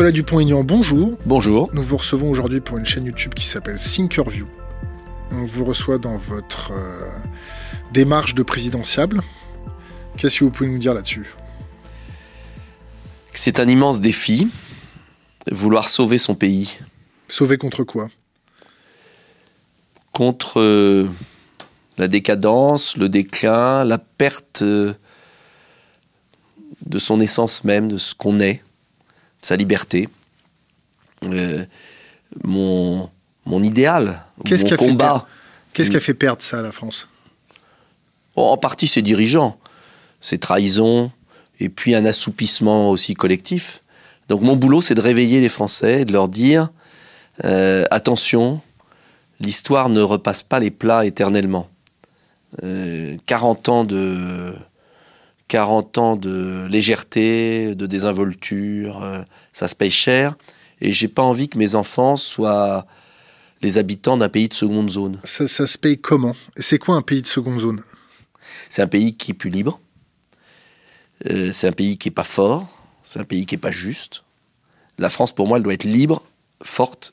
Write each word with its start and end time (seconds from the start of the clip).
Nicolas 0.00 0.12
Dupont-Aignan, 0.12 0.64
bonjour. 0.64 1.18
Bonjour. 1.26 1.68
Nous 1.74 1.82
vous 1.82 1.98
recevons 1.98 2.30
aujourd'hui 2.30 2.60
pour 2.60 2.78
une 2.78 2.86
chaîne 2.86 3.04
YouTube 3.04 3.34
qui 3.34 3.44
s'appelle 3.44 3.78
Thinkerview. 3.78 4.46
On 5.30 5.44
vous 5.44 5.66
reçoit 5.66 5.98
dans 5.98 6.16
votre 6.16 6.72
euh, 6.72 7.10
démarche 7.92 8.34
de 8.34 8.42
présidentiable. 8.42 9.20
Qu'est-ce 10.16 10.38
que 10.38 10.44
vous 10.44 10.50
pouvez 10.50 10.70
nous 10.70 10.78
dire 10.78 10.94
là-dessus? 10.94 11.26
C'est 13.32 13.60
un 13.60 13.68
immense 13.68 14.00
défi, 14.00 14.48
vouloir 15.50 15.86
sauver 15.86 16.16
son 16.16 16.34
pays. 16.34 16.78
Sauver 17.28 17.58
contre 17.58 17.84
quoi? 17.84 18.08
Contre 20.12 20.60
euh, 20.60 21.10
la 21.98 22.08
décadence, 22.08 22.96
le 22.96 23.10
déclin, 23.10 23.84
la 23.84 23.98
perte 23.98 24.62
euh, 24.62 24.94
de 26.86 26.98
son 26.98 27.20
essence 27.20 27.64
même, 27.64 27.88
de 27.88 27.98
ce 27.98 28.14
qu'on 28.14 28.40
est, 28.40 28.62
sa 29.40 29.56
liberté. 29.56 30.08
Euh, 31.24 31.64
mon, 32.44 33.10
mon 33.46 33.62
idéal, 33.62 34.24
Qu'est-ce 34.44 34.64
mon 34.64 34.76
combat. 34.76 35.26
Qu'est-ce 35.72 35.90
qui 35.90 35.96
a 35.96 36.00
fait 36.00 36.14
perdre 36.14 36.42
ça 36.42 36.58
à 36.58 36.62
la 36.62 36.72
France? 36.72 37.08
Bon, 38.34 38.46
en 38.46 38.56
partie 38.56 38.86
ses 38.86 39.02
dirigeants, 39.02 39.58
ses 40.20 40.38
trahisons, 40.38 41.10
et 41.60 41.68
puis 41.68 41.94
un 41.94 42.04
assoupissement 42.04 42.90
aussi 42.90 43.14
collectif. 43.14 43.82
Donc 44.28 44.42
mon 44.42 44.56
boulot, 44.56 44.80
c'est 44.80 44.94
de 44.94 45.00
réveiller 45.00 45.40
les 45.40 45.48
Français, 45.48 46.04
de 46.04 46.12
leur 46.12 46.28
dire 46.28 46.70
euh, 47.44 47.84
attention, 47.90 48.60
l'histoire 49.40 49.88
ne 49.88 50.00
repasse 50.00 50.42
pas 50.42 50.58
les 50.58 50.70
plats 50.70 51.06
éternellement. 51.06 51.68
Euh, 52.64 53.16
40 53.26 53.68
ans 53.68 53.84
de 53.84 54.54
40 55.50 55.98
ans 55.98 56.16
de 56.16 56.68
légèreté, 56.70 57.74
de 57.74 57.86
désinvolture, 57.86 59.02
euh, 59.02 59.22
ça 59.52 59.66
se 59.66 59.74
paye 59.74 59.90
cher. 59.90 60.36
Et 60.80 60.92
j'ai 60.92 61.08
pas 61.08 61.22
envie 61.22 61.48
que 61.48 61.58
mes 61.58 61.74
enfants 61.74 62.16
soient 62.16 62.86
les 63.60 63.76
habitants 63.76 64.16
d'un 64.16 64.28
pays 64.28 64.48
de 64.48 64.54
seconde 64.54 64.88
zone. 64.88 65.18
ça, 65.24 65.48
ça 65.48 65.66
se 65.66 65.76
paye 65.76 65.98
comment? 65.98 66.36
C'est 66.56 66.78
quoi 66.78 66.94
un 66.94 67.02
pays 67.02 67.20
de 67.20 67.26
seconde 67.26 67.58
zone? 67.58 67.82
C'est 68.68 68.80
un 68.80 68.86
pays 68.86 69.16
qui 69.16 69.32
est 69.32 69.34
plus 69.34 69.50
libre. 69.50 69.80
Euh, 71.28 71.50
c'est 71.52 71.66
un 71.66 71.72
pays 71.72 71.98
qui 71.98 72.08
est 72.08 72.12
pas 72.12 72.24
fort. 72.24 72.68
C'est 73.02 73.18
un 73.18 73.24
pays 73.24 73.44
qui 73.44 73.56
est 73.56 73.58
pas 73.58 73.72
juste. 73.72 74.22
La 74.98 75.10
France, 75.10 75.34
pour 75.34 75.48
moi, 75.48 75.58
elle 75.58 75.64
doit 75.64 75.74
être 75.74 75.84
libre, 75.84 76.22
forte 76.62 77.12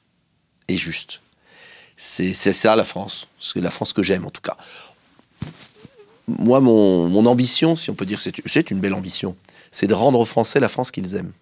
et 0.67 0.77
juste. 0.77 1.21
C'est 1.95 2.33
ça 2.33 2.75
la 2.75 2.83
France. 2.83 3.27
C'est 3.39 3.59
la 3.61 3.71
France 3.71 3.93
que 3.93 4.03
j'aime, 4.03 4.25
en 4.25 4.29
tout 4.29 4.41
cas. 4.41 4.57
Moi, 6.27 6.59
mon, 6.59 7.07
mon 7.07 7.25
ambition, 7.25 7.75
si 7.75 7.89
on 7.89 7.95
peut 7.95 8.05
dire 8.05 8.21
que 8.21 8.29
c'est 8.45 8.71
une 8.71 8.79
belle 8.79 8.93
ambition, 8.93 9.35
c'est 9.71 9.87
de 9.87 9.93
rendre 9.93 10.19
aux 10.19 10.25
Français 10.25 10.59
la 10.59 10.69
France 10.69 10.91
qu'ils 10.91 11.15
aiment. 11.15 11.33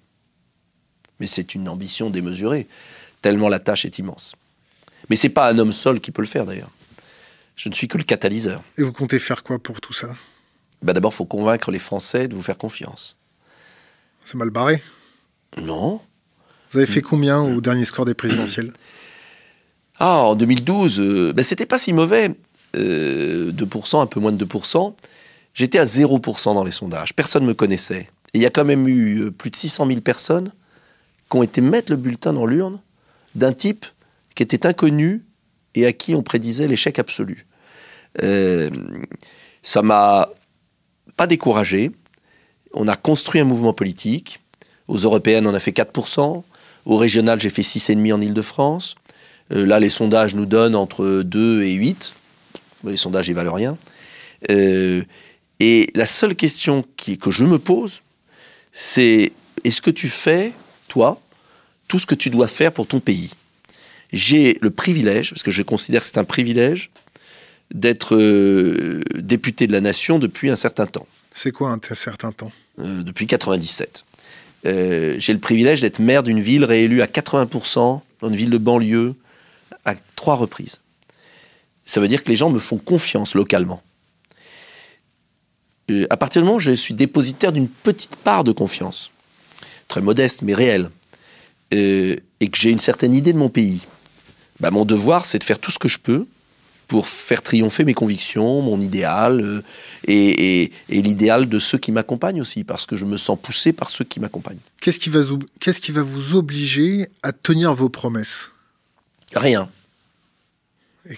Mais 1.19 1.27
c'est 1.27 1.55
une 1.55 1.69
ambition 1.69 2.09
démesurée, 2.09 2.67
tellement 3.21 3.49
la 3.49 3.59
tâche 3.59 3.85
est 3.85 3.97
immense. 3.99 4.35
Mais 5.09 5.15
c'est 5.15 5.29
pas 5.29 5.49
un 5.49 5.57
homme 5.57 5.73
seul 5.73 5.99
qui 5.99 6.11
peut 6.11 6.21
le 6.21 6.27
faire, 6.27 6.45
d'ailleurs. 6.45 6.71
Je 7.55 7.69
ne 7.69 7.73
suis 7.73 7.87
que 7.87 7.97
le 7.97 8.03
catalyseur. 8.03 8.63
Et 8.77 8.83
vous 8.83 8.91
comptez 8.91 9.19
faire 9.19 9.43
quoi 9.43 9.59
pour 9.59 9.79
tout 9.79 9.93
ça? 9.93 10.09
Bah, 10.81 10.93
D'abord, 10.93 11.11
il 11.13 11.15
faut 11.15 11.25
convaincre 11.25 11.71
les 11.71 11.79
Français 11.79 12.27
de 12.27 12.35
vous 12.35 12.41
faire 12.41 12.57
confiance. 12.57 13.17
C'est 14.25 14.35
mal 14.35 14.49
barré? 14.49 14.81
Non. 15.61 16.01
Vous 16.71 16.79
avez 16.79 16.87
fait 16.87 17.01
combien 17.01 17.41
au 17.41 17.61
dernier 17.61 17.85
score 17.85 18.05
des 18.05 18.13
présidentielles? 18.13 18.73
Ah, 19.99 20.17
en 20.17 20.35
2012, 20.35 20.99
euh, 20.99 21.33
ben, 21.33 21.43
c'était 21.43 21.65
pas 21.65 21.77
si 21.77 21.93
mauvais. 21.93 22.35
Euh, 22.75 23.51
2%, 23.51 24.01
un 24.01 24.05
peu 24.05 24.19
moins 24.19 24.31
de 24.31 24.45
2%. 24.45 24.93
J'étais 25.53 25.79
à 25.79 25.85
0% 25.85 26.53
dans 26.53 26.63
les 26.63 26.71
sondages. 26.71 27.15
Personne 27.15 27.43
ne 27.43 27.47
me 27.49 27.53
connaissait. 27.53 28.09
Et 28.33 28.39
il 28.39 28.41
y 28.41 28.45
a 28.45 28.49
quand 28.49 28.65
même 28.65 28.87
eu 28.87 29.23
euh, 29.23 29.31
plus 29.31 29.49
de 29.49 29.55
600 29.55 29.87
000 29.87 30.01
personnes 30.01 30.51
qui 31.29 31.37
ont 31.37 31.43
été 31.43 31.61
mettre 31.61 31.91
le 31.91 31.97
bulletin 31.97 32.33
dans 32.33 32.45
l'urne 32.45 32.79
d'un 33.35 33.53
type 33.53 33.85
qui 34.35 34.43
était 34.43 34.65
inconnu 34.65 35.23
et 35.73 35.85
à 35.85 35.93
qui 35.93 36.15
on 36.15 36.21
prédisait 36.21 36.67
l'échec 36.67 36.99
absolu. 36.99 37.45
Euh, 38.21 38.69
ça 39.61 39.81
m'a 39.81 40.29
pas 41.15 41.27
découragé. 41.27 41.91
On 42.73 42.87
a 42.87 42.95
construit 42.95 43.41
un 43.41 43.45
mouvement 43.45 43.73
politique. 43.73 44.41
Aux 44.87 44.97
européennes, 44.97 45.47
on 45.47 45.53
a 45.53 45.59
fait 45.59 45.71
4%. 45.71 46.43
Au 46.85 46.97
régional, 46.97 47.39
j'ai 47.39 47.49
fait 47.49 47.61
6,5% 47.61 48.13
en 48.13 48.21
Ile-de-France. 48.21 48.95
Euh, 49.51 49.65
là, 49.65 49.79
les 49.79 49.89
sondages 49.89 50.35
nous 50.35 50.45
donnent 50.45 50.75
entre 50.75 51.21
2 51.23 51.63
et 51.63 51.73
8. 51.73 52.13
Les 52.85 52.97
sondages, 52.97 53.27
ils 53.27 53.35
valent 53.35 53.53
rien. 53.53 53.77
Euh, 54.51 55.03
et 55.59 55.87
la 55.95 56.05
seule 56.05 56.35
question 56.35 56.83
qui, 56.97 57.17
que 57.17 57.31
je 57.31 57.45
me 57.45 57.59
pose, 57.59 58.01
c'est 58.71 59.31
est-ce 59.63 59.81
que 59.81 59.91
tu 59.91 60.09
fais, 60.09 60.51
toi, 60.87 61.21
tout 61.87 61.99
ce 61.99 62.05
que 62.05 62.15
tu 62.15 62.29
dois 62.29 62.47
faire 62.47 62.71
pour 62.71 62.87
ton 62.87 62.99
pays? 62.99 63.31
J'ai 64.11 64.57
le 64.61 64.69
privilège, 64.69 65.31
parce 65.31 65.43
que 65.43 65.51
je 65.51 65.63
considère 65.63 66.01
que 66.01 66.07
c'est 66.07 66.17
un 66.17 66.25
privilège, 66.25 66.91
d'être 67.73 68.15
euh, 68.15 69.01
député 69.15 69.67
de 69.67 69.73
la 69.73 69.81
nation 69.81 70.19
depuis 70.19 70.49
un 70.49 70.55
certain 70.55 70.85
temps, 70.85 71.07
C'est 71.33 71.51
quoi 71.51 71.71
un 71.71 71.95
certain 71.95 72.31
temps? 72.31 72.51
Euh, 72.79 73.03
depuis 73.03 73.25
97. 73.25 74.05
Euh, 74.65 75.15
J'ai 75.17 75.33
le 75.33 75.39
privilège 75.39 75.81
d'être 75.81 75.99
maire 75.99 76.23
d'une 76.23 76.39
ville 76.39 76.65
réélue 76.65 77.01
à 77.01 77.07
80% 77.07 78.01
dans 78.21 78.29
une 78.29 78.35
ville 78.35 78.49
de 78.49 78.57
banlieue 78.57 79.15
à 79.85 79.95
trois 80.15 80.35
reprises. 80.35 80.81
Ça 81.85 81.99
veut 82.01 82.07
dire 82.07 82.23
que 82.23 82.29
les 82.29 82.35
gens 82.35 82.49
me 82.49 82.59
font 82.59 82.77
confiance 82.77 83.35
localement. 83.35 83.81
Euh, 85.91 86.07
à 86.09 86.17
partir 86.17 86.41
du 86.41 86.45
moment 86.45 86.57
où 86.57 86.61
je 86.61 86.71
suis 86.71 86.93
dépositaire 86.95 87.51
d'une 87.51 87.67
petite 87.69 88.15
part 88.15 88.43
de 88.43 88.51
confiance, 88.51 89.11
très 89.87 90.01
modeste 90.01 90.41
mais 90.41 90.53
réelle, 90.55 90.89
euh, 91.73 92.15
et 92.39 92.49
que 92.49 92.57
j'ai 92.57 92.71
une 92.71 92.79
certaine 92.79 93.13
idée 93.13 93.33
de 93.33 93.37
mon 93.37 93.49
pays, 93.49 93.85
bah, 94.59 94.71
mon 94.71 94.83
devoir 94.85 95.25
c'est 95.25 95.37
de 95.37 95.43
faire 95.43 95.59
tout 95.59 95.69
ce 95.71 95.77
que 95.77 95.87
je 95.87 95.99
peux 95.99 96.25
pour 96.87 97.07
faire 97.07 97.41
triompher 97.41 97.83
mes 97.83 97.93
convictions, 97.95 98.61
mon 98.61 98.79
idéal, 98.81 99.41
euh, 99.41 99.61
et, 100.07 100.61
et- 100.63 100.71
et 100.89 101.01
l'idéal 101.01 101.49
de 101.49 101.59
ceux 101.59 101.77
qui 101.79 101.91
m'accompagnent 101.91 102.41
aussi, 102.41 102.63
parce 102.63 102.85
que 102.87 102.95
je 102.95 103.05
me 103.05 103.17
sens 103.17 103.37
poussé 103.41 103.71
par 103.73 103.89
ceux 103.91 104.05
qui 104.05 104.19
m'accompagnent. 104.19 104.59
Qu'est-ce 104.81 104.99
qui, 104.99 105.09
va 105.09 105.21
vous- 105.21 105.39
qu'est-ce 105.59 105.81
qui 105.81 105.91
va 105.91 106.01
vous 106.03 106.35
obliger 106.35 107.09
à 107.23 107.31
tenir 107.31 107.73
vos 107.75 107.89
promesses? 107.89 108.49
Rien. 109.35 109.69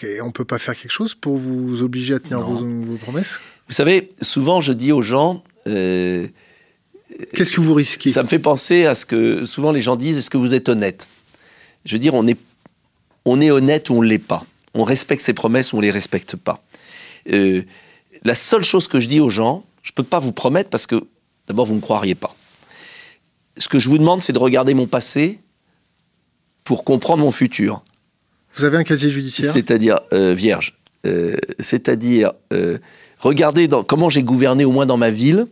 Et 0.01 0.21
on 0.21 0.31
peut 0.31 0.45
pas 0.45 0.59
faire 0.59 0.75
quelque 0.75 0.91
chose 0.91 1.15
pour 1.15 1.37
vous 1.37 1.81
obliger 1.81 2.15
à 2.15 2.19
tenir 2.19 2.39
vos 2.41 2.97
promesses? 2.97 3.39
Vous 3.67 3.73
savez, 3.73 4.09
souvent 4.21 4.61
je 4.61 4.73
dis 4.73 4.91
aux 4.91 5.01
gens, 5.01 5.43
euh, 5.67 6.27
Qu'est-ce 7.33 7.51
que 7.51 7.61
vous 7.61 7.73
risquez? 7.73 8.11
ça 8.11 8.23
me 8.23 8.27
fait 8.27 8.39
penser 8.39 8.85
à 8.85 8.95
ce 8.95 9.05
que 9.05 9.45
souvent 9.45 9.71
les 9.71 9.81
gens 9.81 9.95
disent, 9.95 10.17
est-ce 10.17 10.29
que 10.29 10.37
vous 10.37 10.53
êtes 10.53 10.69
honnête? 10.69 11.07
Je 11.85 11.93
veux 11.93 11.99
dire, 11.99 12.13
on 12.13 12.27
est, 12.27 12.37
on 13.25 13.41
est 13.41 13.49
honnête 13.49 13.89
ou 13.89 13.95
on 13.95 14.01
ne 14.01 14.07
l'est 14.07 14.19
pas. 14.19 14.43
On 14.73 14.83
respecte 14.83 15.21
ses 15.21 15.33
promesses 15.33 15.73
ou 15.73 15.77
on 15.77 15.79
ne 15.79 15.85
les 15.85 15.91
respecte 15.91 16.35
pas. 16.35 16.61
Euh, 17.31 17.63
la 18.23 18.35
seule 18.35 18.63
chose 18.63 18.87
que 18.87 18.99
je 18.99 19.07
dis 19.07 19.19
aux 19.19 19.29
gens, 19.29 19.63
je 19.83 19.91
ne 19.91 19.95
peux 19.95 20.03
pas 20.03 20.19
vous 20.19 20.31
promettre 20.31 20.69
parce 20.69 20.85
que 20.85 20.95
d'abord 21.47 21.65
vous 21.65 21.73
ne 21.73 21.77
me 21.77 21.81
croiriez 21.81 22.15
pas. 22.15 22.35
Ce 23.57 23.67
que 23.67 23.79
je 23.79 23.89
vous 23.89 23.97
demande, 23.97 24.21
c'est 24.21 24.33
de 24.33 24.39
regarder 24.39 24.73
mon 24.73 24.85
passé 24.85 25.39
pour 26.63 26.83
comprendre 26.83 27.23
mon 27.23 27.31
futur. 27.31 27.83
Vous 28.55 28.65
avez 28.65 28.77
un 28.77 28.83
casier 28.83 29.09
judiciaire? 29.09 29.51
C'est-à-dire 29.51 29.99
euh, 30.13 30.33
vierge. 30.33 30.75
Euh, 31.05 31.35
C'est-à-dire 31.59 32.33
euh, 32.53 32.77
regarder 33.19 33.67
dans, 33.67 33.83
comment 33.83 34.09
j'ai 34.09 34.23
gouverné 34.23 34.65
au 34.65 34.71
moins 34.71 34.85
dans 34.85 34.97
ma 34.97 35.11
ville 35.11 35.47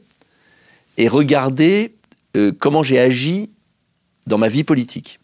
et 0.98 1.08
regarder 1.08 1.94
euh, 2.36 2.52
comment 2.58 2.84
j'ai 2.84 3.00
agi 3.00 3.50
dans 4.28 4.38
ma 4.38 4.48
vie 4.48 4.64
politique. 4.64 5.20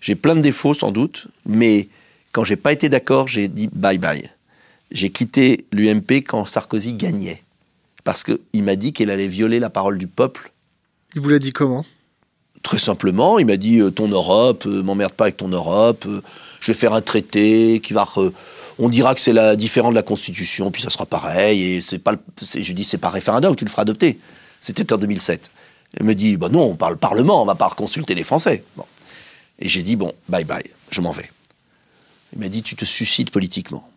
J'ai 0.00 0.14
plein 0.14 0.34
de 0.36 0.40
défauts 0.40 0.74
sans 0.74 0.92
doute, 0.92 1.28
mais 1.46 1.88
quand 2.32 2.44
j'ai 2.44 2.56
pas 2.56 2.72
été 2.72 2.88
d'accord, 2.88 3.28
j'ai 3.28 3.48
dit 3.48 3.68
bye 3.72 3.98
bye. 3.98 4.30
J'ai 4.90 5.10
quitté 5.10 5.66
l'UMP 5.72 6.22
quand 6.26 6.44
Sarkozy 6.46 6.94
gagnait 6.94 7.42
parce 8.04 8.24
qu'il 8.24 8.64
m'a 8.64 8.76
dit 8.76 8.92
qu'il 8.92 9.10
allait 9.10 9.28
violer 9.28 9.60
la 9.60 9.70
parole 9.70 9.98
du 9.98 10.06
peuple 10.06 10.52
Il 11.14 11.20
vous 11.20 11.28
l'a 11.28 11.38
dit 11.38 11.52
comment? 11.52 11.84
Très 12.70 12.78
simplement, 12.78 13.40
il 13.40 13.46
m'a 13.46 13.56
dit 13.56 13.80
euh, 13.80 13.90
ton 13.90 14.06
Europe, 14.06 14.62
euh, 14.64 14.84
m'emmerde 14.84 15.10
pas 15.10 15.24
avec 15.24 15.36
ton 15.36 15.48
Europe, 15.48 16.04
euh, 16.06 16.20
je 16.60 16.70
vais 16.70 16.78
faire 16.78 16.94
un 16.94 17.00
traité 17.00 17.80
qui 17.80 17.92
va. 17.92 18.06
on 18.78 18.88
dira 18.88 19.12
que 19.16 19.20
c'est 19.20 19.32
la 19.32 19.56
différent 19.56 19.90
de 19.90 19.96
la 19.96 20.04
Constitution, 20.04 20.70
puis 20.70 20.80
ça 20.80 20.88
sera 20.88 21.04
pareil. 21.04 21.64
Et 21.64 21.80
c'est 21.80 21.98
pas. 21.98 22.12
le- 22.12 22.20
je 22.40 22.72
dis 22.72 22.84
c'est 22.84 22.96
pas 22.96 23.10
référendum, 23.10 23.56
tu 23.56 23.64
le 23.64 23.70
feras 23.70 23.82
adopter. 23.82 24.20
C'était 24.60 24.92
en 24.92 24.98
2007. 24.98 25.50
Il 25.98 26.06
me 26.06 26.14
dit 26.14 26.36
bah 26.36 26.48
non, 26.48 26.62
on 26.62 26.76
parle 26.76 26.96
Parlement, 26.96 27.42
on 27.42 27.44
va 27.44 27.56
pas 27.56 27.70
consulter 27.70 28.14
les 28.14 28.22
Français. 28.22 28.62
Bon. 28.76 28.84
Et 29.58 29.68
j'ai 29.68 29.82
dit 29.82 29.96
bon, 29.96 30.12
bye 30.28 30.44
bye, 30.44 30.62
je 30.90 31.00
m'en 31.00 31.10
vais. 31.10 31.28
Il 32.34 32.38
m'a 32.38 32.48
dit 32.48 32.62
tu 32.62 32.76
te 32.76 32.84
suicides 32.84 33.32
politiquement. 33.32 33.90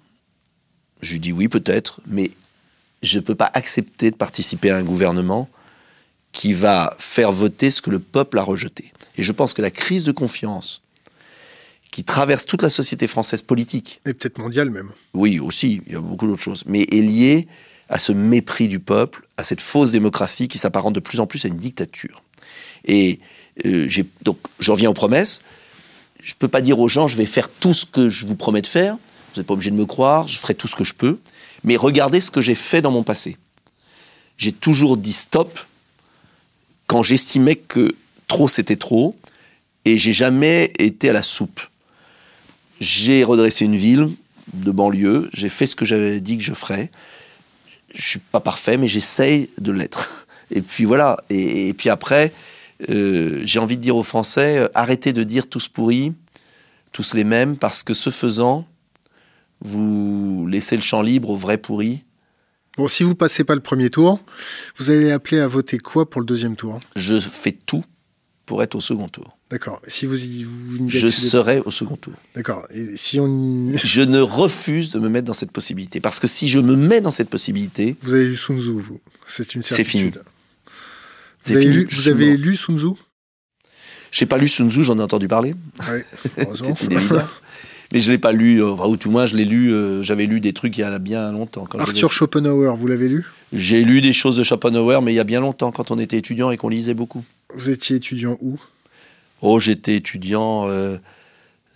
Je 1.03 1.11
lui 1.11 1.19
dis 1.19 1.31
oui 1.31 1.47
peut-être, 1.47 2.01
mais 2.07 2.31
je 3.03 3.19
ne 3.19 3.23
peux 3.23 3.35
pas 3.35 3.51
accepter 3.53 4.09
de 4.09 4.15
participer 4.15 4.71
à 4.71 4.77
un 4.77 4.83
gouvernement 4.83 5.47
qui 6.33 6.53
va 6.53 6.95
faire 6.99 7.31
voter 7.31 7.71
ce 7.71 7.81
que 7.81 7.89
le 7.89 7.99
peuple 7.99 8.37
a 8.39 8.43
rejeté. 8.43 8.91
Et 9.17 9.23
je 9.23 9.31
pense 9.31 9.53
que 9.53 9.61
la 9.61 9.71
crise 9.71 10.03
de 10.03 10.11
confiance 10.11 10.81
qui 11.91 12.03
traverse 12.03 12.45
toute 12.45 12.61
la 12.61 12.69
société 12.69 13.07
française 13.07 13.43
politique, 13.43 14.01
Et 14.05 14.13
peut-être 14.13 14.39
mondial 14.39 14.69
même. 14.69 14.91
oui 15.13 15.39
aussi, 15.39 15.81
il 15.85 15.93
y 15.93 15.95
a 15.95 16.01
beaucoup 16.01 16.27
d'autres 16.27 16.41
choses, 16.41 16.63
mais 16.65 16.81
est 16.81 17.01
liée 17.01 17.47
à 17.87 17.97
ce 17.99 18.11
mépris 18.11 18.67
du 18.67 18.79
peuple, 18.79 19.27
à 19.37 19.43
cette 19.43 19.61
fausse 19.61 19.91
démocratie 19.91 20.47
qui 20.47 20.57
s'apparente 20.57 20.93
de 20.93 20.99
plus 20.99 21.19
en 21.19 21.27
plus 21.27 21.45
à 21.45 21.47
une 21.47 21.57
dictature. 21.57 22.23
Et 22.85 23.19
Euh, 23.65 23.87
donc, 24.21 24.37
je 24.59 24.71
reviens 24.71 24.89
aux 24.89 24.93
promesses. 24.93 25.41
Je 26.21 26.31
ne 26.31 26.37
peux 26.37 26.47
pas 26.47 26.61
dire 26.61 26.79
aux 26.79 26.87
gens, 26.87 27.07
je 27.07 27.15
vais 27.15 27.25
faire 27.25 27.49
tout 27.49 27.73
ce 27.73 27.85
que 27.85 28.09
je 28.09 28.25
vous 28.25 28.35
promets 28.35 28.61
de 28.61 28.67
faire. 28.67 28.95
Vous 28.95 29.39
n'êtes 29.39 29.47
pas 29.47 29.53
obligé 29.53 29.71
de 29.71 29.75
me 29.75 29.85
croire, 29.85 30.27
je 30.27 30.37
ferai 30.39 30.55
tout 30.55 30.67
ce 30.67 30.75
que 30.75 30.83
je 30.83 30.93
peux. 30.93 31.19
Mais 31.63 31.75
regardez 31.75 32.21
ce 32.21 32.31
que 32.31 32.41
j'ai 32.41 32.55
fait 32.55 32.81
dans 32.81 32.91
mon 32.91 33.03
passé. 33.03 33.37
J'ai 34.37 34.51
toujours 34.51 34.97
dit 34.97 35.13
stop 35.13 35.59
quand 36.93 37.01
j'estimais 37.01 37.55
que 37.55 37.95
trop 38.27 38.47
c'était 38.47 38.75
trop, 38.75 39.15
et 39.83 39.97
j'ai 39.97 40.13
jamais 40.13 40.71
été 40.77 41.09
à 41.09 41.13
la 41.13 41.23
soupe. 41.23 41.59
J'ai 42.79 43.23
redressé 43.23 43.65
une 43.65 43.75
ville 43.75 44.11
de 44.53 44.69
banlieue, 44.69 45.27
j'ai 45.33 45.49
fait 45.49 45.65
ce 45.65 45.75
que 45.75 45.85
j'avais 45.85 46.19
dit 46.19 46.37
que 46.37 46.43
je 46.43 46.53
ferais. 46.53 46.91
Je 47.95 48.09
suis 48.09 48.19
pas 48.19 48.39
parfait, 48.39 48.77
mais 48.77 48.87
j'essaye 48.87 49.49
de 49.57 49.71
l'être. 49.71 50.27
Et 50.51 50.61
puis 50.61 50.85
voilà. 50.85 51.17
Et, 51.31 51.73
puis 51.73 51.89
après, 51.89 52.31
euh, 52.91 53.41
j'ai 53.43 53.57
envie 53.57 53.77
de 53.77 53.81
dire 53.81 53.95
aux 53.95 54.03
Français, 54.03 54.59
euh, 54.59 54.67
arrêtez 54.75 55.13
de 55.13 55.23
dire 55.23 55.49
tous 55.49 55.67
pourris, 55.67 56.13
tous 56.91 57.15
les 57.15 57.23
mêmes, 57.23 57.57
parce 57.57 57.81
que 57.81 57.95
ce 57.95 58.11
faisant, 58.11 58.67
vous 59.61 60.45
laissez 60.47 60.75
le 60.75 60.83
champ 60.83 61.01
libre 61.01 61.31
aux 61.31 61.37
vrais 61.37 61.57
pourris. 61.57 62.03
Bon, 62.77 62.87
si 62.87 63.03
vous 63.03 63.13
passez 63.15 63.43
pas 63.43 63.53
le 63.55 63.61
premier 63.61 63.89
tour, 63.89 64.19
vous 64.77 64.89
allez 64.89 65.11
appeler 65.11 65.39
à 65.39 65.47
voter 65.47 65.77
quoi 65.77 66.09
pour 66.09 66.21
le 66.21 66.25
deuxième 66.25 66.55
tour? 66.55 66.79
Je 66.95 67.19
fais 67.19 67.51
tout 67.51 67.83
pour 68.45 68.63
être 68.63 68.75
au 68.75 68.79
second 68.79 69.07
tour. 69.07 69.37
D'accord. 69.51 69.79
Si 69.87 70.07
vous 70.07 70.21
y 70.23 70.43
vous 70.43 70.89
Je 70.89 71.07
serai 71.07 71.59
au 71.65 71.71
second 71.71 71.95
tour. 71.95 72.13
D'accord. 72.35 72.65
Et 72.73 72.97
si 72.97 73.19
on 73.19 73.27
y- 73.27 73.77
Je 73.83 74.01
ne 74.01 74.19
refuse 74.19 74.89
de 74.91 74.99
me 74.99 75.07
mettre 75.07 75.27
dans 75.27 75.33
cette 75.33 75.51
possibilité. 75.51 75.99
Parce 75.99 76.19
que 76.19 76.25
si 76.27 76.47
je 76.47 76.57
me 76.59 76.75
mets 76.75 76.99
dans 77.01 77.11
cette 77.11 77.29
possibilité, 77.29 77.95
vous 78.01 78.13
avez 78.13 78.25
lu 78.25 78.35
Sun 78.35 78.59
Tzu, 78.59 78.71
vous, 78.71 78.99
c'est 79.27 79.53
une 79.53 79.61
C'est 79.61 79.75
certitude. 79.75 80.13
fini. 80.15 80.23
Vous 80.23 80.71
C'est 81.43 81.53
avez, 81.53 81.61
fini, 81.61 81.73
lu, 81.75 81.87
vous 81.91 82.09
avez 82.09 82.37
lu 82.37 82.55
Sun 82.57 82.79
Tzu? 82.79 82.87
J'ai 84.11 84.25
pas 84.25 84.37
lu 84.39 84.47
Sun 84.47 84.69
Tzu, 84.71 84.83
j'en 84.83 84.97
ai 84.97 85.01
entendu 85.03 85.27
parler. 85.27 85.53
Oui, 85.91 85.99
heureusement. 86.39 86.75
C'est 86.77 86.85
une 86.85 86.91
évidence. 86.93 87.35
Mais 87.93 87.99
je 87.99 88.11
l'ai 88.11 88.17
pas 88.17 88.31
lu, 88.31 88.61
euh, 88.61 88.71
enfin, 88.71 88.87
ou 88.87 88.97
tout 88.97 89.11
moins 89.11 89.27
je 89.27 89.37
l'ai 89.37 89.45
lu, 89.45 89.71
euh, 89.71 90.01
j'avais 90.01 90.25
lu 90.25 90.39
des 90.39 90.51
trucs 90.51 90.75
il 90.77 90.81
y 90.81 90.83
a 90.83 90.97
bien 90.97 91.31
longtemps. 91.31 91.65
Quand 91.69 91.79
Arthur 91.79 92.11
Schopenhauer, 92.11 92.75
vous 92.75 92.87
l'avez 92.87 93.07
lu? 93.07 93.23
J'ai 93.53 93.83
lu 93.83 94.01
des 94.01 94.13
choses 94.13 94.35
de 94.35 94.41
Schopenhauer, 94.43 94.99
mais 95.03 95.13
il 95.13 95.15
y 95.15 95.19
a 95.19 95.23
bien 95.23 95.39
longtemps, 95.39 95.71
quand 95.71 95.91
on 95.91 95.99
était 95.99 96.17
étudiant 96.17 96.49
et 96.49 96.57
qu'on 96.57 96.69
lisait 96.69 96.95
beaucoup. 96.95 97.23
Vous 97.53 97.69
étiez 97.69 97.97
étudiant 97.97 98.35
où? 98.41 98.59
Oh, 99.43 99.59
j'étais 99.59 99.95
étudiant, 99.95 100.67
euh, 100.67 100.97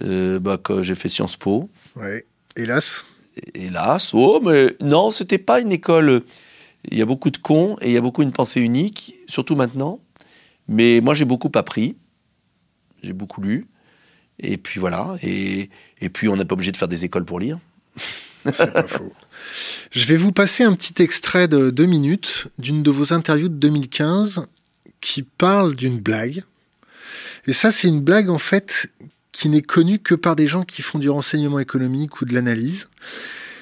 euh, 0.03 0.39
bah, 0.39 0.57
quand 0.61 0.81
j'ai 0.81 0.95
fait 0.95 1.07
Sciences 1.07 1.37
Po, 1.37 1.69
Ouais. 1.95 2.25
Hélas? 2.55 3.05
hélas. 3.53 4.11
Oh, 4.15 4.39
mais 4.43 4.75
non, 4.81 5.11
c'était 5.11 5.37
pas 5.37 5.59
une 5.59 5.71
école. 5.71 6.23
Il 6.89 6.97
y 6.97 7.01
a 7.03 7.05
beaucoup 7.05 7.29
de 7.29 7.37
cons 7.37 7.77
et 7.81 7.87
il 7.89 7.93
y 7.93 7.97
a 7.97 8.01
beaucoup 8.01 8.23
une 8.23 8.31
pensée 8.31 8.61
unique, 8.61 9.13
surtout 9.27 9.55
maintenant. 9.55 9.99
Mais 10.67 10.99
moi, 10.99 11.13
j'ai 11.13 11.25
beaucoup 11.25 11.51
appris. 11.53 11.95
J'ai 13.03 13.13
beaucoup 13.13 13.41
lu. 13.41 13.67
Et 14.39 14.57
puis 14.57 14.79
voilà. 14.79 15.17
Et, 15.23 15.69
puis, 16.13 16.27
on 16.27 16.35
n'est 16.35 16.45
pas 16.45 16.53
obligé 16.53 16.71
de 16.71 16.77
faire 16.77 16.87
des 16.87 17.05
écoles 17.05 17.25
pour 17.25 17.39
lire. 17.39 17.59
C'est 18.53 18.71
pas 18.71 18.83
faux. 18.83 19.13
Je 19.91 20.05
vais 20.05 20.17
vous 20.17 20.31
passer 20.31 20.63
un 20.63 20.73
petit 20.73 21.01
extrait 21.01 21.47
de 21.47 21.69
deux 21.69 21.85
minutes 21.85 22.47
d'une 22.59 22.83
de 22.83 22.91
vos 22.91 23.13
interviews 23.13 23.49
de 23.49 23.55
2015 23.55 24.47
qui 25.01 25.23
parle 25.23 25.75
d'une 25.75 25.99
blague. 25.99 26.43
Et 27.45 27.53
ça, 27.53 27.71
c'est 27.71 27.87
une 27.87 28.01
blague 28.01 28.29
en 28.29 28.37
fait 28.37 28.91
qui 29.31 29.49
n'est 29.49 29.61
connue 29.61 29.99
que 29.99 30.15
par 30.15 30.35
des 30.35 30.47
gens 30.47 30.63
qui 30.63 30.81
font 30.81 30.99
du 30.99 31.09
renseignement 31.09 31.59
économique 31.59 32.21
ou 32.21 32.25
de 32.25 32.33
l'analyse. 32.33 32.87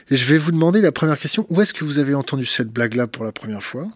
Et 0.09 0.15
je 0.15 0.25
vais 0.25 0.37
vous 0.37 0.51
demander 0.51 0.81
la 0.81 0.91
première 0.91 1.17
question 1.17 1.45
où 1.49 1.61
est-ce 1.61 1.73
que 1.73 1.83
vous 1.83 1.99
avez 1.99 2.13
entendu 2.13 2.45
cette 2.45 2.69
blague-là 2.69 3.07
pour 3.07 3.25
la 3.25 3.31
première 3.31 3.63
fois? 3.63 3.87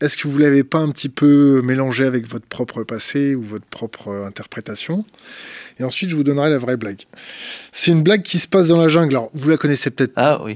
Est-ce 0.00 0.16
que 0.16 0.28
vous 0.28 0.38
l'avez 0.38 0.62
pas 0.62 0.78
un 0.78 0.90
petit 0.90 1.08
peu 1.08 1.62
mélangée 1.62 2.04
avec 2.04 2.26
votre 2.26 2.46
propre 2.46 2.84
passé 2.84 3.34
ou 3.34 3.42
votre 3.42 3.64
propre 3.64 4.24
interprétation? 4.26 5.04
Et 5.78 5.84
ensuite, 5.84 6.10
je 6.10 6.16
vous 6.16 6.24
donnerai 6.24 6.50
la 6.50 6.58
vraie 6.58 6.76
blague. 6.76 7.02
C'est 7.72 7.90
une 7.90 8.02
blague 8.02 8.22
qui 8.22 8.38
se 8.38 8.48
passe 8.48 8.68
dans 8.68 8.80
la 8.80 8.88
jungle. 8.88 9.14
Alors, 9.14 9.30
vous 9.34 9.48
la 9.48 9.56
connaissez 9.56 9.90
peut-être 9.90 10.12
Ah 10.16 10.40
oui. 10.44 10.54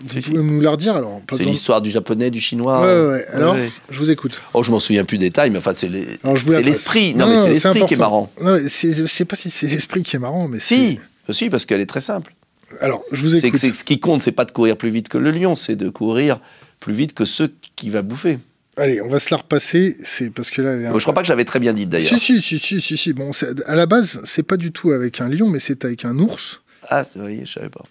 Vous 0.00 0.20
pouvez 0.20 0.38
nous 0.42 0.60
la 0.60 0.70
redire 0.72 0.96
alors 0.96 1.20
C'est 1.32 1.44
l'histoire 1.44 1.80
du 1.80 1.90
japonais, 1.90 2.30
du 2.30 2.40
chinois. 2.40 2.80
Ouais, 2.80 2.86
ouais, 2.86 2.92
euh, 2.92 3.12
ouais. 3.12 3.26
Alors, 3.32 3.54
ouais. 3.54 3.70
je 3.90 3.98
vous 3.98 4.10
écoute. 4.10 4.40
Oh, 4.54 4.64
je 4.64 4.72
m'en 4.72 4.80
souviens 4.80 5.04
plus 5.04 5.18
des 5.18 5.26
détails, 5.26 5.50
mais 5.50 5.58
enfin, 5.58 5.72
c'est 5.76 5.88
Alors, 6.24 6.36
je 6.36 6.50
l'esprit. 6.60 7.14
Non, 7.14 7.28
mais 7.28 7.38
c'est 7.38 7.50
l'esprit 7.50 7.84
qui 7.84 7.94
est 7.94 7.98
marrant. 7.98 8.32
Non, 8.42 8.58
c'est 8.66 9.06
c'est 9.06 9.24
pas 9.24 9.36
si 9.36 9.50
c'est 9.50 9.68
l'esprit 9.68 10.02
qui 10.02 10.16
est 10.16 10.18
marrant, 10.18 10.48
mais 10.48 10.58
Si, 10.58 10.98
si, 11.30 11.50
parce 11.50 11.64
qu'elle 11.64 11.80
est 11.80 11.86
très 11.86 12.00
simple. 12.00 12.34
Alors, 12.80 13.02
je 13.12 13.22
vous 13.22 13.46
écoute. 13.46 13.60
c'est- 13.60 13.72
ce 13.74 13.84
qui 13.84 13.98
compte, 14.00 14.20
c'est 14.22 14.32
pas 14.32 14.44
de 14.44 14.50
courir 14.50 14.76
plus 14.76 14.90
vite 14.90 15.08
que 15.08 15.16
le 15.18 15.30
lion, 15.30 15.54
c'est 15.56 15.76
de 15.76 15.88
courir 15.88 16.40
plus 16.80 16.92
vite 16.92 17.14
que 17.14 17.24
ceux 17.24 17.52
qui 17.76 17.88
va 17.90 18.02
bouffer. 18.02 18.38
Allez, 18.78 19.00
on 19.02 19.08
va 19.08 19.18
se 19.18 19.28
la 19.32 19.38
repasser. 19.38 19.96
C'est 20.04 20.30
parce 20.30 20.50
que 20.50 20.62
là, 20.62 20.90
Bon, 20.90 20.98
je 20.98 21.04
crois 21.04 21.14
pas 21.14 21.22
que 21.22 21.26
j'avais 21.26 21.44
très 21.44 21.58
bien 21.58 21.72
dit 21.72 21.86
d'ailleurs. 21.86 22.08
Si, 22.08 22.18
si, 22.18 22.40
si, 22.40 22.58
si, 22.58 22.80
si, 22.80 22.96
si. 22.96 23.12
Bon, 23.12 23.32
c'est- 23.32 23.62
à 23.66 23.74
la 23.74 23.86
base, 23.86 24.20
c'est 24.24 24.42
pas 24.42 24.56
du 24.56 24.72
tout 24.72 24.92
avec 24.92 25.20
un 25.20 25.28
lion, 25.28 25.48
mais 25.48 25.58
c'est 25.58 25.84
avec 25.84 26.04
un 26.04 26.18
ours. 26.18 26.62
Ah, 26.88 27.04
c'est 27.04 27.18
vrai, 27.18 27.40
je 27.44 27.52
savais 27.52 27.68
pas. 27.68 27.82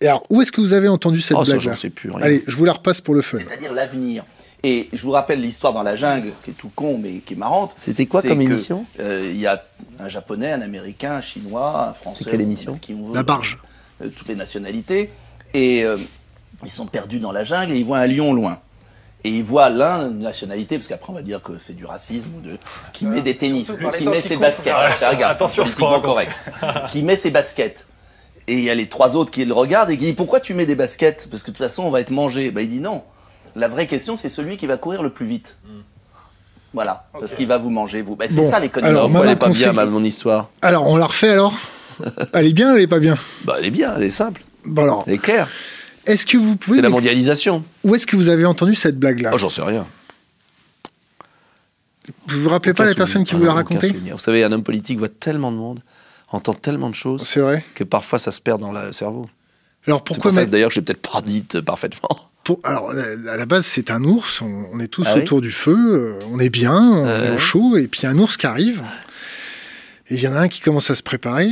Et 0.00 0.06
alors, 0.06 0.24
où 0.30 0.40
est-ce 0.40 0.52
que 0.52 0.60
vous 0.60 0.72
avez 0.74 0.88
entendu 0.88 1.20
cette 1.20 1.36
oh, 1.36 1.44
ça, 1.44 1.52
blague-là 1.52 1.72
j'en 1.72 1.78
sais 1.78 1.90
plus 1.90 2.10
rien. 2.10 2.20
Allez, 2.20 2.44
je 2.46 2.54
vous 2.54 2.64
la 2.64 2.72
repasse 2.72 3.00
pour 3.00 3.14
le 3.14 3.22
fun. 3.22 3.38
C'est-à-dire 3.38 3.72
l'avenir. 3.72 4.24
Et 4.62 4.88
je 4.92 5.02
vous 5.02 5.12
rappelle 5.12 5.40
l'histoire 5.40 5.72
dans 5.72 5.82
la 5.82 5.94
jungle, 5.96 6.32
qui 6.44 6.50
est 6.50 6.54
tout 6.54 6.70
con, 6.74 6.98
mais 7.00 7.18
qui 7.18 7.34
est 7.34 7.36
marrante. 7.36 7.72
C'était 7.76 8.06
quoi 8.06 8.22
comme 8.22 8.38
que, 8.38 8.44
émission 8.44 8.84
euh, 9.00 9.28
Il 9.32 9.38
y 9.38 9.46
a 9.46 9.62
un 10.00 10.08
japonais, 10.08 10.52
un 10.52 10.60
américain, 10.60 11.12
un 11.12 11.20
chinois, 11.20 11.88
un 11.90 11.92
français. 11.94 12.24
Quelle 12.30 12.40
émission 12.40 12.76
qui 12.76 12.94
ont 12.94 13.12
La 13.12 13.22
barge. 13.22 13.58
euh, 14.02 14.08
toutes 14.16 14.28
les 14.28 14.34
nationalités. 14.34 15.10
Et 15.54 15.84
euh, 15.84 15.96
ils 16.64 16.70
sont 16.70 16.86
perdus 16.86 17.20
dans 17.20 17.32
la 17.32 17.44
jungle 17.44 17.72
et 17.72 17.78
ils 17.78 17.84
voient 17.84 17.98
un 17.98 18.06
lion 18.06 18.32
loin. 18.34 18.60
Et 19.28 19.30
ils 19.30 19.44
voient 19.44 19.68
l'un, 19.68 20.08
une 20.10 20.20
nationalité, 20.20 20.78
parce 20.78 20.88
qu'après 20.88 21.10
on 21.10 21.14
va 21.14 21.20
dire 21.20 21.42
que 21.42 21.52
c'est 21.62 21.74
du 21.74 21.84
racisme, 21.84 22.30
ou 22.38 22.40
de, 22.40 22.56
qui 22.94 23.04
met 23.04 23.20
des 23.20 23.36
tennis, 23.36 23.70
qui 23.98 24.08
met 24.08 24.22
ses 24.22 24.38
baskets. 24.38 24.72
Ah, 24.74 24.88
Fais 24.88 25.16
gaffe, 25.18 25.32
attention 25.32 25.64
correct. 26.02 26.32
qui 26.88 27.02
met 27.02 27.14
ses 27.16 27.30
baskets. 27.30 27.86
Et 28.46 28.54
il 28.54 28.62
y 28.62 28.70
a 28.70 28.74
les 28.74 28.88
trois 28.88 29.16
autres 29.16 29.30
qui 29.30 29.44
le 29.44 29.52
regardent 29.52 29.90
et 29.90 29.98
qui 29.98 30.06
disent 30.06 30.14
Pourquoi 30.14 30.40
tu 30.40 30.54
mets 30.54 30.64
des 30.64 30.76
baskets? 30.76 31.28
Parce 31.30 31.42
que 31.42 31.50
de 31.50 31.56
toute 31.56 31.62
façon 31.62 31.82
on 31.82 31.90
va 31.90 32.00
être 32.00 32.10
mangé. 32.10 32.50
Ben, 32.50 32.62
il 32.62 32.70
dit 32.70 32.80
non. 32.80 33.02
La 33.54 33.68
vraie 33.68 33.86
question 33.86 34.16
c'est 34.16 34.30
celui 34.30 34.56
qui 34.56 34.66
va 34.66 34.78
courir 34.78 35.02
le 35.02 35.10
plus 35.10 35.26
vite. 35.26 35.58
Voilà, 36.72 37.06
parce 37.12 37.34
qu'il 37.34 37.48
va 37.48 37.58
vous 37.58 37.68
manger, 37.70 38.00
vous. 38.00 38.16
Ben, 38.16 38.28
c'est 38.30 38.40
Bon, 38.40 38.48
ça 38.50 38.60
l'économie. 38.60 38.90
alors, 38.90 39.10
Alors, 39.10 39.24
elle 39.24 39.32
est 39.32 39.36
pas 39.36 39.50
bien, 39.50 39.72
ma, 39.74 39.84
mon 39.84 40.02
histoire. 40.04 40.48
Alors, 40.62 40.86
on 40.86 40.96
la 40.96 41.06
refait 41.06 41.30
alors? 41.30 41.54
Elle 42.32 42.46
est 42.46 42.52
bien, 42.52 42.74
elle 42.76 42.82
est 42.82 42.86
pas 42.86 43.00
bien? 43.00 43.16
Bah, 43.44 43.56
elle 43.58 43.64
est 43.66 43.70
bien, 43.70 43.94
elle 43.96 44.04
est 44.04 44.10
simple, 44.10 44.42
Bon 44.64 44.84
alors, 44.84 45.02
elle 45.06 45.14
est 45.14 45.18
claire. 45.18 45.48
Est-ce 46.08 46.26
que 46.26 46.36
vous 46.36 46.56
pouvez... 46.56 46.76
C'est 46.76 46.82
la 46.82 46.88
mondialisation. 46.88 47.64
Où 47.84 47.94
est-ce 47.94 48.06
que 48.06 48.16
vous 48.16 48.28
avez 48.28 48.44
entendu 48.44 48.74
cette 48.74 48.98
blague-là 48.98 49.30
Oh, 49.34 49.38
j'en 49.38 49.48
sais 49.48 49.62
rien. 49.62 49.86
Vous 52.26 52.42
vous 52.42 52.48
rappelez 52.48 52.74
pas 52.74 52.84
la 52.86 52.94
personne 52.94 53.24
qui 53.24 53.34
vous 53.34 53.44
l'a 53.44 53.50
Ah, 53.50 53.54
raconté. 53.54 53.92
Vous 53.92 54.18
savez, 54.18 54.42
un 54.44 54.52
homme 54.52 54.62
politique 54.62 54.98
voit 54.98 55.08
tellement 55.10 55.52
de 55.52 55.56
monde, 55.56 55.80
entend 56.30 56.54
tellement 56.54 56.88
de 56.90 56.94
choses, 56.94 57.22
C'est 57.22 57.40
vrai 57.40 57.64
que 57.74 57.84
parfois 57.84 58.18
ça 58.18 58.32
se 58.32 58.40
perd 58.40 58.60
dans 58.60 58.72
le 58.72 58.92
cerveau. 58.92 59.26
Alors 59.86 60.00
C'est 60.00 60.04
pourquoi 60.04 60.30
pour 60.30 60.38
mettre- 60.40 60.50
d'ailleurs 60.50 60.70
je 60.70 60.76
l'ai 60.76 60.82
peut-être 60.84 61.10
pas 61.10 61.20
dite 61.20 61.60
parfaitement. 61.60 62.08
pour- 62.44 62.60
Alors, 62.64 62.90
à 62.92 63.36
la 63.36 63.46
base, 63.46 63.66
c'est 63.66 63.90
un 63.90 64.02
ours, 64.04 64.40
on, 64.42 64.66
on 64.72 64.80
est 64.80 64.88
tous 64.88 65.04
Ah 65.06 65.14
oui 65.16 65.22
autour 65.22 65.40
du 65.42 65.52
feu, 65.52 65.76
euh, 65.76 66.18
on 66.28 66.38
est 66.38 66.48
bien, 66.50 66.74
on 66.78 67.06
Euh, 67.06 67.32
est 67.32 67.34
au 67.34 67.38
chaud, 67.38 67.76
et 67.76 67.88
puis 67.88 68.06
un 68.06 68.18
ours 68.18 68.36
qui 68.38 68.46
arrive, 68.46 68.82
et 70.08 70.14
il 70.14 70.20
y 70.22 70.28
en 70.28 70.32
a 70.32 70.40
un 70.40 70.48
qui 70.48 70.60
commence 70.60 70.90
à 70.90 70.94
se 70.94 71.02
préparer, 71.02 71.50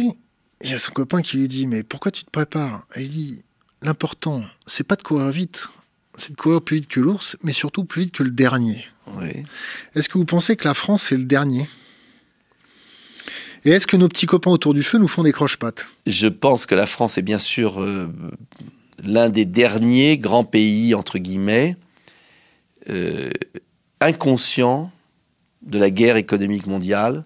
il 0.65 0.71
y 0.71 0.75
a 0.75 0.79
son 0.79 0.93
copain 0.93 1.21
qui 1.21 1.37
lui 1.37 1.49
dit, 1.49 1.67
mais 1.67 1.83
pourquoi 1.83 2.11
tu 2.11 2.25
te 2.25 2.31
prépares? 2.31 2.87
Il 2.97 3.11
dit, 3.11 3.43
l'important, 3.83 4.43
c'est 4.67 4.85
pas 4.85 4.97
de 4.97 5.03
courir 5.03 5.29
vite, 5.29 5.69
c'est 6.17 6.33
de 6.33 6.37
courir 6.37 6.63
plus 6.63 6.77
vite 6.77 6.89
que 6.89 7.01
l'ours, 7.01 7.37
mais 7.43 7.53
surtout 7.53 7.85
plus 7.85 8.03
vite 8.03 8.15
que 8.15 8.23
le 8.23 8.31
dernier. 8.31 8.85
Oui. 9.15 9.45
Est-ce 9.95 10.09
que 10.09 10.19
vous 10.19 10.25
pensez 10.25 10.57
que 10.57 10.67
la 10.67 10.75
France 10.75 11.13
est 11.13 11.17
le 11.17 11.25
dernier? 11.25 11.69
Et 13.65 13.71
est-ce 13.71 13.87
que 13.87 13.97
nos 13.97 14.09
petits 14.09 14.27
copains 14.27 14.51
autour 14.51 14.75
du 14.75 14.83
feu 14.83 14.99
nous 14.99 15.09
font 15.09 15.25
des 15.25 15.33
croche-pattes? 15.33 15.87
Je 16.07 16.29
pense 16.29 16.67
que 16.67 16.75
la 16.75 16.87
France 16.87 17.19
est 17.19 17.23
bien 17.23 17.39
sûr 17.39 17.83
euh, 17.83 18.09
l'un 19.03 19.29
des 19.29 19.45
derniers 19.45 20.19
grands 20.19 20.45
pays, 20.45 20.95
entre 20.95 21.19
guillemets, 21.19 21.77
euh, 22.89 23.31
inconscients 24.01 24.93
de 25.63 25.79
la 25.79 25.91
guerre 25.91 26.17
économique 26.17 26.67
mondiale, 26.67 27.25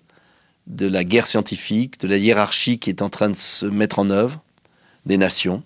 de 0.66 0.86
la 0.86 1.04
guerre 1.04 1.26
scientifique, 1.26 2.00
de 2.00 2.08
la 2.08 2.16
hiérarchie 2.16 2.78
qui 2.78 2.88
est 2.88 3.02
en 3.02 3.10
train 3.10 3.28
de 3.28 3.36
se 3.36 3.66
mettre 3.66 3.98
en 3.98 4.08
œuvre 4.08 4.42
des 5.04 5.18
nations. 5.18 5.62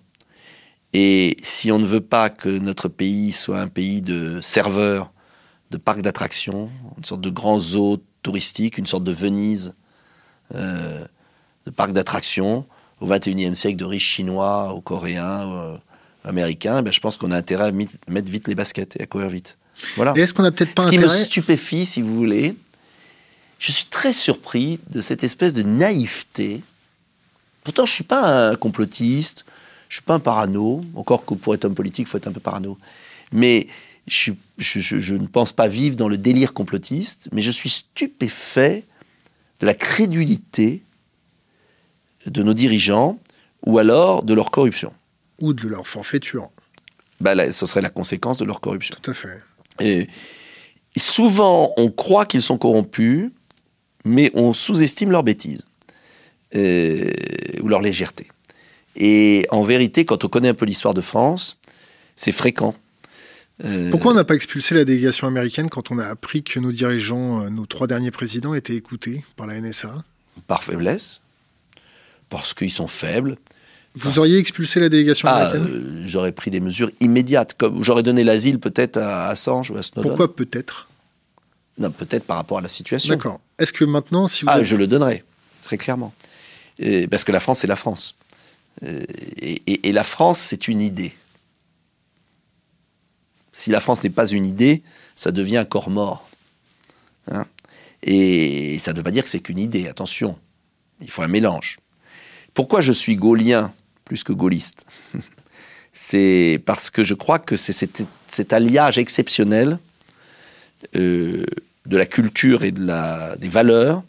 Et 0.95 1.37
si 1.43 1.73
on 1.73 1.81
ne 1.81 1.85
veut 1.85 2.01
pas 2.01 2.31
que 2.31 2.49
notre 2.49 2.89
pays 2.89 3.33
soit 3.33 3.59
un 3.59 3.67
pays 3.67 4.01
de 4.01 4.41
serveurs, 4.41 5.13
de 5.73 5.77
parcs 5.77 6.03
d'attractions, 6.03 6.71
une 6.97 7.05
sorte 7.05 7.21
de 7.21 7.31
grand 7.31 7.59
zoo 7.59 7.99
touristique, 8.23 8.79
une 8.79 8.87
sorte 8.87 9.03
de 9.03 9.11
Venise 9.11 9.75
euh, 10.55 11.05
de 11.67 11.71
parcs 11.71 11.93
d'attractions, 11.93 12.65
au 13.01 13.07
XXIe 13.07 13.57
siècle, 13.57 13.77
de 13.77 13.85
riches 13.85 14.09
chinois, 14.09 14.73
aux 14.73 14.81
coréens, 14.81 15.47
aux 15.47 15.79
américains, 16.29 16.83
ben, 16.83 16.93
je 16.93 17.01
pense 17.01 17.17
qu'on 17.17 17.33
a 17.33 17.37
intérêt 17.37 17.69
à 17.69 17.73
mettre 17.73 18.31
vite 18.31 18.47
les 18.47 18.55
baskets 18.55 18.97
et 18.97 19.03
à 19.03 19.07
courir 19.07 19.29
vite. 19.29 19.59
Voilà. 19.97 20.13
Et 20.17 20.21
est-ce 20.21 20.33
qu'on 20.33 20.45
n'a 20.45 20.53
peut-être 20.53 20.75
pas 20.75 20.83
Ce 20.83 20.89
qui 20.89 20.99
me 20.99 21.09
stupéfie, 21.09 21.87
si 21.87 22.03
vous 22.03 22.15
voulez, 22.15 22.55
je 23.59 23.73
suis 23.73 23.87
très 23.87 24.13
surpris 24.13 24.79
de 24.91 25.01
cette 25.01 25.25
espèce 25.25 25.55
de 25.55 25.63
naïveté. 25.63 26.63
Pourtant, 27.65 27.85
je 27.85 27.93
suis 27.93 28.05
pas 28.05 28.51
un 28.51 28.55
complotiste, 28.55 29.45
je 29.95 29.99
suis 30.01 30.05
pas 30.07 30.15
un 30.15 30.19
parano. 30.19 30.85
Encore 30.97 31.25
que 31.25 31.35
pour 31.35 31.55
être 31.55 31.65
homme 31.67 31.75
politique, 31.77 32.09
il 32.09 32.11
faut 32.11 32.19
être 32.19 32.27
un 32.27 32.33
peu 32.33 32.41
parano. 32.41 32.77
Mais 33.31 33.69
je, 34.09 34.17
suis- 34.17 34.37
je- 34.59 34.81
je- 34.81 34.99
je 34.99 35.15
ne 35.15 35.29
pense 35.29 35.53
pas 35.53 35.69
vivre 35.69 35.95
dans 35.95 36.09
le 36.09 36.19
délire 36.19 36.53
complotiste, 36.53 37.29
mais 37.31 37.43
je 37.43 37.53
suis 37.53 37.69
stupéfait 37.71 38.83
de 39.61 39.67
la 39.67 39.73
crédulité 39.75 40.83
de 42.27 42.43
nos 42.43 42.55
dirigeants 42.55 43.21
ou 43.67 43.79
alors 43.79 44.25
de 44.25 44.35
leur 44.35 44.51
corruption. 44.51 44.93
Ou 45.41 45.53
de 45.53 45.69
leur 45.69 45.87
forfaiture. 45.87 46.51
Bah, 47.21 47.37
là, 47.37 47.53
ce 47.53 47.65
serait 47.65 47.81
la 47.81 47.91
conséquence 47.91 48.39
de 48.39 48.45
leur 48.45 48.61
corruption. 48.61 48.97
Tout 49.01 49.13
à 49.13 49.15
fait. 49.15 49.43
Et 49.79 50.09
souvent, 50.97 51.73
on 51.77 51.89
croit 51.89 52.27
qu'ils 52.27 52.43
sont 52.43 52.59
corrompus, 52.59 53.31
mais 54.05 54.33
on 54.35 54.53
sous-estime 54.55 55.13
leur 55.13 55.23
bêtise 55.23 55.69
euh, 56.57 57.09
ou 57.63 57.69
leur 57.69 57.81
légèreté. 57.81 58.27
Et 58.97 59.47
en 59.51 59.63
vérité, 59.63 60.05
quand 60.05 60.25
on 60.25 60.29
connaît 60.29 60.49
un 60.49 60.55
peu 60.55 60.67
l'histoire 60.67 60.95
de 60.95 61.01
France, 61.01 61.59
c'est 62.17 62.33
fréquent. 62.33 62.75
Euh, 63.65 63.91
Pourquoi 63.91 64.13
on 64.13 64.15
n'a 64.15 64.25
pas 64.25 64.35
expulsé 64.35 64.75
la 64.75 64.85
délégation 64.85 65.27
américaine 65.29 65.69
quand 65.69 65.91
on 65.91 65.99
a 65.99 66.07
appris 66.07 66.43
que 66.43 66.59
nos 66.59 66.73
dirigeants, 66.73 67.43
euh, 67.43 67.51
nos 67.51 67.67
trois 67.67 67.87
derniers 67.87 68.11
présidents, 68.11 68.55
étaient 68.55 68.75
écoutés 68.75 69.25
par 69.37 69.47
la 69.47 69.61
NSA 69.61 69.95
Par 70.49 70.63
faiblesse, 70.65 71.21
parce 72.29 72.53
qu'ils 72.55 72.71
sont 72.73 72.89
faibles. 72.89 73.37
Vous 73.97 74.19
auriez 74.19 74.39
expulsé 74.39 74.81
la 74.81 74.89
délégation 74.89 75.29
ah, 75.29 75.51
américaine? 75.51 75.73
euh, 75.73 76.03
J'aurais 76.05 76.33
pris 76.33 76.51
des 76.51 76.59
mesures 76.59 76.91
immédiates. 77.01 77.55
Comme 77.57 77.85
j'aurais 77.85 78.03
donné 78.03 78.25
l'asile 78.25 78.59
peut-être 78.59 78.97
à 78.97 79.29
Assange 79.29 79.71
ou 79.71 79.77
à 79.77 79.83
Snowden. 79.83 80.11
Pourquoi 80.11 80.35
peut-être? 80.35 80.89
Non, 81.79 81.91
peut-être 81.93 82.25
par 82.25 82.37
rapport 82.39 82.59
à 82.59 82.61
la 82.61 82.69
situation. 82.69 83.15
D'accord. 83.15 83.41
Est-ce 83.59 83.73
que 83.73 83.85
maintenant, 83.85 84.27
si 84.27 84.45
vous 84.45 84.51
ah, 84.51 84.55
avez- 84.55 84.65
je 84.65 84.75
le 84.77 84.89
donnerai 84.89 85.23
très 85.63 85.77
clairement, 85.77 86.13
Et- 86.81 87.07
parce 87.07 87.23
que 87.23 87.31
la 87.31 87.39
France 87.41 87.61
c'est 87.61 87.69
la 87.69 87.77
France. 87.77 88.17
Euh, 88.83 89.05
Et, 89.41 89.93
la 89.93 90.05
France 90.05 90.41
c'est 90.41 90.69
une 90.69 90.81
idée. 90.81 91.15
Si 93.53 93.71
la 93.71 93.81
France 93.81 94.03
n'est 94.03 94.11
pas 94.11 94.27
une 94.27 94.47
idée, 94.47 94.83
ça 95.15 95.31
devient 95.31 95.59
un 95.59 95.65
corps 95.65 95.91
mort. 95.91 96.29
Hein 97.31 97.47
et 98.03 98.79
ça 98.79 98.93
ne 98.93 98.99
veut 98.99 99.03
pas 99.03 99.11
dire 99.11 99.23
que 99.23 99.31
c'est 99.31 99.41
qu'une 99.41 99.59
idée. 99.59 99.89
Attention, 99.89 100.39
il 101.01 101.11
faut 101.11 101.23
un 101.23 101.29
mélange. 101.29 101.79
Pourquoi 102.53 102.81
je 102.81 102.93
suis 102.93 103.17
gaulien 103.17 103.73
plus 104.05 104.23
que 104.23 104.33
gaulliste 104.33 104.85
C'est 105.93 106.61
parce 106.67 106.91
que 106.91 107.05
je 107.05 107.15
crois 107.15 107.39
que 107.39 107.57
c'est 107.57 107.73
cet, 107.73 108.03
cet 108.29 108.53
alliage 108.53 108.99
exceptionnel 108.99 109.79
euh, 110.97 111.47
de 111.87 111.97
la 111.97 112.05
culture 112.05 112.65
et 112.65 112.73
de 112.73 112.85
la, 112.85 113.37
des 113.37 113.49
valeurs, 113.49 114.03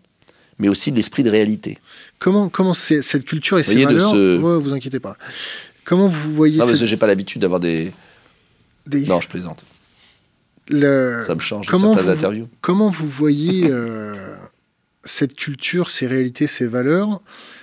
mais 0.59 0.67
aussi 0.69 0.91
de 0.91 0.95
l'esprit 0.97 1.23
de 1.23 1.29
réalité. 1.29 1.77
comment, 2.19 2.73
cette 2.73 3.25
culture 3.25 3.59
et 3.59 3.63
ces 3.63 3.73
voyez, 3.73 3.85
de 3.87 3.93
valeurs 3.93 4.11
ce- 4.11 4.37
Ouais, 4.39 4.59
vous 4.59 4.73
inquiétez 4.73 4.99
pas. 4.99 5.17
Comment 5.83 6.07
vous 6.07 6.33
voyez 6.33 6.55
Non, 6.57 6.59
parce 6.59 6.71
cette- 6.71 6.79
que 6.81 6.85
j'ai 6.87 6.97
pas 6.97 7.07
l'habitude 7.07 7.41
d'avoir 7.41 7.59
des. 7.59 7.91
des- 8.87 9.05
Non, 9.05 9.21
je 9.21 9.27
plaisante. 9.27 9.63
le- 10.69 11.21
Ça 11.25 11.35
me 11.35 11.39
change 11.41 11.67
comment 11.67 11.93
certaines 11.93 12.11
vous- 12.13 12.17
interviews. 12.19 12.47
Comment 12.61 12.89
vous 12.89 13.07
voyez 13.07 13.67
euh, 13.69 14.35
cette 15.03 15.35
culture, 15.35 15.89
ces 15.91 16.07
réalités, 16.07 16.47
ces 16.47 16.65
valeurs 16.65 17.21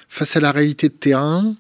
face 0.09 0.37
à 0.37 0.41
la 0.41 0.53
réalité 0.53 0.89
de 0.89 0.95
terrain 0.95 1.57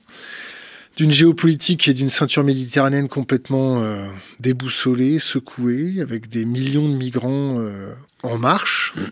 d'une 0.96 1.10
géopolitique 1.10 1.88
et 1.88 1.94
d'une 1.94 2.10
ceinture 2.10 2.44
méditerranéenne 2.44 3.08
complètement 3.08 3.82
euh, 3.82 4.06
déboussolée, 4.40 5.18
secouée, 5.18 6.00
avec 6.02 6.28
des 6.28 6.44
millions 6.44 6.88
de 6.88 6.94
migrants 6.94 7.58
euh, 7.58 7.94
en 8.22 8.38
marche? 8.38 8.92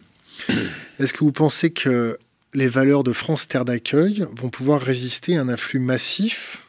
Est-ce 1.01 1.13
que 1.13 1.21
vous 1.21 1.33
pensez 1.33 1.71
que 1.71 2.19
les 2.55 2.69
valeurs 2.69 3.05
de 3.05 3.13
France 3.13 3.49
Terre 3.49 3.65
d'accueil 3.65 4.25
vont 4.37 4.51
pouvoir 4.51 4.81
résister 4.81 5.37
à 5.37 5.43
un 5.43 5.49
afflux 5.49 5.81
massif? 5.81 6.65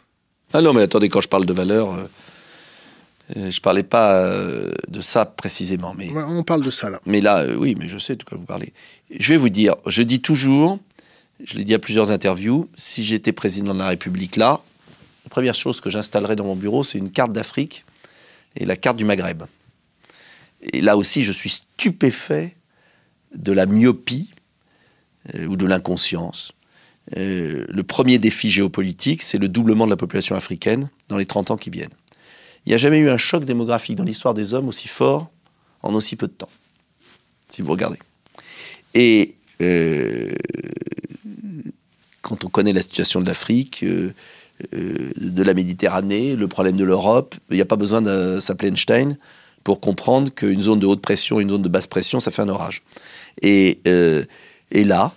Ah 0.53 0.61
non, 0.61 0.73
mais 0.73 0.83
attendez, 0.83 1.09
quand 1.09 1.21
je 1.21 1.29
parle 1.29 1.45
de 1.45 1.53
valeur, 1.53 1.93
euh, 1.93 2.03
euh, 3.37 3.51
je 3.51 3.61
parlais 3.61 3.83
pas 3.83 4.15
euh, 4.15 4.71
de 4.87 5.01
ça 5.01 5.25
précisément. 5.25 5.93
Mais, 5.97 6.09
Ouais, 6.09 6.23
On 6.25 6.43
parle 6.43 6.63
de 6.63 6.71
ça 6.71 6.89
là. 6.89 6.99
mais 7.05 7.21
là, 7.21 7.39
euh, 7.39 7.55
oui, 7.55 7.75
mais 7.79 7.87
je 7.87 7.97
sais 7.97 8.15
de 8.15 8.23
quoi 8.23 8.37
vous 8.37 8.45
parlez. 8.45 8.73
Je 9.17 9.29
vais 9.29 9.37
vous 9.37 9.49
dire, 9.49 9.75
je 9.87 10.03
dis 10.03 10.21
toujours, 10.21 10.79
je 11.43 11.57
l'ai 11.57 11.63
dit 11.63 11.73
à 11.73 11.79
plusieurs 11.79 12.11
interviews, 12.11 12.69
si 12.75 13.03
j'étais 13.03 13.31
président 13.31 13.73
de 13.73 13.79
la 13.79 13.87
République 13.87 14.35
là, 14.35 14.61
la 15.25 15.29
première 15.29 15.55
chose 15.55 15.79
que 15.81 15.89
j'installerais 15.89 16.35
dans 16.35 16.43
mon 16.45 16.55
bureau, 16.55 16.83
c'est 16.83 16.97
une 16.97 17.11
carte 17.11 17.31
d'Afrique 17.31 17.85
et 18.57 18.65
la 18.65 18.75
carte 18.75 18.97
du 18.97 19.05
Maghreb. 19.05 19.43
Et 20.73 20.81
là 20.81 20.97
aussi, 20.97 21.23
je 21.23 21.31
suis 21.31 21.49
stupéfait 21.49 22.55
de 23.35 23.51
la 23.51 23.65
myopie 23.65 24.31
euh, 25.35 25.45
ou 25.45 25.55
de 25.55 25.65
l'inconscience. 25.65 26.53
Euh, 27.17 27.65
le 27.67 27.83
premier 27.83 28.19
défi 28.19 28.50
géopolitique, 28.50 29.21
c'est 29.21 29.38
le 29.38 29.47
doublement 29.47 29.85
de 29.85 29.91
la 29.91 29.97
population 29.97 30.35
africaine 30.35 30.89
dans 31.09 31.17
les 31.17 31.25
30 31.25 31.51
ans 31.51 31.57
qui 31.57 31.69
viennent. 31.69 31.93
Il 32.65 32.69
n'y 32.69 32.75
a 32.75 32.77
jamais 32.77 33.00
eu 33.00 33.09
un 33.09 33.17
choc 33.17 33.43
démographique 33.43 33.95
dans 33.95 34.03
l'histoire 34.03 34.33
des 34.33 34.53
hommes 34.53 34.67
aussi 34.67 34.88
fort 34.88 35.31
en 35.81 35.93
aussi 35.95 36.15
peu 36.15 36.27
de 36.27 36.33
temps, 36.33 36.50
si 37.50 37.61
vous 37.61 37.71
regardez. 37.71 37.97
Et 38.93 39.35
euh, 39.61 40.31
quand 42.21 42.45
on 42.45 42.50
connaît 42.50 42.73
la 42.73 42.83
situation 42.83 43.19
de 43.19 43.25
l'Afrique, 43.25 43.83
de 43.83 45.43
la 45.43 45.53
Méditerranée, 45.55 46.35
le 46.35 46.47
problème 46.47 46.77
de 46.77 46.83
l'Europe, 46.83 47.35
il 47.50 47.55
n'y 47.55 47.61
a 47.61 47.65
pas 47.65 47.77
besoin 47.77 48.01
de 48.01 48.39
s'appeler 48.39 48.69
Einstein 48.69 49.17
pour 49.63 49.79
comprendre 49.79 50.31
qu'une 50.33 50.61
zone 50.61 50.79
de 50.79 50.85
haute 50.85 51.01
pression 51.01 51.39
une 51.39 51.50
zone 51.50 51.61
de 51.61 51.69
basse 51.69 51.88
pression, 51.88 52.19
ça 52.19 52.31
fait 52.31 52.41
un 52.41 52.50
orage. 52.50 52.83
Et, 53.41 53.79
euh, 53.88 54.23
et 54.71 54.83
là, 54.83 55.13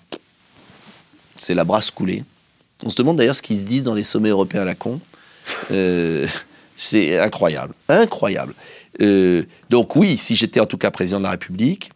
c'est 1.40 1.54
la 1.54 1.64
brasse 1.64 1.90
coulée. 1.90 2.24
On 2.84 2.90
se 2.90 2.96
demande 2.96 3.16
d'ailleurs 3.16 3.36
ce 3.36 3.42
qu'ils 3.42 3.58
se 3.58 3.66
disent 3.66 3.84
dans 3.84 3.94
les 3.94 4.04
sommets 4.04 4.30
européens 4.30 4.62
à 4.62 4.64
la 4.64 4.74
con. 4.74 5.00
Euh, 5.70 6.26
c'est 6.76 7.18
incroyable, 7.18 7.74
incroyable. 7.88 8.54
Euh, 9.00 9.44
donc 9.70 9.96
oui, 9.96 10.16
si 10.16 10.36
j'étais 10.36 10.60
en 10.60 10.66
tout 10.66 10.78
cas 10.78 10.90
président 10.90 11.18
de 11.18 11.24
la 11.24 11.30
République, 11.30 11.90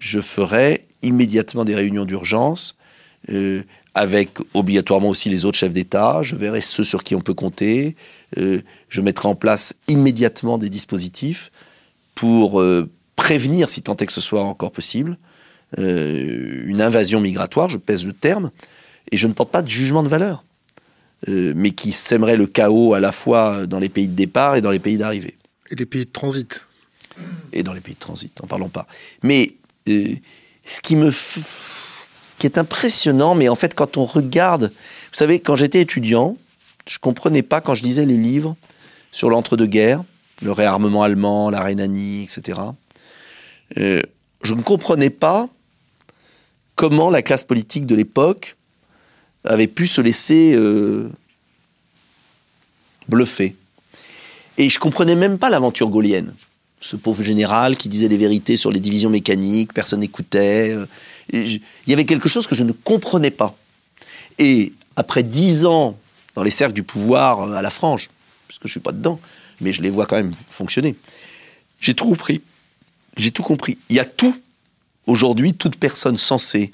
je 0.00 0.20
ferais 0.20 0.84
immédiatement 1.02 1.64
des 1.64 1.74
réunions 1.74 2.04
d'urgence 2.04 2.76
avec 3.94 4.38
obligatoirement 4.52 5.08
aussi 5.08 5.30
les 5.30 5.46
autres 5.46 5.56
chefs 5.56 5.72
d'État. 5.72 6.18
Je 6.22 6.36
verrais 6.36 6.60
ceux 6.60 6.84
sur 6.84 7.02
qui 7.02 7.14
on 7.14 7.20
peut 7.20 7.32
compter. 7.32 7.96
Je 8.36 9.00
mettrais 9.00 9.28
en 9.28 9.34
place 9.34 9.74
immédiatement 9.88 10.58
des 10.58 10.68
dispositifs 10.68 11.50
pour 12.14 12.62
prévenir, 13.16 13.70
si 13.70 13.82
tant 13.82 13.96
est 13.96 14.06
que 14.06 14.12
ce 14.12 14.20
soit 14.20 14.42
encore 14.42 14.72
possible, 14.72 15.16
euh, 15.78 16.62
une 16.66 16.80
invasion 16.82 17.20
migratoire, 17.20 17.68
je 17.68 17.78
pèse 17.78 18.04
le 18.06 18.12
terme, 18.12 18.50
et 19.12 19.16
je 19.16 19.26
ne 19.26 19.32
porte 19.32 19.50
pas 19.50 19.62
de 19.62 19.68
jugement 19.68 20.02
de 20.02 20.08
valeur, 20.08 20.44
euh, 21.28 21.52
mais 21.56 21.70
qui 21.72 21.92
sèmerait 21.92 22.36
le 22.36 22.46
chaos 22.46 22.94
à 22.94 23.00
la 23.00 23.12
fois 23.12 23.66
dans 23.66 23.78
les 23.78 23.88
pays 23.88 24.08
de 24.08 24.14
départ 24.14 24.56
et 24.56 24.60
dans 24.60 24.70
les 24.70 24.78
pays 24.78 24.98
d'arrivée, 24.98 25.36
Et 25.70 25.74
les 25.76 25.86
pays 25.86 26.04
de 26.04 26.10
transit 26.10 26.60
et 27.52 27.62
dans 27.62 27.72
les 27.72 27.80
pays 27.80 27.94
de 27.94 27.98
transit, 28.00 28.32
n'en 28.40 28.48
parlons 28.48 28.68
pas. 28.68 28.86
Mais 29.22 29.54
euh, 29.88 30.14
ce 30.64 30.80
qui 30.80 30.96
me 30.96 31.10
f- 31.10 31.38
qui 32.38 32.46
est 32.46 32.58
impressionnant, 32.58 33.34
mais 33.36 33.48
en 33.48 33.54
fait 33.54 33.74
quand 33.74 33.96
on 33.96 34.04
regarde, 34.04 34.64
vous 34.64 35.18
savez, 35.18 35.38
quand 35.38 35.54
j'étais 35.54 35.80
étudiant, 35.80 36.36
je 36.88 36.98
comprenais 36.98 37.42
pas 37.42 37.60
quand 37.60 37.74
je 37.76 37.82
lisais 37.84 38.04
les 38.06 38.16
livres 38.16 38.56
sur 39.12 39.30
l'entre-deux-guerres, 39.30 40.02
le 40.42 40.50
réarmement 40.50 41.04
allemand, 41.04 41.48
la 41.50 41.62
Rhénanie, 41.62 42.24
etc. 42.24 42.60
Euh, 43.78 44.02
je 44.42 44.54
ne 44.54 44.62
comprenais 44.62 45.10
pas 45.10 45.48
comment 46.74 47.10
la 47.10 47.22
classe 47.22 47.44
politique 47.44 47.86
de 47.86 47.94
l'époque 47.94 48.56
avait 49.44 49.66
pu 49.66 49.86
se 49.86 50.00
laisser 50.00 50.54
euh, 50.56 51.10
bluffer. 53.08 53.54
Et 54.56 54.70
je 54.70 54.78
comprenais 54.78 55.14
même 55.14 55.38
pas 55.38 55.50
l'aventure 55.50 55.88
gaulienne. 55.90 56.32
Ce 56.80 56.96
pauvre 56.96 57.22
général 57.22 57.76
qui 57.76 57.88
disait 57.88 58.08
des 58.08 58.16
vérités 58.16 58.56
sur 58.56 58.70
les 58.70 58.80
divisions 58.80 59.10
mécaniques, 59.10 59.72
personne 59.72 60.00
n'écoutait. 60.00 60.70
euh, 60.70 60.86
Il 61.32 61.60
y 61.86 61.92
avait 61.92 62.04
quelque 62.04 62.28
chose 62.28 62.46
que 62.46 62.54
je 62.54 62.64
ne 62.64 62.72
comprenais 62.72 63.30
pas. 63.30 63.54
Et 64.38 64.72
après 64.96 65.22
dix 65.22 65.66
ans 65.66 65.98
dans 66.34 66.42
les 66.42 66.50
cercles 66.50 66.74
du 66.74 66.82
pouvoir 66.82 67.40
euh, 67.40 67.54
à 67.54 67.62
la 67.62 67.70
frange, 67.70 68.10
puisque 68.48 68.66
je 68.66 68.72
suis 68.72 68.80
pas 68.80 68.92
dedans, 68.92 69.20
mais 69.60 69.72
je 69.72 69.82
les 69.82 69.90
vois 69.90 70.06
quand 70.06 70.16
même 70.16 70.34
fonctionner, 70.50 70.94
j'ai 71.80 71.94
tout 71.94 72.06
compris. 72.06 72.42
J'ai 73.16 73.30
tout 73.30 73.42
compris. 73.42 73.78
Il 73.88 73.96
y 73.96 74.00
a 74.00 74.04
tout. 74.04 74.34
Aujourd'hui, 75.06 75.54
toute 75.54 75.76
personne 75.76 76.16
sensée 76.16 76.70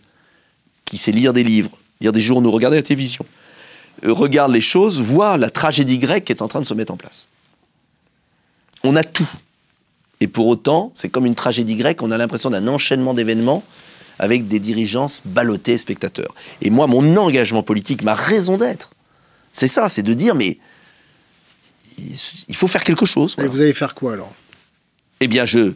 qui 0.84 0.98
sait 0.98 1.12
lire 1.12 1.32
des 1.32 1.44
livres, 1.44 1.70
lire 2.00 2.12
des 2.12 2.20
journaux, 2.20 2.50
regarder 2.50 2.76
la 2.76 2.82
télévision, 2.82 3.24
euh, 4.04 4.12
regarde 4.12 4.52
les 4.52 4.60
choses, 4.60 5.00
voit 5.00 5.36
la 5.36 5.50
tragédie 5.50 5.98
grecque 5.98 6.24
qui 6.24 6.32
est 6.32 6.42
en 6.42 6.48
train 6.48 6.60
de 6.60 6.66
se 6.66 6.74
mettre 6.74 6.92
en 6.92 6.96
place. 6.96 7.28
On 8.84 8.96
a 8.96 9.04
tout. 9.04 9.28
Et 10.20 10.26
pour 10.26 10.46
autant, 10.46 10.92
c'est 10.94 11.08
comme 11.08 11.26
une 11.26 11.34
tragédie 11.34 11.76
grecque, 11.76 12.02
on 12.02 12.10
a 12.10 12.18
l'impression 12.18 12.50
d'un 12.50 12.66
enchaînement 12.68 13.14
d'événements 13.14 13.62
avec 14.18 14.48
des 14.48 14.60
dirigeances 14.60 15.22
ballottées 15.24 15.72
et 15.72 15.78
spectateurs. 15.78 16.34
Et 16.60 16.70
moi, 16.70 16.86
mon 16.86 17.16
engagement 17.16 17.62
politique, 17.62 18.02
ma 18.02 18.14
raison 18.14 18.58
d'être, 18.58 18.92
c'est 19.52 19.66
ça, 19.66 19.88
c'est 19.88 20.02
de 20.02 20.12
dire, 20.12 20.34
mais 20.34 20.58
il 22.48 22.56
faut 22.56 22.68
faire 22.68 22.84
quelque 22.84 23.06
chose. 23.06 23.34
Et 23.38 23.46
vous 23.46 23.60
allez 23.60 23.74
faire 23.74 23.94
quoi 23.94 24.14
alors? 24.14 24.32
Eh 25.20 25.26
bien, 25.26 25.44
je 25.44 25.72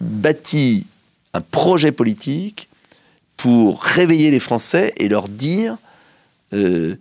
bâtis 0.00 0.86
un 1.36 1.40
projet 1.40 1.92
politique 1.92 2.68
pour 3.36 3.82
réveiller 3.82 4.30
les 4.30 4.40
Français 4.40 4.92
et 4.96 5.08
leur 5.08 5.28
dire 5.28 5.76
euh, 6.52 6.96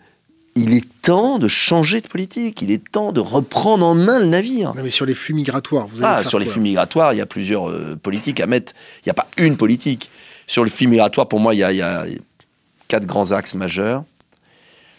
il 0.56 0.74
est 0.74 0.86
temps 1.02 1.38
de 1.40 1.48
changer 1.48 2.00
de 2.02 2.08
politique, 2.08 2.62
il 2.62 2.72
est 2.72 2.92
temps 2.92 3.12
de 3.12 3.20
reprendre 3.20 3.86
en 3.86 3.94
main 3.96 4.20
le 4.20 4.28
navire. 4.28 4.74
Non, 4.76 4.84
mais 4.84 4.90
sur 4.90 5.06
les 5.06 5.14
flux 5.14 5.34
migratoires, 5.34 5.88
vous 5.88 5.98
allez 5.98 6.06
Ah, 6.20 6.24
sur 6.24 6.40
les 6.40 6.46
flux 6.46 6.62
migratoires, 6.62 7.14
il 7.14 7.18
y 7.18 7.22
a 7.22 7.26
plusieurs 7.26 7.70
euh, 7.70 7.96
politiques 8.02 8.40
à 8.40 8.48
mettre. 8.48 8.74
Il 9.00 9.08
n'y 9.08 9.12
a 9.12 9.14
pas 9.14 9.28
une 9.38 9.58
politique. 9.58 10.10
Sur 10.48 10.64
le 10.64 10.70
flux 10.70 10.88
migratoire, 10.88 11.28
pour 11.28 11.40
moi, 11.40 11.54
il 11.56 11.60
y 11.60 11.64
a, 11.64 11.72
il 11.74 11.78
y 11.78 11.82
a- 11.82 12.06
quatre 12.88 13.06
grands 13.06 13.32
axes 13.32 13.56
majeurs. 13.56 14.04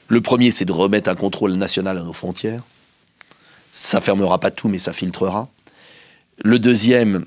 Le 0.09 0.21
premier, 0.21 0.50
c'est 0.50 0.64
de 0.64 0.73
remettre 0.73 1.09
un 1.11 1.14
contrôle 1.14 1.52
national 1.55 1.97
à 1.99 2.02
nos 2.02 2.12
frontières. 2.12 2.62
Ça 3.73 4.00
fermera 4.00 4.38
pas 4.38 4.50
tout, 4.50 4.69
mais 4.69 4.78
ça 4.78 4.93
filtrera. 4.93 5.49
Le 6.45 6.59
deuxième, 6.59 7.25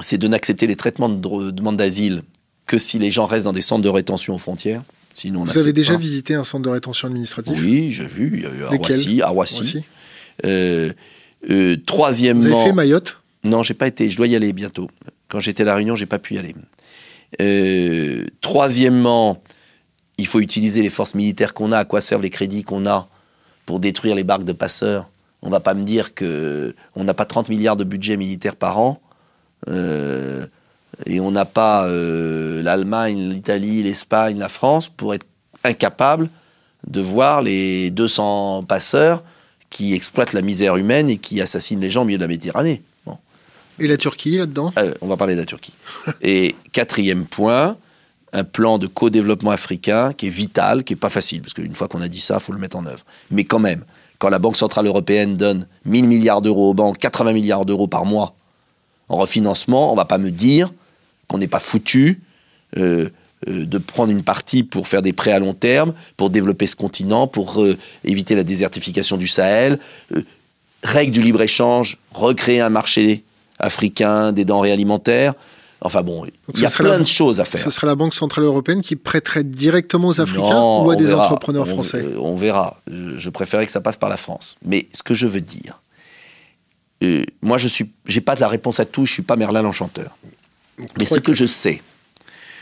c'est 0.00 0.18
de 0.18 0.28
n'accepter 0.28 0.66
les 0.66 0.76
traitements 0.76 1.08
de 1.08 1.50
demande 1.50 1.76
d'asile 1.76 2.22
que 2.66 2.78
si 2.78 2.98
les 2.98 3.10
gens 3.10 3.26
restent 3.26 3.44
dans 3.44 3.52
des 3.52 3.60
centres 3.62 3.82
de 3.82 3.88
rétention 3.88 4.34
aux 4.34 4.38
frontières. 4.38 4.82
Sinon, 5.14 5.42
on 5.42 5.44
Vous 5.44 5.58
avez 5.58 5.72
déjà 5.74 5.92
pas. 5.94 5.98
visité 5.98 6.34
un 6.34 6.44
centre 6.44 6.64
de 6.64 6.70
rétention 6.70 7.08
administrative 7.08 7.52
Oui, 7.58 7.90
j'ai 7.90 8.06
vu. 8.06 8.30
Il 8.36 8.42
y 8.42 8.46
a 8.46 8.50
eu 8.50 8.62
à 8.64 8.68
Roissy. 8.68 9.20
À 9.22 9.28
Roissy. 9.28 9.56
Roissy 9.58 9.84
Euh, 10.46 10.92
euh, 11.50 11.74
Vous 11.76 11.82
troisièmement. 11.84 12.60
avez 12.62 12.70
fait 12.70 12.74
Mayotte? 12.74 13.18
Non, 13.44 13.62
j'ai 13.62 13.74
pas 13.74 13.88
été. 13.88 14.08
Je 14.08 14.16
dois 14.16 14.26
y 14.26 14.34
aller 14.36 14.52
bientôt. 14.54 14.88
Quand 15.28 15.38
j'étais 15.40 15.64
à 15.64 15.66
la 15.66 15.74
Réunion, 15.74 15.96
j'ai 15.96 16.06
pas 16.06 16.18
pu 16.18 16.34
y 16.34 16.38
aller. 16.38 16.54
Euh, 17.40 18.24
troisièmement, 18.40 19.42
il 20.18 20.26
faut 20.26 20.40
utiliser 20.40 20.82
les 20.82 20.90
forces 20.90 21.14
militaires 21.14 21.54
qu'on 21.54 21.72
a. 21.72 21.78
À 21.78 21.84
quoi 21.84 22.00
servent 22.00 22.22
les 22.22 22.30
crédits 22.30 22.62
qu'on 22.62 22.86
a 22.86 23.08
pour 23.66 23.80
détruire 23.80 24.14
les 24.14 24.24
barques 24.24 24.44
de 24.44 24.52
passeurs 24.52 25.10
On 25.42 25.50
va 25.50 25.60
pas 25.60 25.74
me 25.74 25.82
dire 25.82 26.14
que 26.14 26.74
on 26.94 27.04
n'a 27.04 27.14
pas 27.14 27.24
30 27.24 27.48
milliards 27.48 27.76
de 27.76 27.84
budget 27.84 28.16
militaire 28.16 28.56
par 28.56 28.78
an. 28.78 29.00
Euh, 29.68 30.46
et 31.06 31.20
on 31.20 31.30
n'a 31.30 31.44
pas 31.44 31.86
euh, 31.86 32.62
l'Allemagne, 32.62 33.30
l'Italie, 33.30 33.82
l'Espagne, 33.82 34.38
la 34.38 34.48
France 34.48 34.88
pour 34.88 35.14
être 35.14 35.26
incapable 35.64 36.28
de 36.86 37.00
voir 37.00 37.42
les 37.42 37.90
200 37.90 38.64
passeurs 38.64 39.22
qui 39.70 39.94
exploitent 39.94 40.32
la 40.32 40.42
misère 40.42 40.76
humaine 40.76 41.08
et 41.08 41.16
qui 41.16 41.40
assassinent 41.40 41.80
les 41.80 41.90
gens 41.90 42.02
au 42.02 42.04
milieu 42.04 42.18
de 42.18 42.22
la 42.22 42.28
Méditerranée. 42.28 42.82
Bon. 43.06 43.16
et 43.78 43.86
la 43.86 43.96
Turquie 43.96 44.36
là-dedans? 44.36 44.72
Euh, 44.78 44.94
on 45.00 45.06
va 45.06 45.16
parler 45.16 45.34
de 45.34 45.40
la 45.40 45.46
Turquie. 45.46 45.72
Et 46.22 46.54
quatrième 46.72 47.24
point, 47.24 47.76
un 48.32 48.44
plan 48.44 48.78
de 48.78 48.86
co-développement 48.86 49.50
africain 49.50 50.12
qui 50.12 50.26
est 50.26 50.30
vital, 50.30 50.84
qui 50.84 50.92
est 50.92 50.96
pas 50.96 51.08
facile, 51.08 51.40
parce 51.40 51.54
qu'une 51.54 51.74
fois 51.74 51.88
qu'on 51.88 52.02
a 52.02 52.08
dit 52.08 52.20
ça, 52.20 52.34
il 52.38 52.40
faut 52.40 52.52
le 52.52 52.58
mettre 52.58 52.76
en 52.76 52.84
œuvre. 52.84 53.04
Mais 53.30 53.44
quand 53.44 53.58
même, 53.58 53.84
quand 54.18 54.28
la 54.28 54.38
Banque 54.38 54.56
Centrale 54.56 54.86
Européenne 54.86 55.36
donne 55.36 55.66
1000 55.84 56.06
milliards 56.06 56.42
d'euros 56.42 56.70
aux 56.70 56.74
banques, 56.74 56.98
80 56.98 57.32
milliards 57.32 57.64
d'euros 57.64 57.88
par 57.88 58.04
mois 58.04 58.34
en 59.08 59.16
refinancement, 59.16 59.92
on 59.92 59.96
va 59.96 60.04
pas 60.04 60.18
me 60.18 60.30
dire 60.30 60.72
qu'on 61.28 61.38
n'est 61.38 61.48
pas 61.48 61.60
foutu 61.60 62.20
euh, 62.78 63.08
euh, 63.48 63.66
de 63.66 63.78
prendre 63.78 64.10
une 64.12 64.22
partie 64.22 64.62
pour 64.62 64.86
faire 64.88 65.02
des 65.02 65.12
prêts 65.12 65.32
à 65.32 65.38
long 65.38 65.54
terme, 65.54 65.92
pour 66.16 66.30
développer 66.30 66.66
ce 66.66 66.76
continent, 66.76 67.26
pour 67.26 67.60
euh, 67.62 67.76
éviter 68.04 68.34
la 68.34 68.44
désertification 68.44 69.16
du 69.16 69.26
Sahel, 69.26 69.78
règle 70.82 71.12
du 71.12 71.22
libre-échange, 71.22 71.98
recréer 72.12 72.60
un 72.60 72.70
marché 72.70 73.24
africain 73.58 74.32
des 74.32 74.44
denrées 74.44 74.72
alimentaires. 74.72 75.34
Enfin 75.84 76.02
bon, 76.02 76.24
il 76.54 76.60
y 76.60 76.64
a 76.64 76.70
plein 76.70 76.90
la- 76.92 76.98
de 77.00 77.04
choses 77.04 77.40
à 77.40 77.44
faire. 77.44 77.60
Ce 77.60 77.70
serait 77.70 77.88
la 77.88 77.96
Banque 77.96 78.14
Centrale 78.14 78.44
Européenne 78.44 78.82
qui 78.82 78.94
prêterait 78.94 79.42
directement 79.42 80.08
aux 80.08 80.20
Africains 80.20 80.50
Non, 80.54 80.84
ou 80.86 80.90
à 80.90 80.96
des 80.96 81.06
verra. 81.06 81.24
entrepreneurs 81.24 81.64
On- 81.68 81.72
français 81.74 82.04
On, 82.20 82.36
verra. 82.36 82.80
Je 82.88 83.28
préférais 83.30 83.66
que 83.66 83.72
ça 83.72 83.80
passe 83.80 83.96
par 83.96 84.08
la 84.08 84.16
France. 84.16 84.56
Mais 84.64 84.86
ce 84.94 85.02
que 85.02 85.14
je 85.14 85.26
veux 85.26 85.40
dire, 85.40 85.80
euh, 87.02 87.24
moi 87.42 87.58
je 87.58 87.68
suis, 87.68 87.90
j'ai 88.06 88.20
pas 88.20 88.34
de 88.34 88.40
la 88.40 88.48
réponse 88.48 88.80
à 88.80 88.84
tout. 88.84 89.04
Je 89.06 89.12
suis 89.12 89.22
pas 89.22 89.36
Merlin 89.36 89.62
l'enchanteur. 89.62 90.16
Mais 90.98 91.04
ce 91.04 91.18
que 91.18 91.34
je 91.34 91.44
sais, 91.44 91.82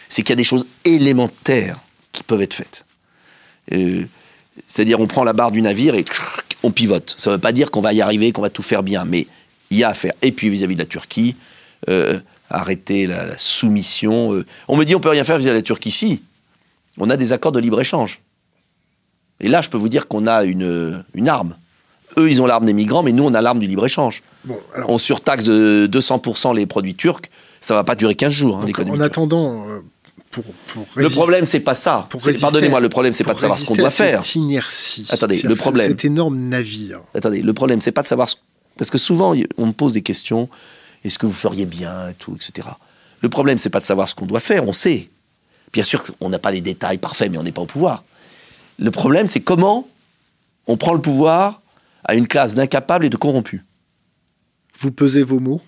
c'est 0.08 0.22
qu'il 0.22 0.30
y 0.30 0.32
a 0.32 0.36
des 0.36 0.44
choses 0.44 0.66
élémentaires 0.84 1.78
qui 2.12 2.22
peuvent 2.22 2.42
être 2.42 2.54
faites. 2.54 2.84
Euh, 3.72 4.04
C'est-à-dire, 4.68 5.00
on 5.00 5.06
prend 5.06 5.24
la 5.24 5.32
barre 5.32 5.52
du 5.52 5.62
navire 5.62 5.94
et 5.94 6.04
on 6.62 6.70
pivote. 6.72 7.14
Ça 7.18 7.30
ne 7.30 7.36
veut 7.36 7.40
pas 7.40 7.52
dire 7.52 7.70
qu'on 7.70 7.80
va 7.80 7.92
y 7.92 8.00
arriver, 8.00 8.32
qu'on 8.32 8.42
va 8.42 8.50
tout 8.50 8.62
faire 8.62 8.82
bien, 8.82 9.04
mais 9.04 9.26
il 9.70 9.78
y 9.78 9.84
a 9.84 9.88
à 9.90 9.94
faire. 9.94 10.12
Et 10.22 10.32
puis 10.32 10.48
vis-à-vis 10.50 10.74
de 10.74 10.80
la 10.80 10.86
Turquie, 10.86 11.36
euh, 11.88 12.18
arrêter 12.50 13.06
la, 13.06 13.24
la 13.26 13.38
soumission. 13.38 14.34
euh. 14.34 14.44
On 14.68 14.76
me 14.76 14.84
dit 14.84 14.94
on 14.94 15.00
peut 15.00 15.08
rien 15.08 15.24
faire 15.24 15.36
vis-à-vis 15.38 15.54
de 15.54 15.58
la 15.58 15.62
Turquie. 15.62 15.90
Si, 15.92 16.22
on 16.98 17.08
a 17.08 17.16
des 17.16 17.32
accords 17.32 17.52
de 17.52 17.60
libre-échange. 17.60 18.20
Et 19.40 19.48
là, 19.48 19.62
je 19.62 19.70
peux 19.70 19.78
vous 19.78 19.88
dire 19.88 20.08
qu'on 20.08 20.26
a 20.26 20.44
une, 20.44 21.04
une 21.14 21.28
arme. 21.28 21.56
Eux, 22.18 22.28
ils 22.28 22.42
ont 22.42 22.46
l'arme 22.46 22.64
des 22.64 22.72
migrants, 22.72 23.02
mais 23.02 23.12
nous, 23.12 23.24
on 23.24 23.34
a 23.34 23.40
l'arme 23.40 23.58
du 23.60 23.66
libre-échange. 23.66 24.22
Bon, 24.44 24.58
alors, 24.74 24.90
On 24.90 24.98
surtaxe 24.98 25.44
de 25.44 25.88
200% 25.90 26.54
les 26.56 26.66
produits 26.66 26.94
turcs, 26.94 27.22
ça 27.60 27.74
va 27.74 27.84
pas 27.84 27.94
durer 27.94 28.14
15 28.14 28.32
jours, 28.32 28.58
hein, 28.58 28.66
donc, 28.66 28.78
en 28.80 29.00
attendant, 29.00 29.68
euh, 29.68 29.80
pour, 30.30 30.44
pour 30.68 30.86
Le 30.94 31.08
problème, 31.08 31.46
c'est 31.46 31.60
pas 31.60 31.74
ça. 31.74 32.08
Pardonnez-moi, 32.40 32.80
le 32.80 32.88
problème, 32.88 33.12
c'est 33.12 33.24
pas 33.24 33.34
de 33.34 33.38
savoir 33.40 33.58
ce 33.58 33.64
qu'on 33.64 33.74
doit 33.74 33.90
faire. 33.90 34.24
Cette 34.24 34.34
inertie. 34.36 35.06
Attendez, 35.10 35.40
le 35.42 35.54
problème- 35.54 35.88
Cet 35.90 36.04
énorme 36.04 36.36
navire. 36.36 37.00
Attendez, 37.14 37.42
le 37.42 37.52
problème, 37.52 37.80
c'est 37.80 37.92
pas 37.92 38.02
de 38.02 38.08
savoir 38.08 38.28
ce... 38.28 38.36
Parce 38.78 38.90
que 38.90 38.98
souvent, 38.98 39.34
on 39.58 39.66
me 39.66 39.72
pose 39.72 39.92
des 39.92 40.02
questions. 40.02 40.48
Est-ce 41.04 41.18
que 41.18 41.26
vous 41.26 41.32
feriez 41.32 41.66
bien, 41.66 42.08
et 42.10 42.14
tout, 42.14 42.34
etc. 42.36 42.68
Le 43.20 43.28
problème, 43.28 43.58
c'est 43.58 43.70
pas 43.70 43.80
de 43.80 43.84
savoir 43.84 44.08
ce 44.08 44.14
qu'on 44.14 44.26
doit 44.26 44.40
faire, 44.40 44.66
on 44.66 44.72
sait. 44.72 45.10
Bien 45.72 45.84
sûr 45.84 46.02
qu'on 46.02 46.28
n'a 46.28 46.38
pas 46.38 46.50
les 46.50 46.60
détails 46.60 46.98
parfaits, 46.98 47.30
mais 47.30 47.38
on 47.38 47.42
n'est 47.42 47.52
pas 47.52 47.62
au 47.62 47.66
pouvoir. 47.66 48.04
Le 48.78 48.90
problème, 48.90 49.26
c'est 49.26 49.40
comment 49.40 49.86
on 50.66 50.76
prend 50.76 50.94
le 50.94 51.00
pouvoir 51.00 51.60
à 52.04 52.14
une 52.14 52.26
classe 52.26 52.54
d'incapables 52.54 53.04
et 53.04 53.10
de 53.10 53.16
corrompus. 53.16 53.62
Vous 54.80 54.90
pesez 54.92 55.22
vos 55.22 55.40
mots, 55.40 55.60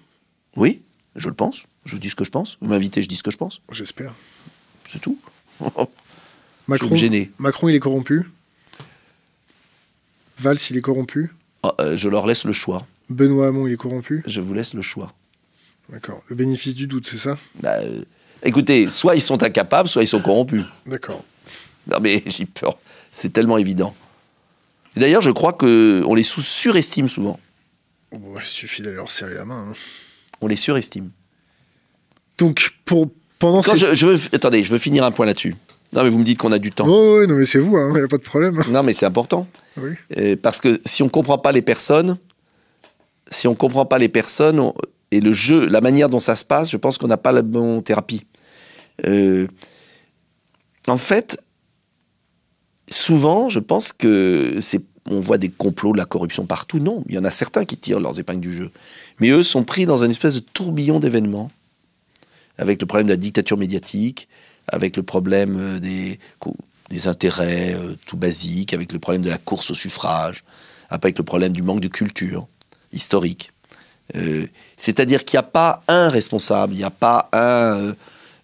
Oui, 0.57 0.83
je 1.16 1.29
le 1.29 1.35
pense. 1.35 1.64
Je 1.85 1.97
dis 1.97 2.09
ce 2.11 2.14
que 2.14 2.25
je 2.25 2.31
pense. 2.31 2.57
Vous 2.61 2.68
m'invitez, 2.68 3.03
je 3.03 3.09
dis 3.09 3.16
ce 3.16 3.23
que 3.23 3.31
je 3.31 3.37
pense. 3.37 3.61
j'espère. 3.73 4.14
C'est 4.85 5.01
tout. 5.01 5.18
Macron, 6.68 6.90
me 6.90 6.97
gêner. 6.97 7.31
Macron, 7.38 7.68
il 7.68 7.75
est 7.75 7.81
corrompu. 7.81 8.25
Valls, 10.38 10.59
il 10.71 10.77
est 10.77 10.81
corrompu. 10.83 11.31
Ah, 11.62 11.75
euh, 11.81 11.97
je 11.97 12.09
leur 12.09 12.27
laisse 12.27 12.45
le 12.45 12.53
choix. 12.53 12.87
Benoît 13.09 13.49
Hamon, 13.49 13.66
il 13.66 13.73
est 13.75 13.77
corrompu. 13.77 14.23
Je 14.27 14.40
vous 14.40 14.55
laisse 14.55 14.75
le 14.75 14.83
choix. 14.83 15.12
D'accord. 15.88 16.23
Le 16.29 16.37
bénéfice 16.37 16.75
du 16.75 16.87
doute, 16.87 17.07
c'est 17.07 17.18
ça? 17.18 17.37
Bah, 17.61 17.75
euh, 17.81 18.05
écoutez, 18.42 18.88
soit 18.90 19.14
ils 19.16 19.21
sont 19.21 19.42
incapables, 19.42 19.88
soit 19.88 20.03
ils 20.03 20.09
sont 20.09 20.21
corrompus. 20.23 20.64
D'accord. 20.87 21.25
Non 21.90 21.99
mais 22.01 22.23
j'ai 22.27 22.47
peur. 22.47 22.79
C'est 23.11 23.33
tellement 23.33 23.59
évident. 23.59 23.95
Et 24.96 25.00
D'ailleurs, 25.00 25.22
je 25.22 25.31
crois 25.31 25.52
que 25.52 26.02
on 26.07 26.14
les 26.14 26.22
surestime 26.22 27.09
souvent. 27.09 27.38
Bon, 28.12 28.38
il 28.38 28.44
suffit 28.44 28.83
d'aller 28.83 28.96
leur 28.96 29.11
serrer 29.11 29.35
la 29.35 29.44
main. 29.44 29.68
hein. 29.70 29.74
On 30.40 30.46
les 30.46 30.57
surestime. 30.57 31.11
Donc, 32.38 32.74
pour, 32.85 33.09
pendant 33.38 33.62
Quand 33.62 33.72
ces... 33.72 33.78
je, 33.78 33.94
je 33.94 34.07
veux, 34.07 34.18
attendez, 34.35 34.64
je 34.64 34.70
veux 34.70 34.78
finir 34.78 35.05
un 35.05 35.11
point 35.12 35.26
là-dessus. 35.26 35.55
Non 35.94 36.02
mais 36.05 36.09
vous 36.09 36.18
me 36.18 36.24
dites 36.24 36.38
qu'on 36.38 36.52
a 36.52 36.59
du 36.59 36.70
temps. 36.70 36.87
Oh, 36.88 37.18
ouais, 37.18 37.26
non, 37.26 37.35
mais 37.35 37.44
c'est 37.44 37.59
vous, 37.59 37.76
il 37.78 37.94
n'y 37.94 38.00
a 38.00 38.09
pas 38.09 38.16
de 38.16 38.22
problème. 38.22 38.62
Non 38.70 38.83
mais 38.83 38.94
c'est 38.94 39.05
important. 39.05 39.46
Oui. 39.76 39.90
Euh, 40.16 40.37
parce 40.40 40.59
que 40.61 40.81
si 40.87 41.02
on 41.02 41.11
comprend 41.11 41.37
pas 41.37 41.52
les 41.52 41.61
personnes, 41.61 42.16
si 43.31 43.46
on 43.46 43.55
comprend 43.55 43.85
pas 43.85 43.98
les 43.98 44.09
personnes 44.09 44.59
on- 44.59 44.72
et 45.11 45.20
le 45.20 45.33
jeu, 45.35 45.66
la 45.66 45.83
manière 45.83 46.09
dont 46.09 46.20
ça 46.20 46.35
se 46.37 46.46
passe, 46.46 46.70
je 46.70 46.78
pense 46.78 46.96
qu'on 46.96 47.09
n'a 47.09 47.18
pas 47.18 47.31
la 47.33 47.42
bonne 47.42 47.83
thérapie. 47.83 48.24
Euh, 49.07 49.46
en 50.87 50.96
fait, 50.96 51.42
souvent, 52.92 53.48
je 53.48 53.59
pense 53.59 53.92
que 53.92 54.59
c'est, 54.61 54.81
on 55.09 55.20
voit 55.20 55.38
des 55.38 55.48
complots 55.48 55.92
de 55.92 55.98
la 55.98 56.05
corruption 56.05 56.46
partout. 56.46 56.78
Non, 56.78 57.02
il 57.09 57.14
y 57.14 57.18
en 57.18 57.24
a 57.24 57.31
certains 57.31 57.64
qui 57.64 57.76
tirent 57.76 58.00
leurs 58.00 58.20
épingles 58.20 58.40
du 58.40 58.55
jeu, 58.55 58.70
mais 59.18 59.31
eux 59.31 59.42
sont 59.42 59.64
pris 59.64 59.87
dans 59.87 60.05
une 60.05 60.11
espèce 60.11 60.35
de 60.35 60.40
tourbillon 60.40 61.00
d'événements, 61.00 61.50
avec 62.59 62.81
le 62.81 62.87
problème 62.87 63.07
de 63.07 63.12
la 63.12 63.16
dictature 63.16 63.57
médiatique, 63.57 64.28
avec 64.68 64.96
le 64.96 65.02
problème 65.02 65.57
euh, 65.59 65.81
des, 65.81 66.20
des 66.90 67.09
intérêts 67.09 67.74
euh, 67.74 67.94
tout 68.07 68.16
basiques, 68.16 68.74
avec 68.74 68.92
le 68.92 68.98
problème 68.98 69.22
de 69.22 69.31
la 69.31 69.38
course 69.38 69.70
au 69.70 69.74
suffrage, 69.74 70.44
avec 70.90 71.18
le 71.18 71.24
problème 71.24 71.52
du 71.52 71.62
manque 71.62 71.81
de 71.81 71.88
culture 71.88 72.46
historique. 72.92 73.50
Euh, 74.14 74.46
C'est-à-dire 74.76 75.24
qu'il 75.24 75.38
n'y 75.38 75.40
a 75.40 75.44
pas 75.44 75.83
un 75.88 76.09
responsable, 76.09 76.74
il 76.74 76.78
n'y 76.78 76.85
a 76.85 76.90
pas 76.90 77.28
un... 77.33 77.87
vous 77.87 77.94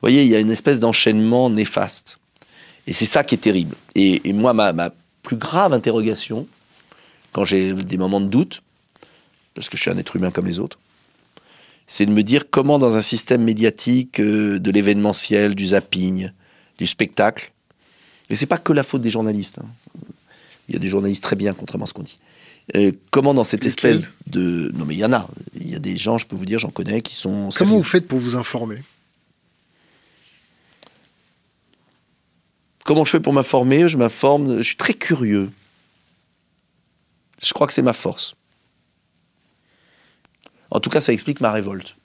voyez, 0.00 0.22
il 0.24 0.28
y 0.28 0.34
a 0.34 0.40
une 0.40 0.50
espèce 0.50 0.80
d'enchaînement 0.80 1.50
néfaste. 1.50 2.18
Et 2.88 2.92
c'est 2.94 3.04
ça 3.06 3.22
qui 3.22 3.34
est 3.34 3.38
terrible. 3.38 3.76
Et, 3.94 4.28
et 4.28 4.32
moi, 4.32 4.54
ma, 4.54 4.72
ma 4.72 4.90
plus 5.22 5.36
grave 5.36 5.74
interrogation, 5.74 6.48
quand 7.32 7.44
j'ai 7.44 7.74
des 7.74 7.98
moments 7.98 8.20
de 8.20 8.28
doute, 8.28 8.62
parce 9.54 9.68
que 9.68 9.76
je 9.76 9.82
suis 9.82 9.90
un 9.90 9.98
être 9.98 10.16
humain 10.16 10.30
comme 10.30 10.46
les 10.46 10.58
autres, 10.58 10.78
c'est 11.86 12.06
de 12.06 12.12
me 12.12 12.22
dire 12.22 12.50
comment 12.50 12.78
dans 12.78 12.96
un 12.96 13.02
système 13.02 13.42
médiatique 13.44 14.20
euh, 14.20 14.58
de 14.58 14.70
l'événementiel, 14.70 15.54
du 15.54 15.66
zapping, 15.66 16.30
du 16.78 16.86
spectacle, 16.86 17.52
et 18.30 18.34
c'est 18.34 18.46
pas 18.46 18.58
que 18.58 18.72
la 18.72 18.82
faute 18.82 19.02
des 19.02 19.10
journalistes. 19.10 19.58
hein. 19.58 19.68
Il 20.68 20.74
y 20.74 20.76
a 20.76 20.80
des 20.80 20.88
journalistes 20.88 21.22
très 21.22 21.36
bien, 21.36 21.52
contrairement 21.54 21.84
à 21.84 21.88
ce 21.88 21.94
qu'on 21.94 22.02
dit. 22.02 22.18
Euh, 22.76 22.92
comment 23.10 23.32
dans 23.32 23.44
cette 23.44 23.64
espèce 23.64 24.02
de... 24.26 24.70
Non 24.74 24.84
mais 24.84 24.94
il 24.94 24.98
y 24.98 25.04
en 25.04 25.12
a. 25.12 25.28
Il 25.54 25.70
y 25.70 25.74
a 25.74 25.78
des 25.78 25.96
gens, 25.96 26.18
je 26.18 26.26
peux 26.26 26.36
vous 26.36 26.44
dire, 26.44 26.58
j'en 26.58 26.70
connais, 26.70 27.00
qui 27.00 27.14
sont... 27.14 27.30
Comment 27.30 27.50
sérieux. 27.50 27.72
vous 27.76 27.82
faites 27.82 28.06
pour 28.08 28.18
vous 28.18 28.36
informer? 28.36 28.78
Comment 32.88 33.04
je 33.04 33.10
fais 33.10 33.20
pour 33.20 33.34
m'informer? 33.34 33.86
Je 33.86 33.98
m'informe, 33.98 34.56
je 34.56 34.62
suis 34.62 34.76
très 34.76 34.94
curieux. 34.94 35.50
Je 37.42 37.52
crois 37.52 37.66
que 37.66 37.74
c'est 37.74 37.82
ma 37.82 37.92
force. 37.92 38.34
En 40.70 40.80
tout 40.80 40.88
cas, 40.88 41.02
ça 41.02 41.12
explique 41.12 41.42
ma 41.42 41.52
révolte. 41.52 41.96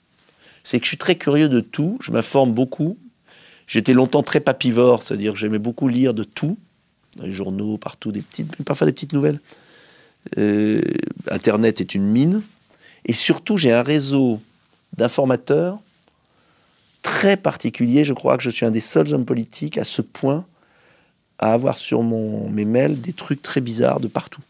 C'est 0.62 0.78
que 0.80 0.84
je 0.84 0.88
suis 0.88 0.98
très 0.98 1.16
curieux 1.16 1.48
de 1.48 1.60
tout, 1.60 1.96
je 2.02 2.12
m'informe 2.12 2.52
beaucoup. 2.52 2.98
J'étais 3.66 3.94
longtemps 3.94 4.22
très 4.22 4.40
papivore, 4.40 5.02
c'est-à-dire 5.02 5.32
que 5.32 5.38
j'aimais 5.38 5.58
beaucoup 5.58 5.88
lire 5.88 6.12
de 6.12 6.22
tout, 6.22 6.58
dans 7.16 7.24
les 7.24 7.32
journaux, 7.32 7.78
partout, 7.78 8.12
des 8.12 8.20
petites, 8.20 8.62
parfois 8.64 8.86
des 8.86 8.92
petites 8.92 9.14
nouvelles. 9.14 9.40
Euh, 10.36 10.82
Internet 11.30 11.80
est 11.80 11.94
une 11.94 12.04
mine. 12.04 12.42
Et 13.06 13.14
surtout, 13.14 13.56
j'ai 13.56 13.72
un 13.72 13.82
réseau 13.82 14.38
d'informateurs 14.98 15.78
très 17.00 17.38
particulier. 17.38 18.04
Je 18.04 18.12
crois 18.12 18.36
que 18.36 18.42
je 18.42 18.50
suis 18.50 18.66
un 18.66 18.70
des 18.70 18.80
seuls 18.80 19.14
hommes 19.14 19.24
politiques 19.24 19.78
à 19.78 19.84
ce 19.84 20.02
point 20.02 20.44
à 21.38 21.52
avoir 21.52 21.76
sur 21.76 22.02
mon, 22.02 22.48
mes 22.48 22.64
mails 22.64 23.00
des 23.00 23.12
trucs 23.12 23.42
très 23.42 23.60
bizarres 23.60 24.00
de 24.00 24.08
partout. 24.08 24.42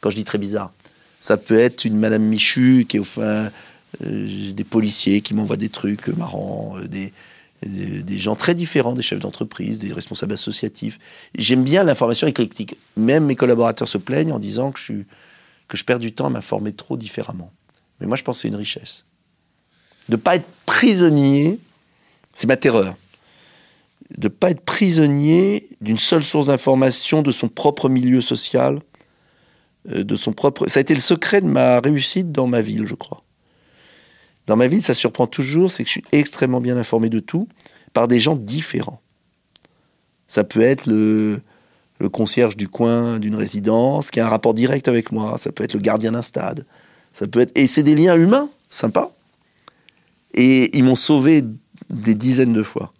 Quand 0.00 0.10
je 0.10 0.16
dis 0.16 0.24
très 0.24 0.38
bizarre, 0.38 0.72
ça 1.18 1.36
peut 1.36 1.58
être 1.58 1.84
une 1.84 1.98
Madame 1.98 2.22
Michu 2.22 2.86
qui 2.88 2.96
est 2.96 3.00
au 3.00 3.04
fin, 3.04 3.50
euh, 4.02 4.52
des 4.52 4.64
policiers 4.64 5.20
qui 5.20 5.34
m'envoient 5.34 5.56
des 5.56 5.68
trucs 5.68 6.08
marrants, 6.08 6.76
euh, 6.78 6.86
des, 6.86 7.12
des, 7.62 8.18
gens 8.18 8.36
très 8.36 8.54
différents, 8.54 8.94
des 8.94 9.02
chefs 9.02 9.18
d'entreprise, 9.18 9.78
des 9.78 9.92
responsables 9.92 10.32
associatifs. 10.32 10.98
J'aime 11.36 11.64
bien 11.64 11.84
l'information 11.84 12.26
éclectique. 12.26 12.76
Même 12.96 13.26
mes 13.26 13.36
collaborateurs 13.36 13.88
se 13.88 13.98
plaignent 13.98 14.32
en 14.32 14.38
disant 14.38 14.72
que 14.72 14.80
je, 14.80 14.92
que 15.68 15.76
je 15.76 15.84
perds 15.84 15.98
du 15.98 16.12
temps 16.12 16.26
à 16.26 16.30
m'informer 16.30 16.72
trop 16.72 16.96
différemment. 16.96 17.52
Mais 18.00 18.06
moi, 18.06 18.16
je 18.16 18.22
pense 18.22 18.38
que 18.38 18.42
c'est 18.42 18.48
une 18.48 18.56
richesse. 18.56 19.04
De 20.08 20.16
ne 20.16 20.20
pas 20.20 20.36
être 20.36 20.48
prisonnier, 20.64 21.58
c'est 22.32 22.46
ma 22.46 22.56
terreur. 22.56 22.96
De 24.16 24.26
ne 24.26 24.28
pas 24.28 24.50
être 24.50 24.62
prisonnier 24.62 25.68
d'une 25.80 25.98
seule 25.98 26.22
source 26.22 26.46
d'information 26.46 27.22
de 27.22 27.30
son 27.30 27.48
propre 27.48 27.88
milieu 27.88 28.20
social, 28.20 28.78
euh, 29.90 30.04
de 30.04 30.16
son 30.16 30.32
propre. 30.32 30.66
Ça 30.68 30.78
a 30.78 30.80
été 30.80 30.94
le 30.94 31.00
secret 31.00 31.40
de 31.40 31.46
ma 31.46 31.80
réussite 31.80 32.32
dans 32.32 32.46
ma 32.46 32.60
ville, 32.60 32.86
je 32.86 32.94
crois. 32.94 33.22
Dans 34.46 34.56
ma 34.56 34.66
ville, 34.66 34.82
ça 34.82 34.94
surprend 34.94 35.26
toujours, 35.26 35.70
c'est 35.70 35.84
que 35.84 35.88
je 35.88 35.92
suis 35.92 36.04
extrêmement 36.12 36.60
bien 36.60 36.76
informé 36.76 37.08
de 37.08 37.20
tout 37.20 37.48
par 37.92 38.08
des 38.08 38.20
gens 38.20 38.36
différents. 38.36 39.00
Ça 40.26 40.44
peut 40.44 40.60
être 40.60 40.86
le, 40.86 41.40
le 42.00 42.08
concierge 42.08 42.56
du 42.56 42.68
coin 42.68 43.18
d'une 43.18 43.36
résidence 43.36 44.10
qui 44.10 44.20
a 44.20 44.26
un 44.26 44.28
rapport 44.28 44.54
direct 44.54 44.88
avec 44.88 45.12
moi. 45.12 45.38
Ça 45.38 45.52
peut 45.52 45.62
être 45.62 45.74
le 45.74 45.80
gardien 45.80 46.12
d'un 46.12 46.22
stade. 46.22 46.66
Ça 47.12 47.26
peut 47.26 47.40
être 47.40 47.52
et 47.56 47.66
c'est 47.66 47.82
des 47.82 47.94
liens 47.94 48.16
humains, 48.16 48.48
sympas. 48.70 49.12
Et 50.34 50.76
ils 50.76 50.84
m'ont 50.84 50.96
sauvé 50.96 51.42
des 51.90 52.14
dizaines 52.14 52.52
de 52.52 52.62
fois. 52.62 52.92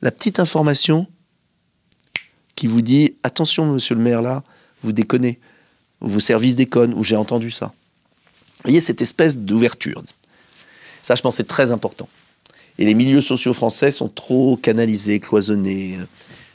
La 0.00 0.10
petite 0.10 0.38
information 0.38 1.06
qui 2.54 2.66
vous 2.66 2.82
dit 2.82 3.16
attention, 3.22 3.66
monsieur 3.66 3.94
le 3.94 4.00
maire, 4.00 4.22
là, 4.22 4.42
vous 4.82 4.92
déconnez, 4.92 5.38
vos 6.00 6.20
services 6.20 6.56
déconnent, 6.56 6.94
ou 6.94 7.02
j'ai 7.02 7.16
entendu 7.16 7.50
ça. 7.50 7.66
Vous 7.66 8.64
voyez 8.64 8.80
cette 8.80 9.02
espèce 9.02 9.38
d'ouverture. 9.38 10.02
Ça, 11.02 11.14
je 11.14 11.22
pense, 11.22 11.36
c'est 11.36 11.46
très 11.46 11.72
important. 11.72 12.08
Et 12.78 12.84
les 12.84 12.94
milieux 12.94 13.20
sociaux 13.20 13.54
français 13.54 13.90
sont 13.90 14.08
trop 14.08 14.56
canalisés, 14.56 15.20
cloisonnés. 15.20 15.98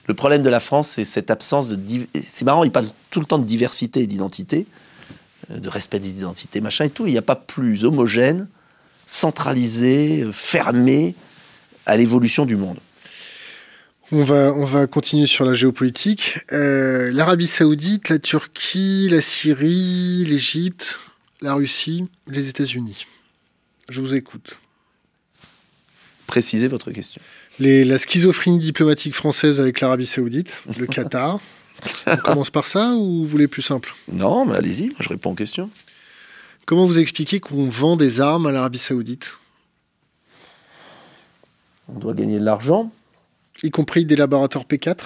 Le 0.07 0.13
problème 0.13 0.43
de 0.43 0.49
la 0.49 0.59
France, 0.59 0.89
c'est 0.89 1.05
cette 1.05 1.31
absence 1.31 1.69
de. 1.69 2.07
C'est 2.27 2.45
marrant, 2.45 2.63
il 2.63 2.71
parle 2.71 2.87
tout 3.09 3.19
le 3.19 3.25
temps 3.25 3.39
de 3.39 3.45
diversité 3.45 4.01
et 4.01 4.07
d'identité, 4.07 4.67
euh, 5.51 5.59
de 5.59 5.69
respect 5.69 5.99
des 5.99 6.17
identités, 6.17 6.61
machin 6.61 6.85
et 6.85 6.89
tout. 6.89 7.07
Il 7.07 7.11
n'y 7.11 7.17
a 7.17 7.21
pas 7.21 7.35
plus 7.35 7.85
homogène, 7.85 8.47
centralisé, 9.05 10.25
fermé 10.31 11.15
à 11.85 11.97
l'évolution 11.97 12.45
du 12.45 12.55
monde. 12.55 12.79
On 14.15 14.21
va, 14.21 14.53
on 14.53 14.63
va 14.63 14.85
continuer 14.85 15.25
sur 15.25 15.43
la 15.43 15.55
géopolitique. 15.55 16.37
Euh, 16.51 17.11
L'Arabie 17.11 17.47
Saoudite, 17.47 18.09
la 18.09 18.19
Turquie, 18.19 19.07
la 19.09 19.21
Syrie, 19.21 20.23
l'Égypte, 20.23 20.99
la 21.41 21.55
Russie, 21.55 22.07
les 22.27 22.47
États-Unis. 22.47 23.07
Je 23.89 23.99
vous 24.01 24.13
écoute. 24.13 24.59
Précisez 26.27 26.67
votre 26.67 26.91
question. 26.91 27.23
Les, 27.59 27.83
la 27.83 27.97
schizophrénie 27.97 28.59
diplomatique 28.59 29.15
française 29.15 29.59
avec 29.59 29.81
l'Arabie 29.81 30.05
Saoudite, 30.05 30.61
le 30.77 30.85
Qatar. 30.85 31.39
On 32.05 32.17
commence 32.17 32.51
par 32.51 32.67
ça 32.67 32.93
ou 32.93 33.23
vous 33.23 33.25
voulez 33.25 33.47
plus 33.47 33.63
simple? 33.63 33.95
Non, 34.11 34.45
mais 34.45 34.57
allez-y, 34.57 34.89
moi 34.89 34.97
je 34.99 35.09
réponds 35.09 35.31
aux 35.31 35.35
questions. 35.35 35.71
Comment 36.67 36.85
vous 36.85 36.99
expliquez 36.99 37.39
qu'on 37.39 37.67
vend 37.67 37.95
des 37.95 38.21
armes 38.21 38.45
à 38.45 38.51
l'Arabie 38.51 38.77
Saoudite, 38.77 39.39
On 41.87 41.97
doit 41.97 42.13
gagner 42.13 42.37
de 42.37 42.45
l'argent. 42.45 42.91
Y 43.61 43.69
compris 43.69 44.05
des 44.05 44.15
laboratoires 44.15 44.65
P4 44.65 44.97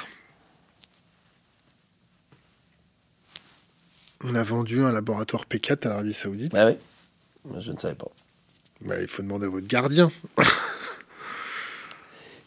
On 4.23 4.33
a 4.35 4.43
vendu 4.43 4.83
un 4.83 4.91
laboratoire 4.91 5.45
P4 5.49 5.85
à 5.85 5.89
l'Arabie 5.89 6.13
Saoudite. 6.13 6.53
Ah 6.55 6.67
oui 6.67 6.73
Je 7.59 7.71
ne 7.71 7.77
savais 7.77 7.95
pas. 7.95 8.09
Bah, 8.81 8.99
il 8.99 9.07
faut 9.07 9.21
demander 9.21 9.45
à 9.45 9.49
votre 9.49 9.67
gardien. 9.67 10.11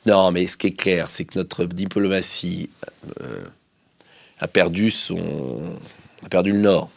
Non, 0.07 0.31
mais 0.33 0.47
ce 0.47 0.57
qui 0.57 0.69
est 0.69 0.73
clair, 0.73 1.11
c'est 1.11 1.25
que 1.25 1.39
notre 1.39 1.67
diplomatie 1.67 2.71
euh, 3.21 3.45
a 4.39 4.49
perdu 4.49 4.91
son, 4.91 5.79
a 6.25 6.29
perdu 6.29 6.53
le 6.53 6.61
Nord. 6.61 6.91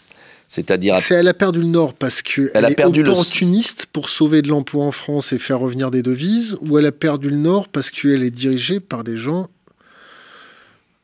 C'est-à-dire, 0.56 1.00
C'est 1.00 1.16
elle 1.16 1.28
a 1.28 1.34
perdu 1.34 1.62
le 1.62 1.66
Nord 1.66 1.96
parce 1.96 2.22
que 2.22 2.42
Elle 2.44 2.52
elle 2.60 2.66
a 2.66 2.70
est 2.72 2.76
perdu 2.76 3.02
le- 3.02 3.10
opportuniste 3.10 3.88
pour 3.88 4.08
sauver 4.12 4.44
de 4.44 4.50
l'emploi 4.50 4.86
en 4.86 4.92
France 4.92 5.34
et 5.34 5.40
faire 5.40 5.58
revenir 5.60 5.90
des 5.90 6.04
devises, 6.04 6.58
ou 6.62 6.78
elle 6.78 6.86
a 6.86 6.92
perdu 6.92 7.32
le 7.32 7.38
Nord 7.38 7.70
parce 7.70 7.90
qu'elle 7.90 8.22
est 8.22 8.30
dirigée 8.30 8.80
par 8.80 9.04
des 9.04 9.18
gens 9.18 9.48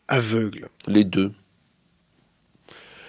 aveugles. 0.08 0.68
les 0.88 1.04
deux. 1.04 1.32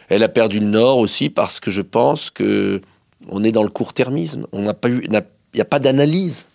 Elle 0.08 0.22
a 0.22 0.28
perdu 0.30 0.60
le 0.60 0.66
Nord 0.66 0.96
aussi 0.96 1.28
parce 1.28 1.60
que 1.60 1.70
je 1.70 1.82
pense 1.82 2.30
que 2.30 2.80
on 3.28 3.44
est 3.44 3.52
dans 3.52 3.62
le 3.62 3.68
court-termisme. 3.68 4.46
On 4.52 4.62
n'a 4.62 4.72
pas 4.74 4.88
eu, 4.88 5.06
n'a- 5.08 5.22
il 5.52 5.56
n'y 5.58 5.60
a 5.60 5.66
pas 5.66 5.78
d'analyse. 5.78 6.48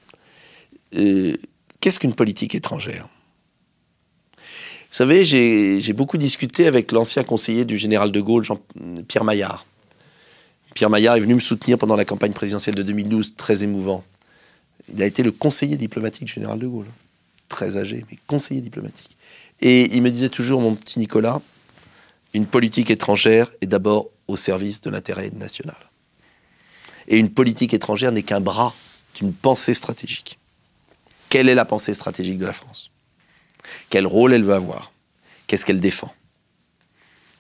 Euh, 0.96 1.36
Qu'est-ce 1.80 2.00
qu'une 2.00 2.16
politique 2.16 2.56
étrangère? 2.56 3.08
Vous 4.40 4.98
savez, 4.98 5.24
j'ai 5.26 5.80
j'ai 5.80 5.94
beaucoup 5.94 6.18
discuté 6.18 6.66
avec 6.66 6.92
l'ancien 6.92 7.24
conseiller 7.24 7.66
du 7.66 7.78
général 7.78 8.12
de 8.12 8.20
Gaulle, 8.20 8.44
Jean, 8.44 8.58
Pierre 9.08 9.24
Maillard. 9.24 9.68
Pierre 10.76 10.90
Maillard 10.90 11.16
est 11.16 11.22
venu 11.22 11.36
me 11.36 11.40
soutenir 11.40 11.78
pendant 11.78 11.96
la 11.96 12.04
campagne 12.04 12.34
présidentielle 12.34 12.76
de 12.76 12.84
2012, 12.84 13.36
très 13.38 13.64
émouvant. 13.64 14.04
Il 14.94 15.02
a 15.02 15.06
été 15.06 15.24
le 15.24 15.32
conseiller 15.32 15.78
diplomatique 15.78 16.28
général 16.28 16.60
de 16.60 16.68
Gaulle. 16.68 16.86
Très 17.48 17.78
âgé, 17.78 18.04
mais 18.12 18.18
conseiller 18.28 18.60
diplomatique. 18.60 19.16
Et 19.62 19.96
il 19.96 20.02
me 20.02 20.12
disait 20.12 20.28
toujours, 20.28 20.60
mon 20.60 20.76
petit 20.76 21.00
Nicolas, 21.00 21.42
une 22.34 22.46
politique 22.46 22.92
étrangère 22.92 23.50
est 23.62 23.68
d'abord 23.68 24.10
au 24.28 24.36
service 24.36 24.82
de 24.82 24.90
l'intérêt 24.90 25.30
national. 25.30 25.78
Et 27.08 27.20
une 27.20 27.30
politique 27.30 27.74
étrangère 27.74 28.12
n'est 28.12 28.24
qu'un 28.24 28.42
bras 28.42 28.74
d'une 29.16 29.32
pensée 29.32 29.76
stratégique. 29.76 30.40
Quelle 31.30 31.48
est 31.48 31.56
la 31.56 31.64
pensée 31.64 31.94
stratégique 31.94 32.38
de 32.38 32.46
la 32.46 32.54
France? 32.54 32.92
Quel 33.90 34.06
rôle 34.06 34.34
elle 34.34 34.44
veut 34.44 34.54
avoir? 34.54 34.92
Qu'est-ce 35.48 35.66
qu'elle 35.66 35.80
défend? 35.80 36.14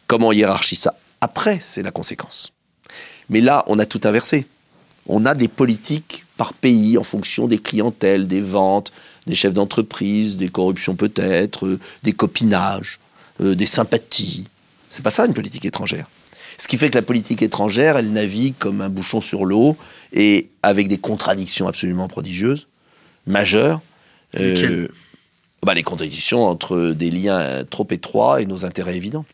Comment 0.08 0.30
on 0.30 0.32
hiérarchise 0.32 0.80
ça? 0.80 0.98
Après, 1.19 1.60
c'est 1.60 1.84
la 1.84 1.91
conséquence. 1.91 2.55
Mais 3.30 3.42
là, 3.42 3.64
on 3.68 3.80
a 3.80 3.86
tout 3.86 4.02
inversé. 4.04 4.46
On 5.08 5.26
a 5.26 5.36
des 5.36 5.48
politiques 5.48 6.26
par 6.38 6.54
pays 6.54 6.98
en 6.98 7.04
fonction 7.04 7.48
des 7.48 7.58
clientèles, 7.58 8.28
des 8.28 8.42
ventes, 8.42 8.92
des 9.28 9.36
chefs 9.36 9.54
d'entreprise, 9.54 10.38
des 10.38 10.50
corruptions 10.50 10.96
peut-être, 10.96 11.66
euh, 11.66 11.80
des 12.04 12.12
copinages, 12.12 13.00
euh, 13.42 13.56
des 13.56 13.66
sympathies. 13.66 14.48
C'est 14.90 15.04
pas 15.04 15.10
ça 15.10 15.26
une 15.26 15.34
politique 15.34 15.66
étrangère. 15.66 16.08
Ce 16.58 16.68
qui 16.68 16.78
fait 16.78 16.90
que 16.90 16.98
la 16.98 17.02
politique 17.02 17.42
étrangère, 17.42 17.98
elle 17.98 18.12
navigue 18.12 18.56
comme 18.58 18.82
un 18.82 18.90
bouchon 18.90 19.22
sur 19.22 19.46
l'eau 19.46 19.76
et 20.14 20.50
avec 20.64 20.88
des 20.88 20.98
contradictions 20.98 21.68
absolument 21.68 22.08
prodigieuses, 22.08 22.68
majeures. 23.26 23.82
Lesquelles? 24.34 24.90
bah, 25.66 25.74
les 25.74 25.84
contradictions 25.84 26.44
entre 26.44 26.92
des 26.92 27.10
liens 27.10 27.40
euh, 27.40 27.64
trop 27.64 27.88
étroits 27.90 28.42
et 28.42 28.46
nos 28.46 28.64
intérêts 28.64 28.96
évidents. 28.96 29.26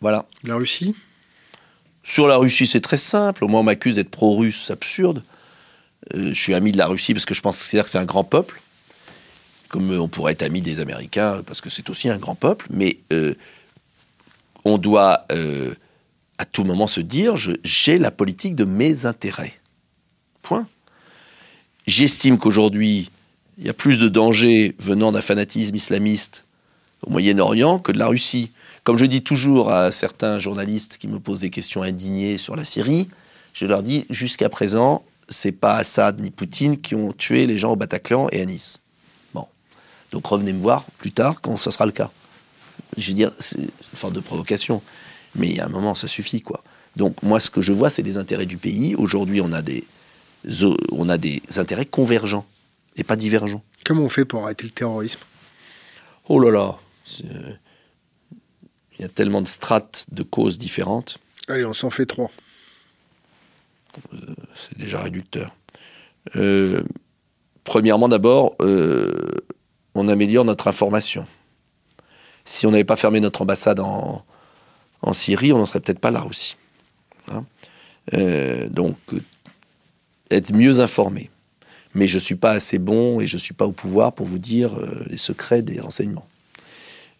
Voilà. 0.00 0.26
La 0.44 0.56
Russie? 0.56 0.94
Sur 2.02 2.28
la 2.28 2.36
Russie, 2.36 2.66
c'est 2.66 2.80
très 2.80 2.96
simple. 2.96 3.44
Au 3.44 3.48
moins, 3.48 3.60
on 3.60 3.64
m'accuse 3.64 3.96
d'être 3.96 4.10
pro-russe, 4.10 4.64
c'est 4.66 4.72
absurde. 4.72 5.22
Euh, 6.14 6.28
je 6.28 6.40
suis 6.40 6.54
ami 6.54 6.72
de 6.72 6.78
la 6.78 6.86
Russie 6.86 7.12
parce 7.12 7.26
que 7.26 7.34
je 7.34 7.40
pense 7.40 7.58
que 7.62 7.86
c'est 7.86 7.98
un 7.98 8.04
grand 8.04 8.24
peuple. 8.24 8.60
Comme 9.68 9.92
euh, 9.92 10.00
on 10.00 10.08
pourrait 10.08 10.32
être 10.32 10.42
ami 10.42 10.62
des 10.62 10.80
Américains 10.80 11.42
parce 11.44 11.60
que 11.60 11.70
c'est 11.70 11.90
aussi 11.90 12.08
un 12.08 12.18
grand 12.18 12.34
peuple. 12.34 12.66
Mais 12.70 12.98
euh, 13.12 13.34
on 14.64 14.78
doit 14.78 15.26
euh, 15.32 15.74
à 16.38 16.44
tout 16.44 16.64
moment 16.64 16.86
se 16.86 17.00
dire 17.00 17.34
j'ai 17.64 17.98
la 17.98 18.10
politique 18.10 18.54
de 18.54 18.64
mes 18.64 19.06
intérêts. 19.06 19.54
Point. 20.42 20.66
J'estime 21.86 22.38
qu'aujourd'hui, 22.38 23.10
il 23.58 23.66
y 23.66 23.68
a 23.68 23.74
plus 23.74 23.98
de 23.98 24.08
danger 24.08 24.74
venant 24.78 25.10
d'un 25.10 25.20
fanatisme 25.20 25.74
islamiste 25.74 26.44
au 27.02 27.10
Moyen-Orient 27.10 27.78
que 27.78 27.92
de 27.92 27.98
la 27.98 28.06
Russie. 28.06 28.50
Comme 28.88 28.96
je 28.96 29.04
dis 29.04 29.20
toujours 29.22 29.70
à 29.70 29.92
certains 29.92 30.38
journalistes 30.38 30.96
qui 30.96 31.08
me 31.08 31.20
posent 31.20 31.40
des 31.40 31.50
questions 31.50 31.82
indignées 31.82 32.38
sur 32.38 32.56
la 32.56 32.64
Syrie, 32.64 33.06
je 33.52 33.66
leur 33.66 33.82
dis 33.82 34.06
jusqu'à 34.08 34.48
présent, 34.48 35.04
c'est 35.28 35.52
pas 35.52 35.74
Assad 35.74 36.18
ni 36.22 36.30
Poutine 36.30 36.78
qui 36.78 36.94
ont 36.94 37.12
tué 37.12 37.44
les 37.44 37.58
gens 37.58 37.72
au 37.72 37.76
Bataclan 37.76 38.28
et 38.32 38.40
à 38.40 38.46
Nice. 38.46 38.80
Bon. 39.34 39.46
Donc 40.10 40.26
revenez 40.26 40.54
me 40.54 40.62
voir 40.62 40.86
plus 40.96 41.12
tard 41.12 41.42
quand 41.42 41.58
ça 41.58 41.70
sera 41.70 41.84
le 41.84 41.92
cas. 41.92 42.10
Je 42.96 43.08
veux 43.08 43.12
dire, 43.12 43.30
c'est 43.38 43.58
une 43.60 43.68
forme 43.92 44.14
de 44.14 44.20
provocation. 44.20 44.80
Mais 45.34 45.48
il 45.48 45.56
y 45.56 45.60
a 45.60 45.66
un 45.66 45.68
moment, 45.68 45.94
ça 45.94 46.08
suffit, 46.08 46.40
quoi. 46.40 46.64
Donc 46.96 47.22
moi, 47.22 47.40
ce 47.40 47.50
que 47.50 47.60
je 47.60 47.72
vois, 47.74 47.90
c'est 47.90 48.00
les 48.00 48.16
intérêts 48.16 48.46
du 48.46 48.56
pays. 48.56 48.94
Aujourd'hui, 48.94 49.42
on 49.42 49.52
a 49.52 49.60
des, 49.60 49.84
on 50.92 51.10
a 51.10 51.18
des 51.18 51.42
intérêts 51.58 51.84
convergents 51.84 52.46
et 52.96 53.04
pas 53.04 53.16
divergents. 53.16 53.62
Comment 53.84 54.04
on 54.04 54.08
fait 54.08 54.24
pour 54.24 54.44
arrêter 54.44 54.64
le 54.64 54.70
terrorisme? 54.70 55.20
Oh 56.30 56.40
là 56.40 56.50
là, 56.50 56.78
c'est- 57.04 57.26
il 58.98 59.02
y 59.02 59.04
a 59.04 59.08
tellement 59.08 59.42
de 59.42 59.48
strates 59.48 60.06
de 60.12 60.22
causes 60.22 60.58
différentes, 60.58 61.18
Allez, 61.48 61.64
on 61.64 61.72
s'en 61.72 61.88
fait 61.88 62.04
trois. 62.04 62.30
c'est 64.54 64.76
déjà 64.76 65.00
réducteur. 65.00 65.54
Euh, 66.36 66.82
premièrement, 67.64 68.08
d'abord, 68.08 68.54
euh, 68.60 69.10
on 69.94 70.08
améliore 70.08 70.44
notre 70.44 70.68
information. 70.68 71.26
Si 72.44 72.66
on 72.66 72.70
n'avait 72.70 72.84
pas 72.84 72.96
fermé 72.96 73.20
notre 73.20 73.42
ambassade 73.42 73.80
en, 73.80 74.24
en 75.02 75.12
Syrie, 75.12 75.52
on 75.52 75.58
n'en 75.58 75.66
serait 75.66 75.80
peut-être 75.80 76.00
pas 76.00 76.10
là 76.10 76.24
aussi. 76.26 76.56
Hein. 77.32 77.44
Euh, 78.14 78.68
donc, 78.68 78.96
euh, 79.12 79.20
être 80.30 80.54
mieux 80.54 80.80
informé. 80.80 81.30
Mais 81.94 82.06
je 82.06 82.16
ne 82.16 82.20
suis 82.20 82.34
pas 82.34 82.52
assez 82.52 82.78
bon 82.78 83.20
et 83.20 83.26
je 83.26 83.36
ne 83.36 83.40
suis 83.40 83.54
pas 83.54 83.66
au 83.66 83.72
pouvoir 83.72 84.12
pour 84.12 84.26
vous 84.26 84.38
dire 84.38 84.78
euh, 84.78 85.04
les 85.08 85.16
secrets 85.16 85.62
des 85.62 85.80
renseignements. 85.80 86.28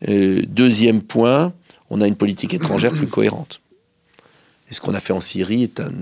deuxième 0.03 1.03
point, 1.03 1.53
on 1.91 2.01
a 2.01 2.07
une 2.07 2.17
politique 2.17 2.55
étrangère 2.55 2.93
plus 2.93 3.09
cohérente. 3.09 3.61
Et 4.71 4.75
ce 4.75 4.81
qu'on 4.81 4.95
a 4.95 5.01
fait 5.01 5.13
en 5.13 5.21
Syrie 5.21 5.63
est 5.63 5.81
un, 5.81 5.93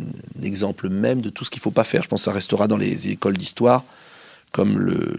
exemple 0.43 0.89
même 0.89 1.21
de 1.21 1.31
tout 1.31 1.45
ce 1.45 1.51
qu'il 1.51 1.61
ne 1.61 1.63
faut 1.63 1.71
pas 1.71 1.85
faire. 1.85 2.03
Je 2.03 2.09
pense 2.09 2.23
que 2.23 2.25
ça 2.25 2.33
restera 2.33 2.67
dans 2.67 2.77
les 2.77 3.09
écoles 3.09 3.37
d'histoire 3.37 3.85
comme 4.51 4.79
le, 4.79 5.15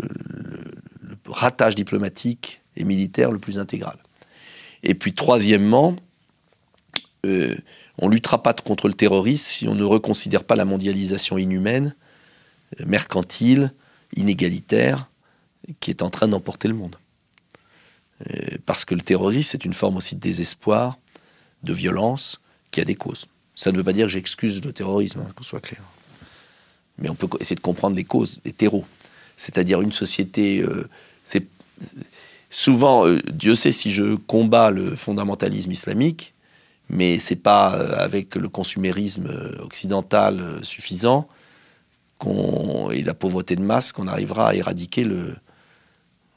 ratage 1.27 1.75
diplomatique 1.75 2.61
et 2.75 2.83
militaire 2.83 3.31
le 3.31 3.39
plus 3.39 3.59
intégral. 3.59 3.97
Et 4.83 4.95
puis 4.95 5.13
troisièmement, 5.13 5.95
euh, 7.25 7.55
on 7.97 8.07
luttera 8.07 8.41
pas 8.41 8.53
contre 8.53 8.87
le 8.87 8.93
terrorisme 8.93 9.45
si 9.45 9.67
on 9.67 9.75
ne 9.75 9.83
reconsidère 9.83 10.43
pas 10.43 10.55
la 10.55 10.65
mondialisation 10.65 11.37
inhumaine, 11.37 11.95
euh, 12.79 12.85
mercantile, 12.85 13.73
inégalitaire, 14.15 15.09
qui 15.79 15.91
est 15.91 16.01
en 16.01 16.09
train 16.09 16.27
d'emporter 16.27 16.67
le 16.67 16.73
monde. 16.73 16.95
Euh, 18.29 18.57
parce 18.65 18.85
que 18.85 18.95
le 18.95 19.01
terrorisme 19.01 19.57
est 19.57 19.65
une 19.65 19.73
forme 19.73 19.97
aussi 19.97 20.15
de 20.15 20.19
désespoir, 20.19 20.97
de 21.63 21.73
violence, 21.73 22.41
qui 22.71 22.81
a 22.81 22.85
des 22.85 22.95
causes. 22.95 23.27
Ça 23.55 23.71
ne 23.71 23.77
veut 23.77 23.83
pas 23.83 23.93
dire 23.93 24.07
que 24.07 24.11
j'excuse 24.11 24.63
le 24.63 24.73
terrorisme, 24.73 25.21
hein, 25.21 25.31
qu'on 25.35 25.43
soit 25.43 25.61
clair. 25.61 25.81
Mais 26.97 27.09
on 27.09 27.15
peut 27.15 27.27
essayer 27.39 27.55
de 27.55 27.61
comprendre 27.61 27.95
les 27.95 28.03
causes, 28.03 28.39
les 28.43 28.53
terreaux. 28.53 28.85
C'est-à-dire 29.35 29.81
une 29.81 29.91
société. 29.91 30.65
c'est 31.23 31.45
souvent, 32.49 33.05
Dieu 33.31 33.53
sait 33.53 33.71
si 33.71 33.91
je 33.91 34.15
combats 34.15 34.71
le 34.71 34.95
fondamentalisme 34.95 35.71
islamique, 35.71 36.33
mais 36.89 37.19
c'est 37.19 37.37
pas 37.37 37.75
euh, 37.75 37.95
avec 37.97 38.35
le 38.35 38.49
consumérisme 38.49 39.27
euh, 39.27 39.63
occidental 39.63 40.39
euh, 40.39 40.63
suffisant 40.63 41.27
et 42.91 43.03
la 43.03 43.13
pauvreté 43.13 43.55
de 43.55 43.61
masse 43.61 43.91
qu'on 43.91 44.07
arrivera 44.07 44.49
à 44.49 44.55
éradiquer 44.55 45.03
le. 45.03 45.35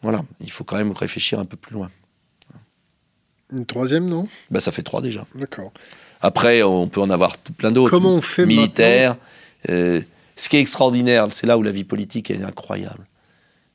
Voilà, 0.02 0.24
il 0.40 0.50
faut 0.50 0.64
quand 0.64 0.76
même 0.76 0.92
réfléchir 0.92 1.38
un 1.38 1.44
peu 1.44 1.56
plus 1.56 1.74
loin. 1.74 1.90
Une 3.52 3.66
troisième, 3.66 4.06
non? 4.06 4.28
Bah, 4.50 4.60
Ça 4.60 4.72
fait 4.72 4.82
trois 4.82 5.02
déjà. 5.02 5.26
D'accord. 5.34 5.72
Après, 6.22 6.62
on 6.62 6.88
peut 6.88 7.00
en 7.00 7.10
avoir 7.10 7.36
plein 7.38 7.72
d'autres. 7.72 7.90
Comment 7.90 8.14
on 8.14 8.22
fait 8.22 8.46
Militaire. 8.46 9.16
ce 9.66 10.02
qui 10.48 10.56
est 10.56 10.60
extraordinaire, 10.60 11.26
c'est 11.30 11.46
là 11.46 11.58
où 11.58 11.62
la 11.62 11.70
vie 11.70 11.84
politique 11.84 12.30
est 12.30 12.42
incroyable. 12.42 13.06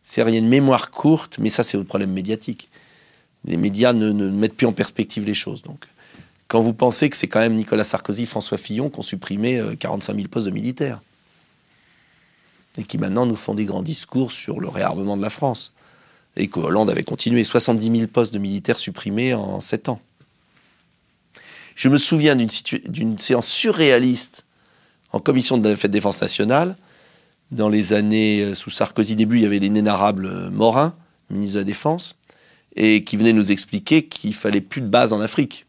C'est 0.03 0.21
il 0.21 0.33
y 0.33 0.35
a 0.35 0.39
une 0.39 0.47
mémoire 0.47 0.91
courte, 0.91 1.37
mais 1.39 1.49
ça, 1.49 1.63
c'est 1.63 1.77
le 1.77 1.83
problème 1.83 2.11
médiatique. 2.11 2.69
Les 3.43 3.57
médias 3.57 3.91
ne, 3.91 4.11
ne 4.11 4.29
mettent 4.29 4.55
plus 4.55 4.67
en 4.67 4.71
perspective 4.71 5.25
les 5.25 5.33
choses. 5.33 5.63
Donc, 5.63 5.85
quand 6.47 6.61
vous 6.61 6.73
pensez 6.73 7.09
que 7.09 7.17
c'est 7.17 7.27
quand 7.27 7.39
même 7.39 7.55
Nicolas 7.55 7.83
Sarkozy, 7.83 8.25
François 8.25 8.57
Fillon 8.57 8.89
qui 8.89 8.99
ont 8.99 9.03
supprimé 9.03 9.61
45 9.79 10.13
euh, 10.13 10.15
000 10.17 10.27
postes 10.27 10.45
de 10.45 10.51
militaires. 10.51 11.01
Et 12.77 12.83
qui 12.83 12.97
maintenant 12.97 13.25
nous 13.25 13.35
font 13.35 13.55
des 13.55 13.65
grands 13.65 13.81
discours 13.81 14.31
sur 14.31 14.59
le 14.59 14.67
réarmement 14.67 15.17
de 15.17 15.21
la 15.21 15.29
France. 15.29 15.73
Et 16.37 16.47
que 16.47 16.59
Hollande 16.59 16.89
avait 16.89 17.03
continué. 17.03 17.43
70 17.43 17.97
000 17.97 18.07
postes 18.07 18.33
de 18.33 18.39
militaires 18.39 18.79
supprimés 18.79 19.33
en 19.33 19.59
7 19.59 19.89
ans. 19.89 20.01
Je 21.75 21.89
me 21.89 21.97
souviens 21.97 22.35
d'une 22.35 23.19
séance 23.19 23.47
surréaliste 23.47 24.45
en 25.11 25.19
commission 25.19 25.57
de 25.57 25.69
la 25.69 25.75
fête 25.75 25.91
défense 25.91 26.21
nationale. 26.21 26.75
Dans 27.51 27.69
les 27.69 27.93
années 27.93 28.41
euh, 28.41 28.55
sous 28.55 28.69
Sarkozy, 28.69 29.15
début, 29.15 29.37
il 29.37 29.43
y 29.43 29.45
avait 29.45 29.59
l'inénarrable 29.59 30.25
euh, 30.25 30.49
Morin, 30.49 30.95
ministre 31.29 31.55
de 31.55 31.59
la 31.59 31.63
Défense, 31.63 32.15
et 32.75 33.03
qui 33.03 33.17
venait 33.17 33.33
nous 33.33 33.51
expliquer 33.51 34.05
qu'il 34.07 34.33
fallait 34.33 34.61
plus 34.61 34.81
de 34.81 34.87
base 34.87 35.13
en 35.13 35.21
Afrique 35.21 35.65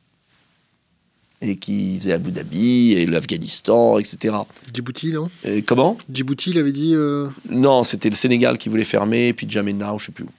et 1.43 1.57
qui 1.57 1.99
faisait 1.99 2.13
Abu 2.13 2.33
Dhabi 2.33 2.93
et 2.93 3.07
l'Afghanistan, 3.07 3.99
etc. 3.99 4.35
Djibouti, 4.73 5.13
non? 5.13 5.29
Comment? 5.67 5.99
Djibouti, 6.11 6.51
il 6.51 6.59
avait 6.59 6.73
dit. 6.73 6.93
Euh, 6.95 7.29
non, 7.51 7.83
c'était 7.83 8.09
le 8.09 8.17
Sénégal 8.17 8.57
qui 8.59 8.69
voulait 8.69 8.85
fermer, 8.85 9.33
puis 9.33 9.47
Djamena, 9.49 9.95
ou 9.95 9.99
je 9.99 10.07
sais 10.07 10.13
plus 10.13 10.25
où. 10.25 10.31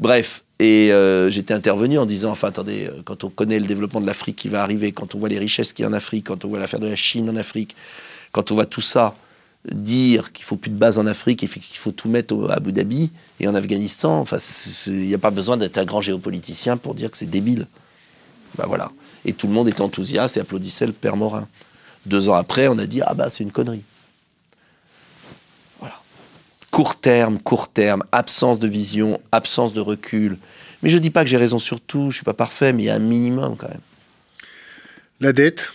Bref, 0.00 0.44
et 0.58 0.92
euh, 0.92 1.30
j'étais 1.30 1.54
intervenu 1.54 1.98
en 1.98 2.06
disant, 2.06 2.30
enfin 2.30 2.48
attendez, 2.48 2.86
euh, 2.86 3.02
quand 3.04 3.24
on 3.24 3.28
connaît 3.28 3.58
le 3.58 3.66
développement 3.66 4.00
de 4.00 4.06
l'Afrique 4.06 4.36
qui 4.36 4.48
va 4.48 4.62
arriver, 4.62 4.92
quand 4.92 5.14
on 5.14 5.18
voit 5.18 5.28
les 5.28 5.38
richesses 5.38 5.72
qu'il 5.72 5.84
y 5.84 5.86
a 5.86 5.90
en 5.90 5.92
Afrique, 5.92 6.26
quand 6.26 6.44
on 6.44 6.48
voit 6.48 6.58
l'affaire 6.58 6.80
de 6.80 6.88
la 6.88 6.96
Chine 6.96 7.28
en 7.30 7.36
Afrique, 7.36 7.76
quand 8.32 8.50
on 8.50 8.54
voit 8.54 8.66
tout 8.66 8.80
ça, 8.80 9.14
dire 9.72 10.32
qu'il 10.32 10.44
faut 10.44 10.56
plus 10.56 10.70
de 10.70 10.76
base 10.76 10.98
en 10.98 11.06
Afrique 11.06 11.38
qu'il 11.40 11.78
faut 11.78 11.92
tout 11.92 12.08
mettre 12.08 12.50
à 12.50 12.54
Abu 12.54 12.72
Dhabi 12.72 13.10
et 13.40 13.48
en 13.48 13.54
Afghanistan, 13.54 14.20
enfin, 14.20 14.36
il 14.86 14.92
n'y 15.06 15.14
a 15.14 15.18
pas 15.18 15.30
besoin 15.30 15.56
d'être 15.56 15.78
un 15.78 15.84
grand 15.84 16.02
géopoliticien 16.02 16.76
pour 16.76 16.94
dire 16.94 17.10
que 17.10 17.16
c'est 17.16 17.30
débile. 17.30 17.66
Ben 18.58 18.66
voilà. 18.66 18.90
Et 19.24 19.32
tout 19.32 19.46
le 19.46 19.54
monde 19.54 19.68
était 19.68 19.80
enthousiaste 19.80 20.36
et 20.36 20.40
applaudissait 20.40 20.86
le 20.86 20.92
père 20.92 21.16
Morin. 21.16 21.48
Deux 22.06 22.28
ans 22.28 22.34
après, 22.34 22.68
on 22.68 22.78
a 22.78 22.86
dit 22.86 23.00
Ah 23.02 23.14
bah 23.14 23.30
c'est 23.30 23.42
une 23.42 23.52
connerie. 23.52 23.82
Court 26.74 26.96
terme, 26.96 27.38
court 27.38 27.68
terme, 27.68 28.02
absence 28.10 28.58
de 28.58 28.66
vision, 28.66 29.20
absence 29.30 29.72
de 29.74 29.80
recul. 29.80 30.38
Mais 30.82 30.90
je 30.90 30.96
ne 30.96 31.00
dis 31.00 31.10
pas 31.10 31.22
que 31.22 31.30
j'ai 31.30 31.36
raison 31.36 31.60
sur 31.60 31.80
tout, 31.80 32.00
je 32.00 32.06
ne 32.06 32.12
suis 32.14 32.24
pas 32.24 32.34
parfait, 32.34 32.72
mais 32.72 32.82
il 32.82 32.86
y 32.86 32.90
a 32.90 32.96
un 32.96 32.98
minimum 32.98 33.54
quand 33.56 33.68
même. 33.68 33.80
La 35.20 35.32
dette? 35.32 35.70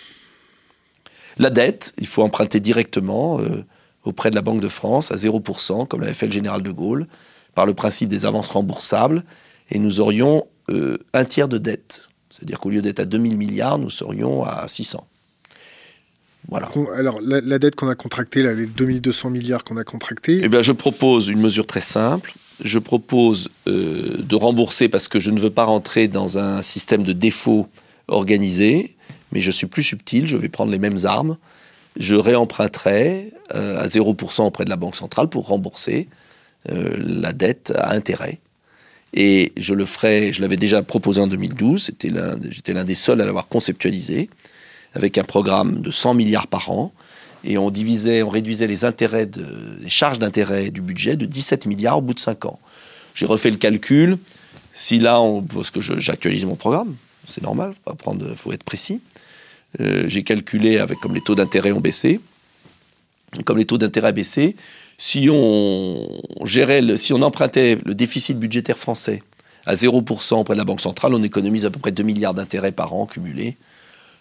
La 1.37 1.51
dette, 1.51 1.93
il 1.99 2.05
faut 2.05 2.21
emprunter 2.21 2.59
directement 2.59 3.39
euh, 3.39 3.63
auprès 4.03 4.29
de 4.29 4.35
la 4.35 4.41
Banque 4.41 4.59
de 4.59 4.67
France 4.67 5.13
à 5.13 5.15
0%, 5.15 5.87
comme 5.87 6.01
l'avait 6.01 6.11
fait 6.11 6.25
le 6.25 6.33
général 6.33 6.63
de 6.63 6.71
Gaulle, 6.71 7.07
par 7.55 7.65
le 7.65 7.73
principe 7.73 8.09
des 8.09 8.25
avances 8.25 8.49
remboursables, 8.49 9.23
et 9.69 9.79
nous 9.79 10.01
aurions 10.01 10.47
euh, 10.69 10.97
un 11.13 11.23
tiers 11.23 11.47
de 11.47 11.59
dette. 11.59 12.09
C'est-à-dire 12.29 12.59
qu'au 12.59 12.71
lieu 12.71 12.81
d'être 12.81 12.99
à 12.99 13.05
2000 13.05 13.37
milliards, 13.37 13.77
nous 13.77 13.89
serions 13.89 14.43
à 14.43 14.67
600. 14.67 15.07
Voilà. 16.47 16.69
Alors, 16.95 17.19
la, 17.21 17.59
dette 17.59 17.75
qu'on 17.75 17.89
a 17.89 17.95
contractée, 17.95 18.41
là, 18.41 18.53
les 18.53 18.65
2200 18.65 19.29
milliards 19.29 19.63
qu'on 19.63 19.77
a 19.77 19.83
contractés. 19.83 20.41
Eh 20.43 20.49
bien, 20.49 20.61
je 20.61 20.71
propose 20.71 21.27
une 21.27 21.41
mesure 21.41 21.67
très 21.67 21.81
simple. 21.81 22.33
Je 22.63 22.79
propose 22.79 23.49
euh, 23.67 24.17
de 24.17 24.35
rembourser 24.35 24.89
parce 24.89 25.07
que 25.07 25.19
je 25.19 25.31
ne 25.31 25.39
veux 25.39 25.51
pas 25.51 25.65
rentrer 25.65 26.07
dans 26.07 26.37
un 26.37 26.61
système 26.61 27.03
de 27.03 27.13
défaut 27.13 27.67
organisé, 28.07 28.95
mais 29.31 29.41
je 29.41 29.51
suis 29.51 29.67
plus 29.67 29.83
subtil. 29.83 30.25
Je 30.25 30.37
vais 30.37 30.49
prendre 30.49 30.71
les 30.71 30.79
mêmes 30.79 30.99
armes. 31.03 31.37
Je 31.97 32.15
réemprunterai 32.15 33.31
euh, 33.53 33.79
à 33.79 33.85
0% 33.85 34.43
auprès 34.43 34.65
de 34.65 34.69
la 34.69 34.75
Banque 34.75 34.95
centrale 34.95 35.27
pour 35.27 35.47
rembourser 35.47 36.07
euh, 36.71 36.95
la 36.99 37.33
dette 37.33 37.73
à 37.75 37.91
intérêt 37.93 38.39
et 39.13 39.53
je 39.57 39.73
le 39.73 39.85
ferai, 39.85 40.33
je 40.33 40.41
l'avais 40.41 40.57
déjà 40.57 40.83
proposé 40.83 41.21
en 41.21 41.27
2012, 41.27 41.91
j'étais 42.49 42.73
l'un 42.73 42.83
des 42.83 42.95
seuls 42.95 43.21
à 43.21 43.25
l'avoir 43.25 43.47
conceptualisé, 43.47 44.29
avec 44.93 45.17
un 45.17 45.23
programme 45.23 45.81
de 45.81 45.91
100 45.91 46.13
milliards 46.13 46.47
par 46.47 46.69
an. 46.69 46.91
Et 47.43 47.57
on 47.57 47.69
divisait, 47.69 48.21
on 48.21 48.29
réduisait 48.29 48.67
les 48.67 48.83
intérêts, 48.83 49.29
charges 49.87 50.19
d'intérêt 50.19 50.71
du 50.71 50.81
budget 50.81 51.15
de 51.15 51.25
17 51.25 51.67
milliards 51.67 51.99
au 51.99 52.01
bout 52.01 52.13
de 52.13 52.19
5 52.19 52.45
ans. 52.45 52.59
J'ai 53.13 53.25
refait 53.25 53.51
le 53.51 53.57
calcul. 53.57 54.17
Si 54.73 54.99
là, 54.99 55.21
parce 55.53 55.71
que 55.71 55.79
j'actualise 55.79 56.45
mon 56.45 56.55
programme, 56.55 56.95
c'est 57.27 57.43
normal, 57.43 57.73
faut, 57.85 57.93
prendre, 57.95 58.33
faut 58.35 58.51
être 58.51 58.63
précis. 58.63 59.01
Euh, 59.79 60.05
j'ai 60.07 60.23
calculé 60.23 60.79
avec 60.79 60.99
comme 60.99 61.13
les 61.13 61.21
taux 61.21 61.35
d'intérêt 61.35 61.71
ont 61.71 61.79
baissé. 61.79 62.19
Comme 63.45 63.57
les 63.57 63.65
taux 63.65 63.77
d'intérêt 63.77 64.11
baissé, 64.11 64.55
si 64.97 65.29
on 65.31 66.07
gérait, 66.43 66.97
si 66.97 67.13
on 67.13 67.21
empruntait 67.21 67.77
le 67.85 67.93
déficit 67.93 68.39
budgétaire 68.39 68.77
français 68.77 69.21
à 69.65 69.75
0% 69.75 70.35
auprès 70.35 70.55
de 70.55 70.57
la 70.57 70.65
Banque 70.65 70.81
centrale, 70.81 71.13
on 71.13 71.21
économise 71.21 71.65
à 71.65 71.69
peu 71.69 71.79
près 71.79 71.91
2 71.91 72.01
milliards 72.03 72.33
d'intérêts 72.33 72.71
par 72.71 72.93
an 72.93 73.05
cumulés. 73.05 73.55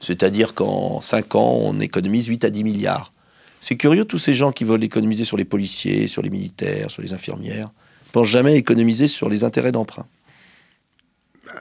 C'est-à-dire 0.00 0.54
qu'en 0.54 1.00
5 1.00 1.34
ans, 1.34 1.58
on 1.61 1.80
économise 1.80 2.26
8 2.26 2.44
à 2.44 2.50
10 2.50 2.64
milliards. 2.64 3.12
C'est 3.61 3.76
curieux, 3.76 4.04
tous 4.04 4.18
ces 4.18 4.34
gens 4.34 4.52
qui 4.52 4.64
veulent 4.64 4.84
économiser 4.84 5.24
sur 5.24 5.37
les 5.37 5.44
policiers, 5.44 6.06
sur 6.06 6.22
les 6.22 6.30
militaires, 6.30 6.90
sur 6.90 7.02
les 7.02 7.12
infirmières, 7.12 7.68
ne 8.06 8.12
pensent 8.12 8.28
jamais 8.28 8.56
économiser 8.56 9.08
sur 9.08 9.28
les 9.28 9.42
intérêts 9.42 9.72
d'emprunt. 9.72 10.06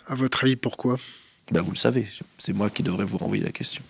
À 0.08 0.16
votre 0.16 0.44
avis, 0.44 0.56
pourquoi? 0.56 0.98
Ben 1.52 1.62
Vous 1.62 1.72
le 1.72 1.78
savez, 1.78 2.06
c'est 2.38 2.54
moi 2.54 2.70
qui 2.70 2.84
devrais 2.84 3.06
vous 3.06 3.18
renvoyer 3.18 3.44
la 3.44 3.52
question. 3.52 3.82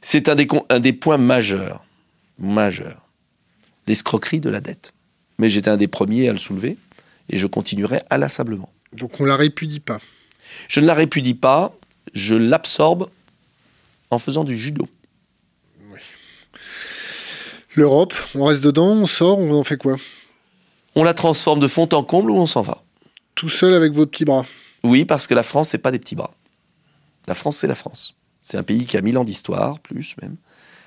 C'est 0.00 0.28
un 0.28 0.34
des, 0.34 0.46
un 0.70 0.80
des 0.80 0.92
points 0.92 1.18
majeurs, 1.18 1.84
majeurs 2.38 3.06
l'escroquerie 3.86 4.40
de 4.40 4.50
la 4.50 4.60
dette. 4.60 4.92
Mais 5.38 5.48
j'étais 5.48 5.70
un 5.70 5.76
des 5.76 5.88
premiers 5.88 6.28
à 6.28 6.32
le 6.32 6.38
soulever 6.38 6.76
et 7.28 7.38
je 7.38 7.46
continuerai 7.46 8.02
inlassablement. 8.10 8.72
Donc 8.92 9.20
on 9.20 9.24
la 9.24 9.36
répudie 9.36 9.80
pas 9.80 9.98
Je 10.68 10.80
ne 10.80 10.86
la 10.86 10.94
répudie 10.94 11.34
pas, 11.34 11.76
je 12.14 12.34
l'absorbe 12.34 13.08
en 14.10 14.18
faisant 14.18 14.44
du 14.44 14.56
judo. 14.56 14.88
Oui. 15.92 16.00
L'Europe, 17.74 18.14
on 18.34 18.44
reste 18.44 18.62
dedans, 18.62 18.92
on 18.92 19.06
sort, 19.06 19.38
on 19.38 19.52
en 19.58 19.64
fait 19.64 19.76
quoi? 19.76 19.96
On 20.94 21.02
la 21.02 21.14
transforme 21.14 21.60
de 21.60 21.68
fond 21.68 21.88
en 21.92 22.02
comble 22.02 22.30
ou 22.30 22.36
on 22.36 22.46
s'en 22.46 22.62
va? 22.62 22.82
Tout 23.34 23.48
seul 23.48 23.74
avec 23.74 23.92
vos 23.92 24.06
petits 24.06 24.24
bras? 24.24 24.46
Oui, 24.82 25.04
parce 25.04 25.26
que 25.26 25.34
la 25.34 25.42
France, 25.42 25.70
c'est 25.70 25.78
pas 25.78 25.90
des 25.90 25.98
petits 25.98 26.14
bras. 26.14 26.32
La 27.26 27.34
France, 27.34 27.58
c'est 27.58 27.66
la 27.66 27.74
France. 27.74 28.14
C'est 28.42 28.56
un 28.56 28.62
pays 28.62 28.86
qui 28.86 28.96
a 28.96 29.02
mille 29.02 29.18
ans 29.18 29.24
d'histoire, 29.24 29.80
plus 29.80 30.14
même. 30.22 30.36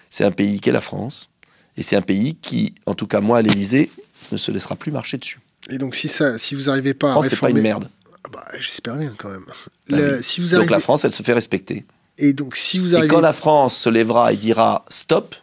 C'est 0.09 0.23
un 0.23 0.31
pays 0.31 0.59
qui 0.59 0.69
est 0.69 0.73
la 0.73 0.81
France. 0.81 1.29
Et 1.77 1.83
c'est 1.83 1.95
un 1.95 2.01
pays 2.01 2.35
qui, 2.35 2.73
en 2.85 2.95
tout 2.95 3.07
cas 3.07 3.19
moi 3.19 3.37
à 3.37 3.41
l'Élysée, 3.41 3.91
ne 4.31 4.37
se 4.37 4.51
laissera 4.51 4.75
plus 4.75 4.91
marcher 4.91 5.17
dessus. 5.17 5.39
Et 5.69 5.77
donc, 5.77 5.95
si, 5.95 6.07
ça, 6.07 6.37
si 6.37 6.55
vous 6.55 6.63
n'arrivez 6.63 6.93
pas 6.93 7.11
à 7.11 7.13
c'est 7.15 7.35
pas 7.35 7.47
réformer... 7.47 7.59
une 7.59 7.61
merde. 7.61 7.89
Ah 8.25 8.29
bah, 8.31 8.45
J'espère 8.59 8.95
bien, 8.95 9.13
quand 9.17 9.29
même. 9.29 9.45
Bah 9.47 9.97
La- 9.97 10.17
oui. 10.17 10.23
si 10.23 10.41
vous 10.41 10.49
Donc 10.49 10.69
la 10.69 10.79
France, 10.79 11.05
elle 11.05 11.11
se 11.11 11.23
fait 11.23 11.33
respecter. 11.33 11.85
Et 12.17 12.33
donc, 12.33 12.55
si 12.55 12.79
vous 12.79 12.93
Et 12.93 12.97
arrivez... 12.97 13.07
quand 13.07 13.21
la 13.21 13.33
France 13.33 13.77
se 13.77 13.89
lèvera 13.89 14.33
et 14.33 14.37
dira 14.37 14.83
stop, 14.89 15.35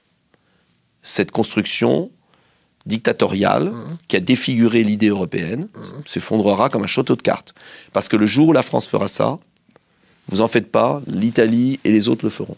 cette 1.03 1.31
construction 1.31 2.11
dictatoriale 2.85 3.73
qui 4.09 4.17
a 4.17 4.21
défiguré 4.21 4.85
l'idée 4.85 5.09
européenne 5.09 5.69
s'effondrera 6.05 6.69
comme 6.69 6.85
un 6.85 6.89
château 6.89 7.17
de 7.17 7.23
cartes. 7.23 7.55
Parce 7.93 8.09
que 8.09 8.17
le 8.17 8.27
jour 8.27 8.49
où 8.49 8.53
la 8.53 8.63
France 8.63 8.87
fera 8.87 9.09
ça, 9.09 9.39
vous 10.29 10.41
en 10.41 10.49
faites 10.49 10.71
pas, 10.71 11.03
l'Italie 11.07 11.81
et 11.85 11.91
les 11.91 12.09
autres 12.09 12.25
le 12.25 12.31
feront. 12.31 12.57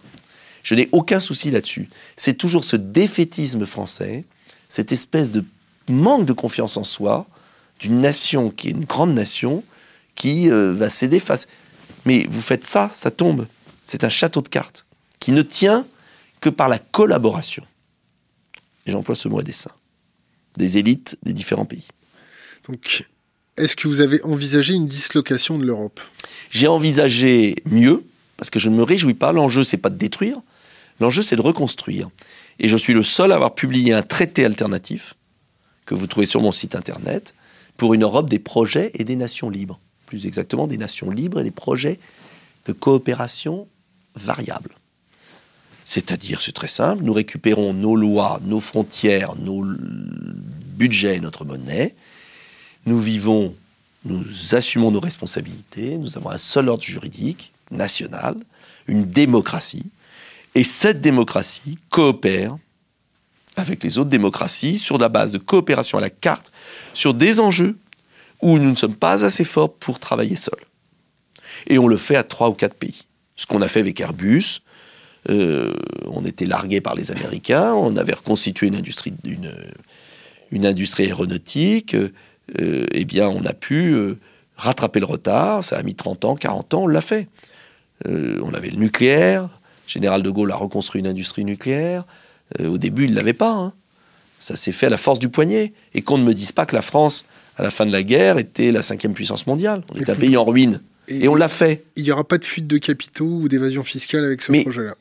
Je 0.62 0.74
n'ai 0.74 0.88
aucun 0.92 1.20
souci 1.20 1.50
là-dessus. 1.50 1.88
C'est 2.16 2.34
toujours 2.34 2.64
ce 2.64 2.76
défaitisme 2.76 3.64
français, 3.64 4.24
cette 4.68 4.92
espèce 4.92 5.30
de 5.30 5.44
manque 5.88 6.26
de 6.26 6.32
confiance 6.34 6.76
en 6.76 6.84
soi 6.84 7.26
d'une 7.80 8.00
nation 8.00 8.50
qui 8.50 8.68
est 8.68 8.72
une 8.72 8.84
grande 8.84 9.14
nation 9.14 9.64
qui 10.18 10.50
euh, 10.50 10.74
va 10.74 10.90
céder 10.90 11.20
face. 11.20 11.46
Mais 12.04 12.26
vous 12.28 12.42
faites 12.42 12.66
ça, 12.66 12.90
ça 12.94 13.10
tombe. 13.10 13.46
C'est 13.84 14.04
un 14.04 14.10
château 14.10 14.42
de 14.42 14.48
cartes 14.48 14.84
qui 15.20 15.32
ne 15.32 15.40
tient 15.40 15.86
que 16.40 16.50
par 16.50 16.68
la 16.68 16.78
collaboration. 16.78 17.64
Et 18.84 18.90
j'emploie 18.90 19.14
ce 19.14 19.28
mot 19.28 19.38
à 19.38 19.42
dessein. 19.42 19.70
Des 20.58 20.76
élites 20.76 21.16
des 21.22 21.32
différents 21.32 21.64
pays. 21.64 21.86
Donc, 22.68 23.06
est-ce 23.56 23.76
que 23.76 23.88
vous 23.88 24.00
avez 24.00 24.22
envisagé 24.22 24.74
une 24.74 24.86
dislocation 24.86 25.58
de 25.58 25.64
l'Europe? 25.64 26.00
J'ai 26.50 26.68
envisagé 26.68 27.56
mieux, 27.64 28.04
parce 28.36 28.50
que 28.50 28.58
je 28.58 28.68
ne 28.68 28.76
me 28.76 28.82
réjouis 28.82 29.14
pas. 29.14 29.32
L'enjeu, 29.32 29.62
c'est 29.62 29.78
pas 29.78 29.90
de 29.90 29.96
détruire. 29.96 30.40
L'enjeu, 31.00 31.22
c'est 31.22 31.36
de 31.36 31.42
reconstruire. 31.42 32.08
Et 32.58 32.68
je 32.68 32.76
suis 32.76 32.92
le 32.92 33.02
seul 33.02 33.32
à 33.32 33.36
avoir 33.36 33.54
publié 33.54 33.92
un 33.92 34.02
traité 34.02 34.44
alternatif, 34.44 35.14
que 35.86 35.94
vous 35.94 36.06
trouvez 36.06 36.26
sur 36.26 36.40
mon 36.40 36.52
site 36.52 36.74
internet, 36.74 37.34
pour 37.76 37.94
une 37.94 38.02
Europe 38.02 38.28
des 38.28 38.40
projets 38.40 38.90
et 38.94 39.04
des 39.04 39.16
nations 39.16 39.50
libres. 39.50 39.80
Plus 40.08 40.26
exactement, 40.26 40.66
des 40.66 40.78
nations 40.78 41.10
libres 41.10 41.40
et 41.40 41.44
des 41.44 41.50
projets 41.50 41.98
de 42.64 42.72
coopération 42.72 43.68
variables. 44.14 44.74
C'est-à-dire, 45.84 46.40
c'est 46.40 46.52
très 46.52 46.68
simple, 46.68 47.04
nous 47.04 47.12
récupérons 47.12 47.74
nos 47.74 47.94
lois, 47.94 48.40
nos 48.42 48.58
frontières, 48.58 49.36
nos 49.36 49.62
budgets, 50.76 51.20
notre 51.20 51.44
monnaie. 51.44 51.94
Nous 52.86 52.98
vivons, 52.98 53.54
nous 54.04 54.24
assumons 54.52 54.90
nos 54.90 55.00
responsabilités, 55.00 55.98
nous 55.98 56.16
avons 56.16 56.30
un 56.30 56.38
seul 56.38 56.70
ordre 56.70 56.84
juridique 56.84 57.52
national, 57.70 58.34
une 58.86 59.04
démocratie. 59.04 59.90
Et 60.54 60.64
cette 60.64 61.02
démocratie 61.02 61.78
coopère 61.90 62.56
avec 63.56 63.82
les 63.84 63.98
autres 63.98 64.08
démocraties 64.08 64.78
sur 64.78 64.96
la 64.96 65.10
base 65.10 65.32
de 65.32 65.38
coopération 65.38 65.98
à 65.98 66.00
la 66.00 66.10
carte, 66.10 66.50
sur 66.94 67.12
des 67.12 67.40
enjeux 67.40 67.76
où 68.42 68.58
nous 68.58 68.70
ne 68.70 68.76
sommes 68.76 68.96
pas 68.96 69.24
assez 69.24 69.44
forts 69.44 69.74
pour 69.74 69.98
travailler 69.98 70.36
seuls. 70.36 70.64
Et 71.66 71.78
on 71.78 71.88
le 71.88 71.96
fait 71.96 72.16
à 72.16 72.22
trois 72.22 72.48
ou 72.48 72.54
quatre 72.54 72.74
pays. 72.74 73.02
Ce 73.36 73.46
qu'on 73.46 73.62
a 73.62 73.68
fait 73.68 73.80
avec 73.80 74.00
Airbus, 74.00 74.60
euh, 75.30 75.74
on 76.06 76.24
était 76.24 76.46
largué 76.46 76.80
par 76.80 76.94
les 76.94 77.10
Américains, 77.10 77.72
on 77.74 77.96
avait 77.96 78.14
reconstitué 78.14 78.68
une 78.68 78.76
industrie, 78.76 79.12
une, 80.50 80.66
industrie 80.66 81.04
aéronautique, 81.04 81.94
euh, 81.94 82.86
eh 82.92 83.04
bien 83.04 83.28
on 83.28 83.44
a 83.44 83.52
pu 83.52 83.92
euh, 83.92 84.18
rattraper 84.56 85.00
le 85.00 85.06
retard, 85.06 85.64
ça 85.64 85.76
a 85.76 85.82
mis 85.82 85.94
30 85.94 86.24
ans, 86.24 86.34
40 86.34 86.74
ans, 86.74 86.82
on 86.84 86.86
l'a 86.86 87.00
fait. 87.00 87.28
On 88.04 88.54
avait 88.54 88.70
le 88.70 88.76
nucléaire, 88.76 89.60
Général 89.88 90.22
de 90.22 90.30
Gaulle 90.30 90.52
a 90.52 90.56
reconstruit 90.56 91.00
une 91.00 91.08
industrie 91.08 91.44
nucléaire, 91.44 92.04
au 92.64 92.78
début 92.78 93.04
il 93.04 93.10
ne 93.10 93.16
l'avait 93.16 93.32
pas, 93.32 93.50
hein. 93.50 93.72
ça 94.38 94.56
s'est 94.56 94.70
fait 94.70 94.86
à 94.86 94.90
la 94.90 94.96
force 94.96 95.18
du 95.18 95.28
poignet, 95.28 95.72
et 95.94 96.02
qu'on 96.02 96.16
ne 96.16 96.22
me 96.22 96.32
dise 96.32 96.52
pas 96.52 96.64
que 96.64 96.76
la 96.76 96.82
France, 96.82 97.26
à 97.58 97.62
la 97.62 97.70
fin 97.70 97.84
de 97.86 97.92
la 97.92 98.02
guerre, 98.02 98.38
était 98.38 98.72
la 98.72 98.82
cinquième 98.82 99.14
puissance 99.14 99.46
mondiale, 99.46 99.82
on 99.94 99.98
est 100.00 100.08
un 100.08 100.14
pays 100.14 100.36
en 100.36 100.44
ruine, 100.44 100.80
Et- 101.08 101.24
et 101.24 101.28
on 101.28 101.34
l'a 101.34 101.48
fait. 101.48 101.84
Il 101.96 102.04
n'y 102.04 102.10
aura 102.12 102.24
pas 102.24 102.38
de 102.38 102.44
fuite 102.44 102.66
de 102.66 102.78
capitaux 102.78 103.24
ou 103.42 103.48
d'évasion 103.48 103.84
fiscale 103.84 104.24
avec 104.24 104.40
ce 104.42 104.52
projet-là. 104.62 104.94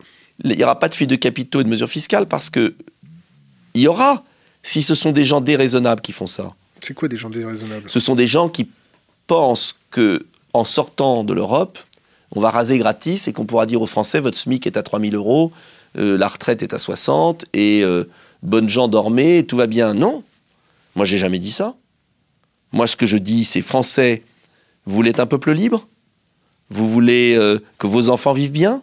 il 0.43 0.52
n'y 0.58 0.63
aura 0.63 0.78
pas 0.80 0.89
de 0.89 0.93
fuite 0.96 1.10
de 1.10 1.15
capitaux 1.15 1.62
et 1.62 1.63
de 1.63 1.70
mesures 1.70 1.89
fiscales 1.89 2.28
parce 2.28 2.50
que 2.50 2.76
il 3.74 3.82
y 3.82 3.88
aura, 3.88 4.24
si 4.63 4.82
ce 4.82 4.96
sont 4.96 5.12
des 5.12 5.24
gens 5.26 5.41
déraisonnables 5.41 6.02
qui 6.02 6.12
font 6.12 6.28
ça, 6.28 6.54
C'est 6.82 6.93
quoi 6.93 7.08
des 7.08 7.17
gens 7.17 7.30
déraisonnables? 7.30 7.89
Ce 7.89 8.00
sont 8.00 8.15
des 8.15 8.28
gens 8.28 8.50
qui 8.50 8.67
pensent 9.28 9.76
que 9.91 10.26
en 10.54 10.63
sortant 10.63 11.24
de 11.24 11.34
l'Europe, 11.34 11.78
on 12.32 12.39
va 12.39 12.50
raser 12.52 12.78
gratis 12.78 13.28
et 13.28 13.34
qu'on 13.34 13.46
pourra 13.46 13.65
dire 13.65 13.82
aux 13.82 13.86
Français 13.88 14.20
votre 14.20 14.38
SMIC 14.38 14.65
est 14.67 14.78
à 14.78 14.84
3000 14.84 15.15
euros, 15.15 15.52
euh, 15.98 16.17
la 16.17 16.28
retraite 16.28 16.62
est 16.63 16.74
à 16.74 16.80
60 16.80 17.46
et 17.54 17.84
euh, 17.84 18.04
bonnes 18.43 18.70
gens 18.70 18.88
dormez, 18.88 19.46
tout 19.46 19.58
va 19.58 19.67
bien. 19.67 19.93
Non, 19.93 20.24
moi 20.96 21.06
j'ai 21.06 21.17
jamais 21.17 21.39
dit 21.39 21.52
ça. 21.52 21.76
Moi 22.71 22.88
ce 22.88 22.95
que 22.95 23.06
je 23.06 23.17
dis 23.17 23.45
c'est 23.45 23.62
Français, 23.62 24.23
vous 24.86 24.95
voulez 24.95 25.10
être 25.12 25.19
un 25.19 25.25
peuple 25.25 25.51
libre? 25.51 25.88
Vous 26.69 26.89
voulez 26.89 27.36
euh, 27.36 27.60
que 27.77 27.88
vos 27.88 28.10
enfants 28.10 28.34
vivent 28.34 28.51
bien? 28.51 28.82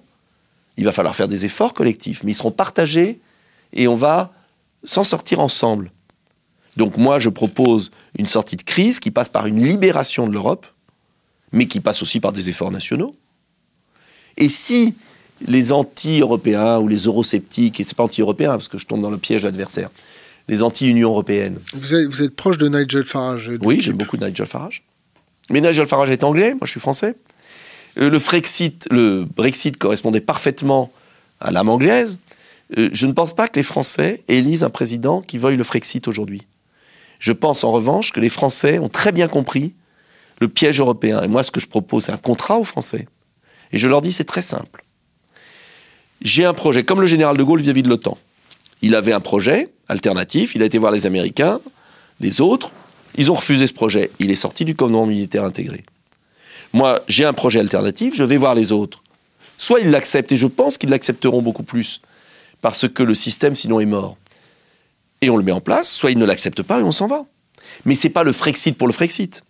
Il 0.76 0.84
va 0.84 0.92
falloir 0.92 1.14
faire 1.14 1.28
des 1.28 1.44
efforts 1.44 1.74
collectifs, 1.74 2.24
mais 2.24 2.32
ils 2.32 2.36
seront 2.36 2.50
partagés 2.50 3.20
et 3.72 3.86
on 3.88 3.94
va 3.94 4.32
s'en 4.84 5.04
sortir 5.04 5.40
ensemble. 5.40 5.92
Donc 6.76 6.96
moi, 6.96 7.18
je 7.18 7.28
propose 7.28 7.90
une 8.18 8.26
sortie 8.26 8.56
de 8.56 8.62
crise 8.62 9.00
qui 9.00 9.10
passe 9.10 9.28
par 9.28 9.46
une 9.46 9.64
libération 9.64 10.26
de 10.26 10.32
l'Europe, 10.32 10.66
mais 11.52 11.66
qui 11.66 11.80
passe 11.80 12.02
aussi 12.02 12.20
par 12.20 12.32
des 12.32 12.48
efforts 12.48 12.72
nationaux. 12.72 13.14
Et 14.36 14.48
si 14.48 14.94
les 15.46 15.72
anti-européens 15.72 16.78
ou 16.78 16.88
les 16.88 17.04
eurosceptiques, 17.04 17.78
et 17.80 17.84
c'est 17.84 17.96
pas 17.96 18.04
anti-européen 18.04 18.52
parce 18.52 18.68
que 18.68 18.78
je 18.78 18.86
tombe 18.86 19.02
dans 19.02 19.10
le 19.10 19.18
piège 19.18 19.46
adversaire, 19.46 19.90
les 20.48 20.62
anti-Union 20.62 21.10
européenne, 21.10 21.58
vous 21.72 21.94
êtes, 21.94 22.06
vous 22.06 22.22
êtes 22.22 22.36
proche 22.36 22.58
de 22.58 22.68
Nigel 22.68 23.04
Farage. 23.04 23.50
oui, 23.62 23.80
j'aime 23.80 23.96
beaucoup 23.96 24.16
Nigel 24.16 24.46
Farage. 24.46 24.82
Mais 25.50 25.60
Nigel 25.60 25.86
Farage 25.86 26.10
est 26.10 26.24
anglais, 26.24 26.50
moi 26.50 26.60
je 26.64 26.70
suis 26.70 26.80
français. 26.80 27.16
Euh, 27.98 28.10
le, 28.10 28.18
Frexit, 28.18 28.86
le 28.90 29.24
Brexit 29.24 29.76
correspondait 29.76 30.20
parfaitement 30.20 30.90
à 31.40 31.50
l'âme 31.50 31.68
anglaise. 31.68 32.18
Euh, 32.78 32.88
je 32.92 33.06
ne 33.06 33.12
pense 33.12 33.34
pas 33.34 33.48
que 33.48 33.58
les 33.58 33.62
Français 33.62 34.22
élisent 34.28 34.64
un 34.64 34.70
président 34.70 35.20
qui 35.20 35.38
veuille 35.38 35.56
le 35.56 35.64
Frexit 35.64 36.08
aujourd'hui. 36.08 36.42
Je 37.18 37.32
pense 37.32 37.64
en 37.64 37.70
revanche 37.70 38.12
que 38.12 38.20
les 38.20 38.28
Français 38.28 38.78
ont 38.78 38.88
très 38.88 39.12
bien 39.12 39.28
compris 39.28 39.74
le 40.40 40.48
piège 40.48 40.80
européen. 40.80 41.22
Et 41.22 41.28
moi, 41.28 41.42
ce 41.42 41.50
que 41.50 41.60
je 41.60 41.68
propose, 41.68 42.04
c'est 42.04 42.12
un 42.12 42.18
contrat 42.18 42.58
aux 42.58 42.64
Français. 42.64 43.06
Et 43.72 43.78
je 43.78 43.88
leur 43.88 44.02
dis, 44.02 44.12
c'est 44.12 44.24
très 44.24 44.42
simple. 44.42 44.84
J'ai 46.20 46.44
un 46.44 46.54
projet, 46.54 46.84
comme 46.84 47.00
le 47.00 47.06
général 47.06 47.36
de 47.36 47.42
Gaulle 47.42 47.60
vis-à-vis 47.60 47.82
de 47.82 47.88
l'OTAN. 47.88 48.18
Il 48.82 48.94
avait 48.94 49.12
un 49.12 49.20
projet 49.20 49.68
alternatif, 49.88 50.54
il 50.54 50.62
a 50.62 50.66
été 50.66 50.78
voir 50.78 50.92
les 50.92 51.06
Américains, 51.06 51.60
les 52.20 52.40
autres, 52.40 52.70
ils 53.16 53.30
ont 53.30 53.34
refusé 53.34 53.66
ce 53.66 53.72
projet. 53.72 54.10
Il 54.18 54.30
est 54.30 54.36
sorti 54.36 54.64
du 54.64 54.74
commandement 54.74 55.06
militaire 55.06 55.44
intégré. 55.44 55.84
Moi, 56.72 57.00
j'ai 57.06 57.24
un 57.24 57.32
projet 57.32 57.60
alternatif, 57.60 58.14
je 58.14 58.22
vais 58.24 58.36
voir 58.36 58.54
les 58.54 58.72
autres. 58.72 59.02
Soit 59.58 59.80
ils 59.80 59.90
l'acceptent, 59.90 60.32
et 60.32 60.36
je 60.36 60.46
pense 60.48 60.78
qu'ils 60.78 60.90
l'accepteront 60.90 61.42
beaucoup 61.42 61.62
plus, 61.62 62.00
parce 62.60 62.88
que 62.88 63.02
le 63.02 63.14
système, 63.14 63.54
sinon, 63.54 63.78
est 63.80 63.86
mort. 63.86 64.16
Et 65.20 65.30
on 65.30 65.36
le 65.36 65.44
met 65.44 65.52
en 65.52 65.60
place, 65.60 65.90
soit 65.92 66.10
ils 66.10 66.18
ne 66.18 66.24
l'acceptent 66.24 66.62
pas 66.64 66.80
et 66.80 66.82
on 66.82 66.90
s'en 66.92 67.06
va. 67.06 67.24
Mais 67.84 67.94
c'est 67.94 68.10
pas 68.10 68.24
le 68.24 68.32
Frexit 68.32 68.76
pour 68.76 68.88
le 68.88 68.92
Frexit. 68.92 69.44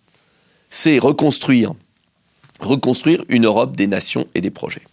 C'est 0.69 0.99
reconstruire, 0.99 1.73
reconstruire 2.59 3.23
une 3.29 3.45
Europe 3.45 3.75
des 3.75 3.87
nations 3.87 4.27
et 4.35 4.41
des 4.41 4.51
projets. 4.51 4.83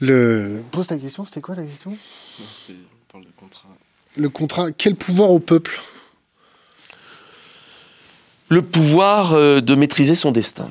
Le... 0.00 0.62
Pose 0.72 0.86
ta 0.88 0.98
question, 0.98 1.24
c'était 1.24 1.40
quoi 1.40 1.54
ta 1.54 1.64
question 1.64 1.90
Non, 1.92 1.96
c'était- 2.66 2.78
on 3.08 3.12
parle 3.12 3.24
de 3.24 3.30
contrat. 3.36 3.68
Le 4.16 4.28
contrat, 4.28 4.70
quel 4.70 4.94
pouvoir 4.94 5.30
au 5.30 5.40
peuple? 5.40 5.80
Le 8.48 8.62
pouvoir 8.62 9.34
euh, 9.34 9.60
de 9.60 9.74
maîtriser 9.74 10.14
son 10.14 10.30
destin. 10.30 10.68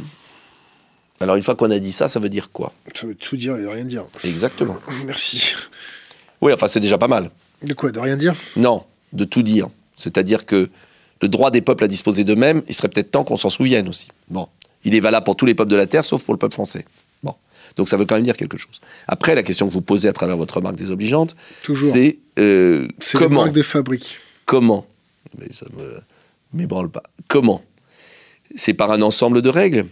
Alors 1.19 1.35
une 1.35 1.41
fois 1.41 1.55
qu'on 1.55 1.71
a 1.71 1.79
dit 1.79 1.91
ça, 1.91 2.07
ça 2.07 2.19
veut 2.19 2.29
dire 2.29 2.51
quoi? 2.51 2.73
Ça 2.93 3.07
veut 3.07 3.15
tout 3.15 3.35
dire 3.35 3.57
et 3.57 3.67
rien 3.67 3.85
dire. 3.85 4.05
Exactement. 4.23 4.77
Merci. 5.05 5.55
Oui, 6.41 6.53
enfin 6.53 6.67
c'est 6.67 6.79
déjà 6.79 6.97
pas 6.97 7.07
mal. 7.07 7.31
De 7.61 7.73
quoi? 7.73 7.91
De 7.91 7.99
rien 7.99 8.17
dire? 8.17 8.35
Non, 8.55 8.85
de 9.11 9.23
tout 9.23 9.41
dire. 9.41 9.67
C'est-à-dire 9.95 10.45
que 10.45 10.69
le 11.21 11.27
droit 11.27 11.51
des 11.51 11.61
peuples 11.61 11.83
à 11.83 11.87
disposer 11.87 12.23
d'eux-mêmes, 12.23 12.61
il 12.67 12.75
serait 12.75 12.89
peut-être 12.89 13.11
temps 13.11 13.23
qu'on 13.23 13.37
s'en 13.37 13.49
souvienne 13.49 13.87
aussi. 13.87 14.09
Bon, 14.29 14.47
il 14.83 14.95
est 14.95 14.99
valable 14.99 15.23
pour 15.23 15.35
tous 15.35 15.45
les 15.45 15.55
peuples 15.55 15.71
de 15.71 15.77
la 15.77 15.85
Terre, 15.85 16.03
sauf 16.03 16.23
pour 16.23 16.33
le 16.33 16.37
peuple 16.37 16.53
français. 16.53 16.85
Donc 17.75 17.89
ça 17.89 17.97
veut 17.97 18.05
quand 18.05 18.15
même 18.15 18.23
dire 18.23 18.37
quelque 18.37 18.57
chose. 18.57 18.79
Après, 19.07 19.35
la 19.35 19.43
question 19.43 19.67
que 19.67 19.73
vous 19.73 19.81
posez 19.81 20.07
à 20.07 20.13
travers 20.13 20.37
votre 20.37 20.55
remarque 20.57 20.75
désobligeante, 20.75 21.35
c'est 21.75 22.19
euh, 22.39 22.87
C'est 22.99 23.19
la 23.19 23.27
comment 23.27 23.43
marque 23.43 23.55
de 23.55 23.61
fabrique. 23.61 24.19
Comment 24.45 24.85
Mais 25.39 25.51
ça 25.51 25.65
me 25.77 26.01
m'ébranle 26.53 26.89
pas. 26.89 27.03
Comment 27.27 27.63
C'est 28.55 28.73
par 28.73 28.91
un 28.91 29.01
ensemble 29.01 29.41
de 29.41 29.49
règles. 29.49 29.85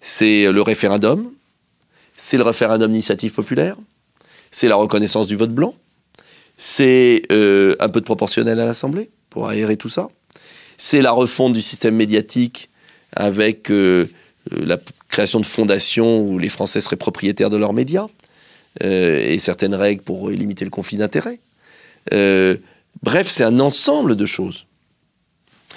C'est 0.00 0.50
le 0.52 0.60
référendum, 0.60 1.32
c'est 2.16 2.36
le 2.36 2.42
référendum 2.42 2.90
d'initiative 2.90 3.32
populaire, 3.32 3.76
c'est 4.50 4.68
la 4.68 4.76
reconnaissance 4.76 5.26
du 5.26 5.36
vote 5.36 5.52
blanc, 5.52 5.74
c'est 6.58 7.22
euh, 7.32 7.74
un 7.80 7.88
peu 7.88 8.00
de 8.00 8.04
proportionnel 8.04 8.60
à 8.60 8.66
l'Assemblée 8.66 9.08
pour 9.30 9.48
aérer 9.48 9.76
tout 9.76 9.88
ça, 9.88 10.08
c'est 10.76 11.00
la 11.00 11.10
refonte 11.10 11.54
du 11.54 11.62
système 11.62 11.96
médiatique 11.96 12.68
avec 13.16 13.70
euh, 13.70 14.06
la 14.50 14.76
création 15.14 15.40
de 15.40 15.46
fondations 15.46 16.12
où 16.26 16.38
les 16.44 16.48
Français 16.56 16.80
seraient 16.80 17.02
propriétaires 17.06 17.50
de 17.50 17.56
leurs 17.56 17.72
médias 17.72 18.08
euh, 18.82 19.32
et 19.32 19.38
certaines 19.38 19.76
règles 19.84 20.02
pour 20.02 20.28
limiter 20.28 20.64
le 20.64 20.72
conflit 20.78 20.98
d'intérêts. 20.98 21.38
Euh, 22.12 22.56
bref, 23.02 23.26
c'est 23.28 23.44
un 23.44 23.60
ensemble 23.60 24.16
de 24.16 24.26
choses. 24.26 24.66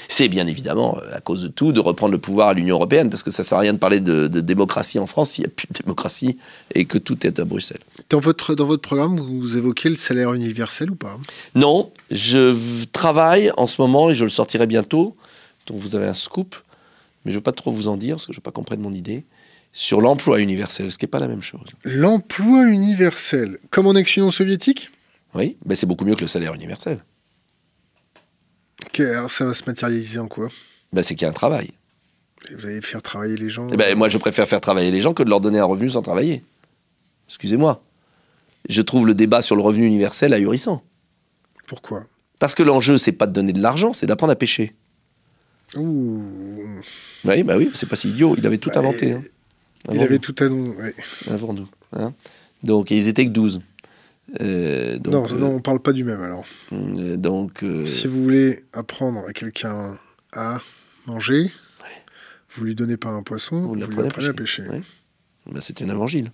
c'est 0.07 0.27
bien 0.27 0.47
évidemment, 0.47 0.97
euh, 1.01 1.15
à 1.15 1.19
cause 1.19 1.43
de 1.43 1.47
tout, 1.47 1.71
de 1.71 1.79
reprendre 1.79 2.11
le 2.13 2.17
pouvoir 2.17 2.49
à 2.49 2.53
l'Union 2.53 2.75
européenne, 2.75 3.09
parce 3.09 3.23
que 3.23 3.31
ça 3.31 3.43
sert 3.43 3.57
à 3.57 3.61
rien 3.61 3.73
de 3.73 3.77
parler 3.77 3.99
de, 3.99 4.27
de 4.27 4.41
démocratie 4.41 4.99
en 4.99 5.07
France 5.07 5.31
s'il 5.31 5.43
n'y 5.43 5.47
a 5.47 5.53
plus 5.55 5.67
de 5.67 5.83
démocratie 5.83 6.37
et 6.73 6.85
que 6.85 6.97
tout 6.97 7.25
est 7.25 7.39
à 7.39 7.45
Bruxelles. 7.45 7.81
Dans 8.09 8.19
votre, 8.19 8.55
dans 8.55 8.65
votre 8.65 8.81
programme, 8.81 9.19
vous 9.19 9.57
évoquez 9.57 9.89
le 9.89 9.95
salaire 9.95 10.33
universel 10.33 10.91
ou 10.91 10.95
pas? 10.95 11.17
Non, 11.55 11.91
je 12.11 12.85
travaille 12.91 13.51
en 13.57 13.67
ce 13.67 13.81
moment, 13.81 14.09
et 14.09 14.15
je 14.15 14.23
le 14.23 14.29
sortirai 14.29 14.67
bientôt, 14.67 15.15
donc 15.67 15.77
vous 15.77 15.95
avez 15.95 16.07
un 16.07 16.13
scoop, 16.13 16.55
mais 17.27 17.33
je 17.33 17.35
ne 17.35 17.39
veux 17.39 17.43
pas 17.43 17.51
trop 17.51 17.73
vous 17.73 17.89
en 17.89 17.97
dire, 17.97 18.15
parce 18.15 18.25
que 18.25 18.31
je 18.31 18.37
ne 18.37 18.39
veux 18.39 18.43
pas 18.43 18.51
qu'on 18.51 18.63
prenne 18.63 18.79
mon 18.79 18.93
idée, 18.93 19.25
sur 19.73 19.99
l'emploi 19.99 20.39
universel, 20.39 20.89
ce 20.93 20.97
qui 20.97 21.03
n'est 21.03 21.09
pas 21.09 21.19
la 21.19 21.27
même 21.27 21.41
chose. 21.41 21.67
L'emploi 21.83 22.67
universel, 22.67 23.59
comme 23.69 23.85
en 23.85 23.95
ex-Union 23.95 24.31
soviétique? 24.31 24.91
Oui, 25.35 25.57
ben 25.65 25.75
c'est 25.75 25.85
beaucoup 25.85 26.05
mieux 26.05 26.15
que 26.15 26.21
le 26.21 26.27
salaire 26.27 26.53
universel. 26.53 27.03
Ok, 28.85 29.01
alors 29.01 29.29
ça 29.29 29.43
va 29.43 29.53
se 29.53 29.63
matérialiser 29.67 30.19
en 30.19 30.29
quoi? 30.29 30.47
Ben 30.93 31.03
c'est 31.03 31.15
qu'il 31.15 31.23
y 31.23 31.27
a 31.27 31.29
un 31.29 31.33
travail. 31.33 31.71
Et 32.49 32.55
Vous 32.55 32.65
allez 32.65 32.81
faire 32.81 33.01
travailler 33.01 33.35
les 33.35 33.49
gens? 33.49 33.67
Eh 33.73 33.75
ben, 33.75 33.97
moi, 33.97 34.07
je 34.07 34.17
préfère 34.17 34.47
faire 34.47 34.61
travailler 34.61 34.89
les 34.89 35.01
gens 35.01 35.13
que 35.13 35.21
de 35.21 35.29
leur 35.29 35.41
donner 35.41 35.59
un 35.59 35.65
revenu 35.65 35.89
sans 35.89 36.01
travailler. 36.01 36.45
Excusez-moi. 37.27 37.83
Je 38.69 38.81
trouve 38.81 39.05
le 39.05 39.13
débat 39.13 39.41
sur 39.41 39.57
le 39.57 39.61
revenu 39.61 39.85
universel 39.85 40.33
ahurissant. 40.33 40.81
Pourquoi? 41.65 42.05
Parce 42.39 42.55
que 42.55 42.63
l'enjeu, 42.63 42.95
c'est 42.95 43.11
pas 43.11 43.27
de 43.27 43.33
donner 43.33 43.51
de 43.51 43.61
l'argent, 43.61 43.91
c'est 43.91 44.05
d'apprendre 44.05 44.31
à 44.31 44.37
pêcher. 44.37 44.75
Ouh, 45.75 46.23
Oui, 47.25 47.43
bah 47.43 47.57
oui, 47.57 47.69
c'est 47.73 47.87
pas 47.89 47.95
si 47.95 48.09
idiot. 48.09 48.35
Il 48.37 48.45
avait 48.47 48.57
tout 48.57 48.69
Bah, 48.69 48.79
inventé. 48.79 49.11
hein. 49.13 49.21
il 49.89 49.91
Avant 49.95 50.01
avait 50.03 50.15
nous. 50.15 50.19
tout 50.21 50.35
annoncé. 50.43 50.77
ouais. 50.81 50.95
Avant 51.29 51.53
nous, 51.53 51.67
hein. 51.93 52.13
Donc, 52.63 52.91
et 52.91 52.97
ils 52.97 53.07
étaient 53.07 53.25
que 53.25 53.31
12. 53.31 53.61
Euh, 54.41 54.97
Non, 55.05 55.11
donc, 55.11 55.31
non, 55.31 55.47
on 55.55 55.61
parle 55.61 55.79
pas 55.79 55.93
du 55.93 56.03
même 56.03 56.21
alors. 56.21 56.45
euh, 56.73 57.15
donc 57.17 57.63
euh, 57.63 57.85
Si 57.85 58.07
vous 58.07 58.21
voulez 58.23 58.63
apprendre 58.73 59.23
à 59.27 59.33
quelqu'un 59.33 59.97
à 60.33 60.59
manger, 61.05 61.51
vous 62.51 62.65
lui 62.65 62.75
donnez 62.75 62.97
pas 62.97 63.09
un 63.09 63.23
poisson, 63.23 63.61
Vous 63.61 63.67
vous, 63.69 63.75
lui 63.75 63.83
à 63.83 63.85
apprenez 63.85 64.27
à 64.27 64.33
pêcher. 64.33 64.63
Ouais. 64.63 64.81
bah, 65.51 65.59
c'est 65.61 65.81
un 65.81 65.89
évangile. 65.89 66.31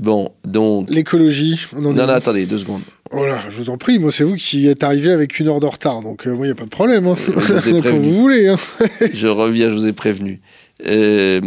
Bon, 0.00 0.32
donc. 0.44 0.90
L'écologie, 0.90 1.66
Non, 1.72 1.92
non, 1.92 2.08
attendez, 2.08 2.46
deux 2.46 2.58
secondes. 2.58 2.82
Oh 3.12 3.24
là, 3.24 3.42
je 3.48 3.56
vous 3.56 3.70
en 3.70 3.76
prie, 3.78 3.98
moi 4.00 4.10
c'est 4.10 4.24
vous 4.24 4.34
qui 4.34 4.66
êtes 4.66 4.82
arrivé 4.82 5.12
avec 5.12 5.38
une 5.38 5.46
heure 5.46 5.60
de 5.60 5.66
retard, 5.66 6.00
donc 6.02 6.26
euh, 6.26 6.32
moi 6.34 6.46
il 6.46 6.48
n'y 6.48 6.52
a 6.52 6.56
pas 6.56 6.64
de 6.64 6.70
problème. 6.70 7.06
Hein. 7.06 7.16
Je 7.28 7.30
vous 7.52 7.68
ai 7.68 7.72
Quand 7.74 7.78
prévenu. 7.80 8.08
vous 8.10 8.20
voulez. 8.20 8.48
Hein. 8.48 8.56
Je 9.12 9.28
reviens, 9.28 9.68
je 9.70 9.74
vous 9.74 9.86
ai 9.86 9.92
prévenu. 9.92 10.40
Euh, 10.84 11.40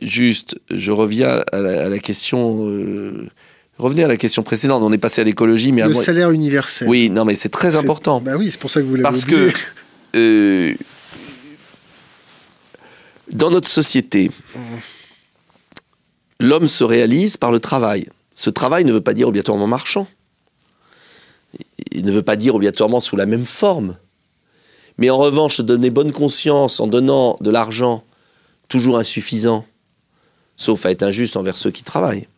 juste, 0.00 0.58
je 0.70 0.90
reviens 0.92 1.42
à 1.52 1.58
la, 1.60 1.84
à 1.84 1.88
la 1.90 1.98
question. 1.98 2.66
euh, 2.66 3.28
revenez 3.76 4.04
à 4.04 4.08
la 4.08 4.16
question 4.16 4.42
précédente. 4.42 4.82
On 4.82 4.92
est 4.94 4.98
passé 4.98 5.20
à 5.20 5.24
l'écologie, 5.24 5.70
mais 5.72 5.82
Le 5.82 5.90
avant- 5.90 6.00
salaire 6.00 6.30
universel. 6.30 6.88
Oui, 6.88 7.10
non, 7.10 7.26
mais 7.26 7.34
c'est 7.34 7.50
très 7.50 7.76
important. 7.76 8.22
Bah 8.22 8.32
oui, 8.38 8.48
c'est 8.50 8.58
pour 8.60 8.70
ça 8.70 8.80
que 8.80 8.86
vous 8.86 8.94
l'avez 8.94 9.02
Parce 9.02 9.24
oublié. 9.24 9.52
que 9.52 9.58
euh, 10.16 10.74
dans 13.32 13.50
notre 13.50 13.68
société, 13.68 14.30
l'homme 16.40 16.66
se 16.66 16.82
réalise 16.82 17.36
par 17.36 17.52
le 17.52 17.60
travail. 17.60 18.08
Ce 18.34 18.50
travail 18.50 18.84
ne 18.84 18.92
veut 18.92 19.00
pas 19.00 19.14
dire 19.14 19.28
obligatoirement 19.28 19.66
marchand. 19.66 20.08
Il 21.92 22.04
ne 22.04 22.10
veut 22.10 22.22
pas 22.22 22.36
dire 22.36 22.54
obligatoirement 22.54 23.00
sous 23.00 23.16
la 23.16 23.26
même 23.26 23.44
forme. 23.44 23.96
Mais 24.98 25.10
en 25.10 25.18
revanche, 25.18 25.60
donner 25.60 25.90
bonne 25.90 26.12
conscience 26.12 26.80
en 26.80 26.86
donnant 26.86 27.36
de 27.40 27.50
l'argent 27.50 28.04
toujours 28.68 28.98
insuffisant, 28.98 29.66
sauf 30.56 30.86
à 30.86 30.90
être 30.90 31.02
injuste 31.02 31.36
envers 31.36 31.58
ceux 31.58 31.70
qui 31.70 31.82
travaillent. 31.82 32.28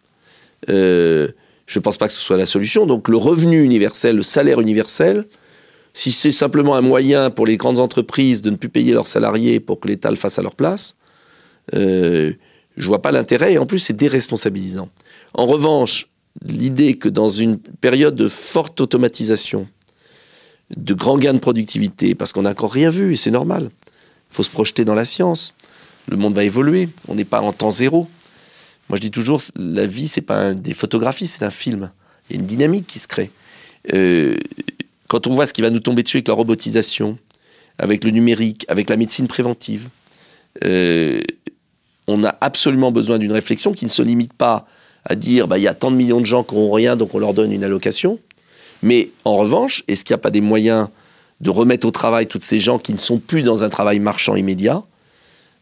Euh, 0.68 1.28
je 1.66 1.78
ne 1.78 1.82
pense 1.82 1.96
pas 1.96 2.06
que 2.06 2.12
ce 2.12 2.20
soit 2.20 2.36
la 2.36 2.46
solution. 2.46 2.86
Donc 2.86 3.08
le 3.08 3.16
revenu 3.16 3.62
universel, 3.62 4.16
le 4.16 4.22
salaire 4.22 4.60
universel, 4.60 5.26
si 5.94 6.10
c'est 6.10 6.32
simplement 6.32 6.74
un 6.74 6.80
moyen 6.80 7.30
pour 7.30 7.46
les 7.46 7.56
grandes 7.56 7.78
entreprises 7.78 8.42
de 8.42 8.50
ne 8.50 8.56
plus 8.56 8.68
payer 8.68 8.94
leurs 8.94 9.08
salariés 9.08 9.60
pour 9.60 9.78
que 9.78 9.88
l'État 9.88 10.10
le 10.10 10.16
fasse 10.16 10.38
à 10.38 10.42
leur 10.42 10.54
place, 10.54 10.96
euh, 11.74 12.32
je 12.76 12.86
vois 12.86 13.02
pas 13.02 13.12
l'intérêt 13.12 13.54
et 13.54 13.58
en 13.58 13.66
plus 13.66 13.78
c'est 13.78 13.96
déresponsabilisant. 13.96 14.88
En 15.34 15.46
revanche, 15.46 16.08
l'idée 16.44 16.94
que 16.94 17.08
dans 17.08 17.28
une 17.28 17.58
période 17.58 18.14
de 18.14 18.28
forte 18.28 18.80
automatisation, 18.80 19.68
de 20.76 20.94
grands 20.94 21.18
gains 21.18 21.34
de 21.34 21.38
productivité, 21.38 22.14
parce 22.14 22.32
qu'on 22.32 22.42
n'a 22.42 22.50
encore 22.50 22.72
rien 22.72 22.90
vu 22.90 23.12
et 23.12 23.16
c'est 23.16 23.30
normal, 23.30 23.70
il 24.30 24.34
faut 24.34 24.42
se 24.42 24.50
projeter 24.50 24.84
dans 24.84 24.94
la 24.94 25.04
science, 25.04 25.54
le 26.08 26.16
monde 26.16 26.34
va 26.34 26.44
évoluer, 26.44 26.88
on 27.08 27.14
n'est 27.14 27.24
pas 27.24 27.40
en 27.40 27.52
temps 27.52 27.70
zéro. 27.70 28.08
Moi 28.88 28.96
je 28.96 29.02
dis 29.02 29.10
toujours, 29.10 29.40
la 29.56 29.86
vie 29.86 30.08
c'est 30.08 30.22
pas 30.22 30.54
des 30.54 30.74
photographies, 30.74 31.26
c'est 31.26 31.44
un 31.44 31.50
film. 31.50 31.90
Il 32.28 32.36
y 32.36 32.38
a 32.38 32.40
une 32.40 32.46
dynamique 32.46 32.86
qui 32.86 32.98
se 32.98 33.08
crée. 33.08 33.30
Euh, 33.92 34.36
quand 35.08 35.26
on 35.26 35.34
voit 35.34 35.46
ce 35.46 35.52
qui 35.52 35.60
va 35.60 35.70
nous 35.70 35.80
tomber 35.80 36.02
dessus 36.02 36.18
avec 36.18 36.28
la 36.28 36.34
robotisation, 36.34 37.18
avec 37.78 38.04
le 38.04 38.10
numérique, 38.10 38.64
avec 38.68 38.88
la 38.88 38.96
médecine 38.96 39.28
préventive, 39.28 39.88
euh, 40.64 41.20
on 42.08 42.24
a 42.24 42.34
absolument 42.40 42.92
besoin 42.92 43.18
d'une 43.18 43.32
réflexion 43.32 43.72
qui 43.72 43.84
ne 43.84 43.90
se 43.90 44.02
limite 44.02 44.32
pas 44.32 44.66
à 45.04 45.14
dire 45.14 45.48
bah, 45.48 45.58
il 45.58 45.62
y 45.62 45.68
a 45.68 45.74
tant 45.74 45.90
de 45.90 45.96
millions 45.96 46.20
de 46.20 46.26
gens 46.26 46.44
qui 46.44 46.54
n'ont 46.54 46.70
rien, 46.72 46.96
donc 46.96 47.14
on 47.14 47.18
leur 47.18 47.34
donne 47.34 47.52
une 47.52 47.64
allocation. 47.64 48.18
Mais 48.82 49.10
en 49.24 49.36
revanche, 49.36 49.84
est-ce 49.88 50.04
qu'il 50.04 50.12
n'y 50.14 50.18
a 50.20 50.22
pas 50.22 50.30
des 50.30 50.40
moyens 50.40 50.88
de 51.40 51.50
remettre 51.50 51.86
au 51.86 51.90
travail 51.90 52.26
toutes 52.26 52.44
ces 52.44 52.60
gens 52.60 52.78
qui 52.78 52.92
ne 52.92 52.98
sont 52.98 53.18
plus 53.18 53.42
dans 53.42 53.62
un 53.62 53.68
travail 53.68 53.98
marchand 53.98 54.34
immédiat? 54.36 54.82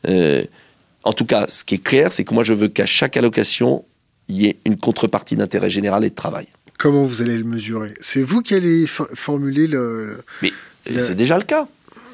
Euh, 0.09 0.43
En 1.05 1.13
tout 1.15 1.25
cas, 1.25 1.47
ce 1.49 1.65
qui 1.65 1.77
est 1.77 1.83
clair, 1.83 2.13
c'est 2.13 2.25
que 2.25 2.35
moi 2.35 2.43
je 2.45 2.53
veux 2.55 2.69
qu'à 2.69 2.87
chaque 2.87 3.17
allocation, 3.17 3.85
il 4.29 4.37
y 4.43 4.47
ait 4.47 4.57
une 4.67 4.77
contrepartie 4.77 5.37
d'intérêt 5.37 5.71
général 5.71 6.05
et 6.05 6.11
de 6.11 6.15
travail. 6.15 6.47
Comment 6.79 7.05
vous 7.05 7.21
allez 7.23 7.37
le 7.39 7.45
mesurer? 7.45 7.95
C'est 8.01 8.23
vous 8.23 8.41
qui 8.43 8.55
allez 8.55 8.85
fo- 8.87 9.09
formuler 9.15 9.67
le. 9.67 10.23
Mais 10.43 10.53
c'est 10.99 11.15
déjà 11.15 11.37
le 11.39 11.45
cas. 11.45 11.67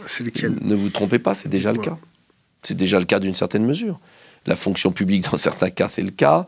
C'est 0.07 0.23
lequel? 0.25 0.55
Ne 0.63 0.75
vous 0.75 0.91
trompez 0.91 1.19
pas, 1.21 1.35
c'est 1.35 1.49
déjà 1.49 1.73
le 1.73 1.79
cas. 1.79 1.97
C'est 2.67 2.75
déjà 2.75 2.99
le 2.99 3.05
cas 3.05 3.21
d'une 3.21 3.35
certaine 3.35 3.65
mesure. 3.65 4.01
La 4.47 4.57
fonction 4.57 4.91
publique, 4.91 5.31
dans 5.31 5.37
certains 5.37 5.71
cas, 5.71 5.89
c'est 5.89 6.03
le 6.03 6.11
cas, 6.11 6.47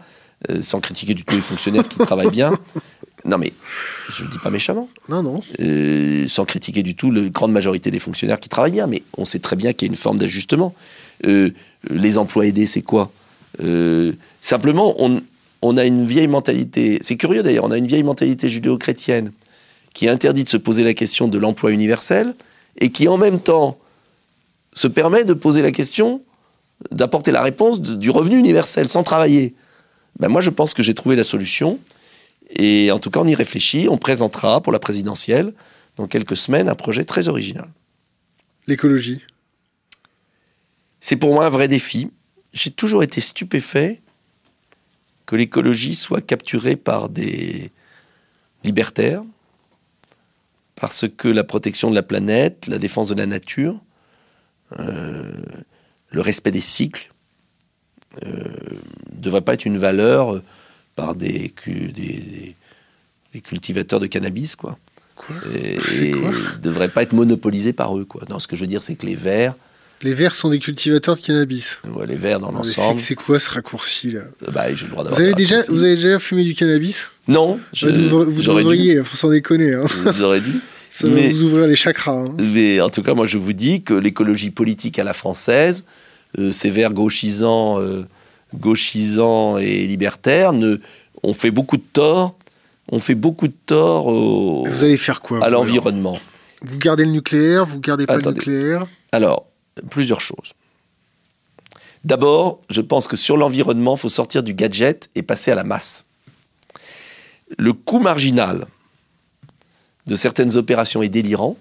euh, 0.50 0.60
sans 0.62 0.80
critiquer 0.80 1.14
du 1.14 1.24
tout 1.24 1.36
les 1.36 1.40
fonctionnaires 1.40 1.86
qui 1.86 1.98
travaillent 1.98 2.30
bien. 2.30 2.50
Non, 3.24 3.38
mais 3.38 3.52
je 4.10 4.24
ne 4.24 4.28
dis 4.28 4.38
pas 4.38 4.50
méchamment. 4.50 4.88
Non, 5.08 5.22
non. 5.22 5.42
Euh, 5.60 6.26
sans 6.28 6.44
critiquer 6.44 6.82
du 6.82 6.96
tout 6.96 7.10
la 7.10 7.28
grande 7.28 7.52
majorité 7.52 7.90
des 7.90 7.98
fonctionnaires 8.00 8.40
qui 8.40 8.48
travaillent 8.48 8.72
bien, 8.72 8.88
mais 8.88 9.02
on 9.16 9.24
sait 9.24 9.38
très 9.38 9.54
bien 9.54 9.72
qu'il 9.72 9.86
y 9.86 9.90
a 9.90 9.92
une 9.92 9.96
forme 9.96 10.18
d'ajustement. 10.18 10.74
Euh, 11.26 11.50
les 11.90 12.18
emplois 12.18 12.46
aidés, 12.46 12.66
c'est 12.66 12.82
quoi? 12.82 13.12
Simplement, 14.40 14.94
on, 14.98 15.20
on 15.62 15.76
a 15.76 15.84
une 15.84 16.06
vieille 16.06 16.28
mentalité, 16.28 16.98
c'est 17.02 17.16
curieux 17.16 17.42
d'ailleurs, 17.42 17.64
on 17.64 17.70
a 17.72 17.76
une 17.76 17.88
vieille 17.88 18.04
mentalité 18.04 18.48
judéo-chrétienne 18.48 19.32
qui 19.94 20.08
interdit 20.08 20.44
de 20.44 20.48
se 20.48 20.56
poser 20.56 20.84
la 20.84 20.94
question 20.94 21.26
de 21.26 21.38
l'emploi 21.38 21.72
universel 21.72 22.34
et 22.80 22.90
qui 22.90 23.08
en 23.08 23.18
même 23.18 23.40
temps 23.40 23.78
se 24.72 24.88
permet 24.88 25.24
de 25.24 25.32
poser 25.32 25.62
la 25.62 25.72
question, 25.72 26.24
d'apporter 26.90 27.32
la 27.32 27.42
réponse 27.42 27.80
de- 27.80 27.94
du 27.94 28.10
revenu 28.10 28.36
universel 28.38 28.88
sans 28.88 29.02
travailler. 29.02 29.54
Ben 30.18 30.28
moi, 30.28 30.40
je 30.40 30.50
pense 30.50 30.74
que 30.74 30.82
j'ai 30.82 30.94
trouvé 30.94 31.16
la 31.16 31.24
solution. 31.24 31.78
Et 32.50 32.90
en 32.90 32.98
tout 32.98 33.10
cas, 33.10 33.20
on 33.20 33.26
y 33.26 33.34
réfléchit. 33.34 33.88
On 33.90 33.98
présentera 33.98 34.62
pour 34.62 34.72
la 34.72 34.78
présidentielle, 34.78 35.52
dans 35.96 36.06
quelques 36.06 36.36
semaines, 36.36 36.68
un 36.68 36.74
projet 36.74 37.04
très 37.04 37.28
original. 37.28 37.68
L'écologie. 38.66 39.22
C'est 41.00 41.16
pour 41.16 41.32
moi 41.34 41.46
un 41.46 41.50
vrai 41.50 41.68
défi. 41.68 42.10
J'ai 42.52 42.70
toujours 42.70 43.02
été 43.02 43.20
stupéfait 43.20 44.00
que 45.26 45.36
l'écologie 45.36 45.94
soit 45.94 46.20
capturée 46.20 46.76
par 46.76 47.08
des 47.10 47.70
libertaires, 48.64 49.22
parce 50.74 51.06
que 51.08 51.28
la 51.28 51.44
protection 51.44 51.90
de 51.90 51.94
la 51.94 52.02
planète, 52.02 52.66
la 52.66 52.78
défense 52.78 53.10
de 53.10 53.14
la 53.14 53.26
nature, 53.26 53.78
le 54.76 56.20
respect 56.20 56.50
des 56.50 56.60
cycles, 56.60 57.10
ne 58.24 59.20
devrait 59.20 59.42
pas 59.42 59.54
être 59.54 59.64
une 59.64 59.78
valeur 59.78 60.34
euh, 60.36 60.42
par 60.96 61.14
des, 61.14 61.52
des, 61.66 61.72
des- 61.92 62.54
des 63.34 63.40
cultivateurs 63.42 64.00
de 64.00 64.06
cannabis, 64.06 64.56
quoi. 64.56 64.78
Quoi? 65.14 65.36
Et, 65.54 66.12
quoi? 66.12 66.30
ne 66.30 66.58
devrait 66.62 66.88
pas 66.88 67.02
être 67.02 67.12
monopolisé 67.12 67.72
par 67.74 67.96
eux, 67.98 68.04
quoi. 68.06 68.22
Non, 68.30 68.38
ce 68.38 68.48
que 68.48 68.56
je 68.56 68.62
veux 68.62 68.66
dire, 68.66 68.82
c'est 68.82 68.94
que 68.94 69.04
les 69.06 69.14
verts, 69.16 69.54
Les 70.02 70.14
Verts 70.14 70.34
sont 70.34 70.48
des 70.48 70.58
cultivateurs 70.60 71.16
de 71.16 71.20
cannabis. 71.20 71.78
ouais, 71.84 72.06
les 72.06 72.16
verts 72.16 72.40
dans 72.40 72.52
l'ensemble, 72.52 72.98
c'est 73.00 73.14
quoi 73.16 73.38
ce 73.38 73.50
raccourci 73.50 74.12
là? 74.12 74.20
Euh, 74.46 74.50
bah, 74.52 74.72
j'ai 74.74 74.86
le 74.86 74.92
droit 74.92 75.04
vous 75.04 75.20
avez, 75.20 75.34
déjà, 75.34 75.56
raccourcis. 75.56 75.72
vous 75.78 75.84
avez 75.84 75.96
déjà 75.96 76.18
fumé 76.18 76.44
du 76.44 76.54
cannabis? 76.54 77.08
Non, 77.26 77.60
je- 77.74 77.88
Bah, 77.88 77.98
Vous, 78.08 78.30
vous 78.30 78.40
dû. 78.40 78.46
devriez, 78.46 79.02
faut 79.04 79.16
s'en 79.16 79.28
déconner. 79.30 79.74
Hein. 79.74 79.84
J'aurais 80.16 80.40
dû. 80.40 80.52
Ça 81.00 81.06
va 81.06 81.14
Mais- 81.14 81.28
vous 81.32 81.44
ouvrir 81.44 81.66
les 81.66 81.76
chakras. 81.76 82.12
hein. 82.26 82.36
Mais 82.40 82.80
en 82.80 82.90
tout 82.90 83.02
cas, 83.02 83.14
moi, 83.14 83.26
je 83.26 83.38
vous 83.38 83.52
dis 83.52 83.82
que 83.82 83.94
l'écologie 83.94 84.50
politique 84.50 84.98
à 84.98 85.04
la 85.04 85.12
française, 85.12 85.84
euh, 86.38 86.50
ces 86.50 86.70
verts 86.70 86.92
gauchisants, 86.92 87.78
euh, 87.80 88.04
gauchisants 88.54 89.58
et 89.58 89.86
libertaires, 89.86 90.52
ne, 90.52 90.78
ont 91.22 91.34
fait 91.34 91.50
beaucoup 91.52 91.76
de 91.76 91.84
tort. 91.92 92.36
On 92.90 92.98
fait 93.00 93.14
beaucoup 93.14 93.46
de 93.48 93.54
tort 93.66 94.06
au- 94.08 94.64
Vous 94.66 94.82
allez 94.84 94.96
faire 94.96 95.20
quoi 95.20 95.44
à 95.44 95.50
l'environnement. 95.50 96.18
Vous 96.62 96.78
gardez 96.78 97.04
le 97.04 97.10
nucléaire, 97.12 97.64
vous 97.64 97.78
gardez 97.80 98.06
pas 98.06 98.14
Attendez. 98.14 98.40
le 98.44 98.52
nucléaire. 98.52 98.86
Alors, 99.12 99.46
plusieurs 99.90 100.20
choses. 100.20 100.52
D'abord, 102.04 102.60
je 102.70 102.80
pense 102.80 103.06
que 103.06 103.16
sur 103.16 103.36
l'environnement, 103.36 103.94
il 103.96 104.00
faut 104.00 104.08
sortir 104.08 104.42
du 104.42 104.54
gadget 104.54 105.08
et 105.14 105.22
passer 105.22 105.50
à 105.50 105.54
la 105.54 105.64
masse. 105.64 106.06
Le 107.56 107.72
coût 107.72 107.98
marginal 108.00 108.66
de 110.08 110.16
certaines 110.16 110.56
opérations 110.56 111.02
est 111.02 111.08
délirant. 111.08 111.56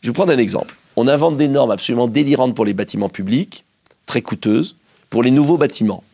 Je 0.00 0.08
vais 0.08 0.14
prendre 0.14 0.32
un 0.32 0.38
exemple. 0.38 0.76
On 0.96 1.08
invente 1.08 1.36
des 1.36 1.48
normes 1.48 1.72
absolument 1.72 2.06
délirantes 2.06 2.54
pour 2.54 2.64
les 2.64 2.72
bâtiments 2.72 3.08
publics, 3.08 3.64
très 4.06 4.22
coûteuses, 4.22 4.76
pour 5.10 5.22
les 5.22 5.30
nouveaux 5.30 5.58
bâtiments. 5.58 6.04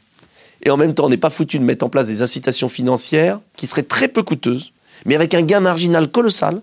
Et 0.62 0.70
en 0.70 0.76
même 0.78 0.94
temps, 0.94 1.06
on 1.06 1.10
n'est 1.10 1.16
pas 1.18 1.30
foutu 1.30 1.58
de 1.58 1.64
mettre 1.64 1.84
en 1.84 1.90
place 1.90 2.08
des 2.08 2.22
incitations 2.22 2.68
financières 2.68 3.40
qui 3.56 3.66
seraient 3.66 3.82
très 3.82 4.08
peu 4.08 4.22
coûteuses, 4.22 4.72
mais 5.04 5.14
avec 5.14 5.34
un 5.34 5.42
gain 5.42 5.60
marginal 5.60 6.10
colossal 6.10 6.62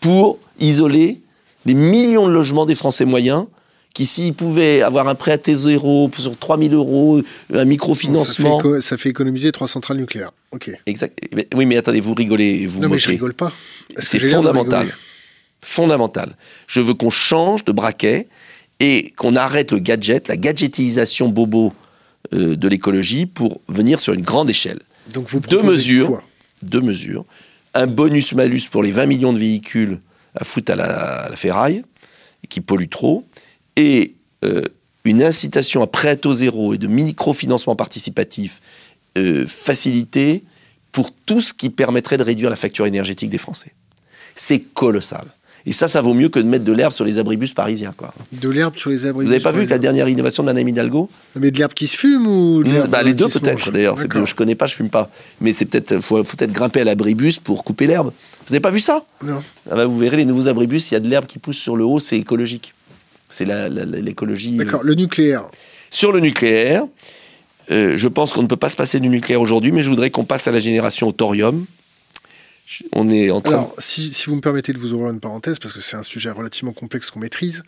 pour 0.00 0.38
isoler 0.58 1.20
les 1.64 1.74
millions 1.74 2.26
de 2.26 2.32
logements 2.32 2.66
des 2.66 2.74
Français 2.74 3.04
moyens 3.04 3.46
qui, 3.94 4.06
s'ils 4.06 4.34
pouvaient 4.34 4.82
avoir 4.82 5.06
un 5.06 5.14
prêt 5.14 5.30
à 5.30 5.36
T0 5.36 6.18
sur 6.18 6.36
3000 6.36 6.74
euros, 6.74 7.20
un 7.52 7.64
microfinancement. 7.64 8.60
Ça 8.60 8.62
fait, 8.62 8.80
ça 8.80 8.96
fait 8.96 9.08
économiser 9.08 9.52
trois 9.52 9.68
centrales 9.68 9.98
nucléaires. 9.98 10.32
Ok. 10.54 10.70
Exact. 10.86 11.18
Mais- 11.34 11.48
Oui, 11.54 11.66
mais 11.66 11.76
attendez, 11.76 12.00
vous 12.00 12.14
rigolez, 12.14 12.66
vous 12.66 12.80
Non, 12.80 12.88
mais 12.88 12.98
je 12.98 13.08
rigole 13.08 13.34
pas. 13.34 13.52
C'est 13.98 14.20
fondamental. 14.20 14.94
Fondamental. 15.60 16.34
Je 16.66 16.80
veux 16.80 16.94
qu'on 16.94 17.10
change 17.10 17.64
de 17.64 17.72
braquet 17.72 18.28
et 18.80 19.10
qu'on 19.16 19.34
arrête 19.34 19.72
le 19.72 19.78
gadget, 19.78 20.28
la 20.28 20.36
gadgetisation 20.36 21.28
bobo 21.28 21.72
euh, 22.34 22.54
de 22.56 22.68
l'écologie 22.68 23.26
pour 23.26 23.60
venir 23.68 23.98
sur 24.00 24.12
une 24.14 24.22
grande 24.22 24.50
échelle. 24.50 24.78
Donc 25.12 25.28
vous 25.28 25.40
Deux 25.40 25.62
mesures. 25.62 26.22
Deux 26.62 26.80
mesures. 26.80 27.24
Un 27.74 27.86
bonus-malus 27.86 28.68
pour 28.70 28.82
les 28.82 28.92
20 28.92 29.06
millions 29.06 29.32
de 29.32 29.38
véhicules 29.38 29.98
à 30.36 30.44
foutre 30.44 30.72
à 30.72 30.76
la, 30.76 30.84
à 31.24 31.28
la 31.30 31.36
ferraille, 31.36 31.82
qui 32.48 32.60
polluent 32.60 32.88
trop, 32.88 33.24
et 33.76 34.14
euh, 34.44 34.62
une 35.04 35.22
incitation 35.22 35.82
à 35.82 35.86
prêt 35.86 36.08
à 36.10 36.16
taux 36.16 36.34
zéro 36.34 36.74
et 36.74 36.78
de 36.78 36.86
microfinancement 36.86 37.76
participatif 37.76 38.60
euh, 39.18 39.46
facilité 39.46 40.44
pour 40.92 41.10
tout 41.12 41.40
ce 41.40 41.52
qui 41.52 41.70
permettrait 41.70 42.18
de 42.18 42.22
réduire 42.22 42.50
la 42.50 42.56
facture 42.56 42.86
énergétique 42.86 43.30
des 43.30 43.38
Français. 43.38 43.72
C'est 44.34 44.60
colossal. 44.60 45.26
Et 45.66 45.72
ça, 45.72 45.88
ça 45.88 46.02
vaut 46.02 46.12
mieux 46.12 46.28
que 46.28 46.38
de 46.38 46.44
mettre 46.44 46.64
de 46.64 46.72
l'herbe 46.72 46.92
sur 46.92 47.06
les 47.06 47.18
abribus 47.18 47.54
parisiens. 47.54 47.94
Quoi. 47.96 48.12
De 48.32 48.50
l'herbe 48.50 48.76
sur 48.76 48.90
les 48.90 49.06
abris. 49.06 49.24
Vous 49.24 49.30
n'avez 49.32 49.42
pas 49.42 49.50
vu 49.50 49.64
que 49.64 49.70
la 49.70 49.78
dernière 49.78 50.08
innovation 50.08 50.42
de 50.42 50.46
Madame 50.48 50.68
Hidalgo 50.68 51.08
Mais 51.36 51.50
de 51.50 51.58
l'herbe 51.58 51.72
qui 51.72 51.86
se 51.86 51.96
fume 51.96 52.26
ou 52.26 52.62
de 52.62 52.86
Bah, 52.86 53.02
Les 53.02 53.14
deux 53.14 53.28
peut-être 53.28 53.70
d'ailleurs. 53.70 53.96
Je 53.96 54.34
connais 54.34 54.54
pas, 54.54 54.66
je 54.66 54.74
fume 54.74 54.90
pas. 54.90 55.10
Mais 55.40 55.52
c'est 55.52 55.64
peut-être 55.64 56.00
faut, 56.00 56.22
faut 56.22 56.36
peut-être 56.36 56.52
grimper 56.52 56.82
à 56.82 56.84
l'abribus 56.84 57.38
pour 57.38 57.64
couper 57.64 57.86
l'herbe. 57.86 58.12
Vous 58.46 58.52
n'avez 58.52 58.60
pas 58.60 58.70
vu 58.70 58.80
ça? 58.80 59.06
Non. 59.24 59.42
Ah 59.70 59.76
bah, 59.76 59.86
Vous 59.86 59.98
verrez 59.98 60.18
les 60.18 60.26
nouveaux 60.26 60.48
abribus, 60.48 60.90
il 60.90 60.94
y 60.94 60.96
a 60.98 61.00
de 61.00 61.08
l'herbe 61.08 61.26
qui 61.26 61.38
pousse 61.38 61.56
sur 61.56 61.76
le 61.76 61.84
haut, 61.84 61.98
c'est 61.98 62.18
écologique. 62.18 62.74
C'est 63.30 63.46
l'écologie. 63.46 64.56
D'accord. 64.56 64.82
Le 64.82 64.94
nucléaire. 64.94 65.44
Sur 65.90 66.12
le 66.12 66.20
nucléaire, 66.20 66.84
euh, 67.70 67.96
je 67.96 68.08
pense 68.08 68.32
qu'on 68.32 68.42
ne 68.42 68.46
peut 68.48 68.56
pas 68.56 68.68
se 68.68 68.76
passer 68.76 69.00
du 69.00 69.08
nucléaire 69.08 69.40
aujourd'hui, 69.40 69.72
mais 69.72 69.82
je 69.82 69.90
voudrais 69.90 70.10
qu'on 70.10 70.24
passe 70.24 70.46
à 70.48 70.52
la 70.52 70.60
génération 70.60 71.08
au 71.08 71.12
thorium. 71.12 71.64
On 72.92 73.10
est 73.10 73.30
en 73.30 73.42
train. 73.42 73.52
Alors, 73.52 73.74
si, 73.78 74.12
si 74.14 74.26
vous 74.26 74.36
me 74.36 74.40
permettez 74.40 74.72
de 74.72 74.78
vous 74.78 74.94
ouvrir 74.94 75.10
une 75.12 75.20
parenthèse, 75.20 75.58
parce 75.58 75.74
que 75.74 75.80
c'est 75.82 75.96
un 75.96 76.02
sujet 76.02 76.30
relativement 76.30 76.72
complexe 76.72 77.10
qu'on 77.10 77.20
maîtrise. 77.20 77.62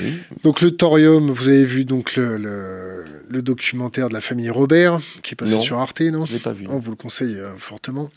Oui. 0.00 0.14
Donc, 0.44 0.62
le 0.62 0.70
thorium, 0.70 1.30
vous 1.30 1.48
avez 1.48 1.64
vu 1.66 1.84
donc 1.84 2.16
le, 2.16 2.38
le- 2.38 3.04
le 3.28 3.42
documentaire 3.42 4.08
de 4.08 4.14
la 4.14 4.22
famille 4.22 4.48
Robert, 4.48 4.98
qui 5.22 5.34
est 5.34 5.36
passé 5.36 5.54
Non. 5.56 5.60
sur 5.60 5.78
Arte, 5.78 6.00
non 6.00 6.24
Je 6.24 6.32
l'ai 6.32 6.38
pas 6.38 6.52
vu. 6.52 6.64
On 6.70 6.78
vous 6.78 6.90
le 6.90 6.96
conseille 6.96 7.36
euh, 7.36 7.52
fortement. 7.58 8.08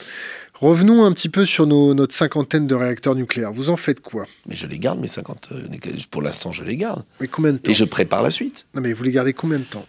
Revenons 0.56 1.04
un 1.04 1.12
petit 1.12 1.28
peu 1.30 1.46
sur 1.46 1.68
nos- 1.68 1.94
notre 1.94 2.16
cinquantaine 2.16 2.68
de 2.68 2.74
réacteurs 2.76 3.16
nucléaires. 3.16 3.52
Vous 3.52 3.70
en 3.70 3.76
faites 3.78 4.00
quoi? 4.00 4.26
Mais 4.48 4.56
je 4.56 4.66
les 4.66 4.80
garde, 4.80 5.00
mes 5.02 5.10
50. 5.10 5.50
euh, 5.52 5.62
Pour 6.10 6.22
l'instant, 6.22 6.54
je 6.54 6.64
les 6.64 6.78
garde. 6.78 7.04
Mais 7.20 7.28
combien 7.28 7.52
de 7.52 7.58
temps? 7.58 7.70
Et 7.70 7.74
je 7.74 7.84
prépare 7.84 8.24
la 8.24 8.32
suite. 8.32 8.66
Non, 8.76 8.82
mais 8.82 8.94
vous 8.94 9.04
les 9.04 9.12
gardez 9.12 9.34
combien 9.34 9.60
de 9.60 9.64
temps? 9.66 9.86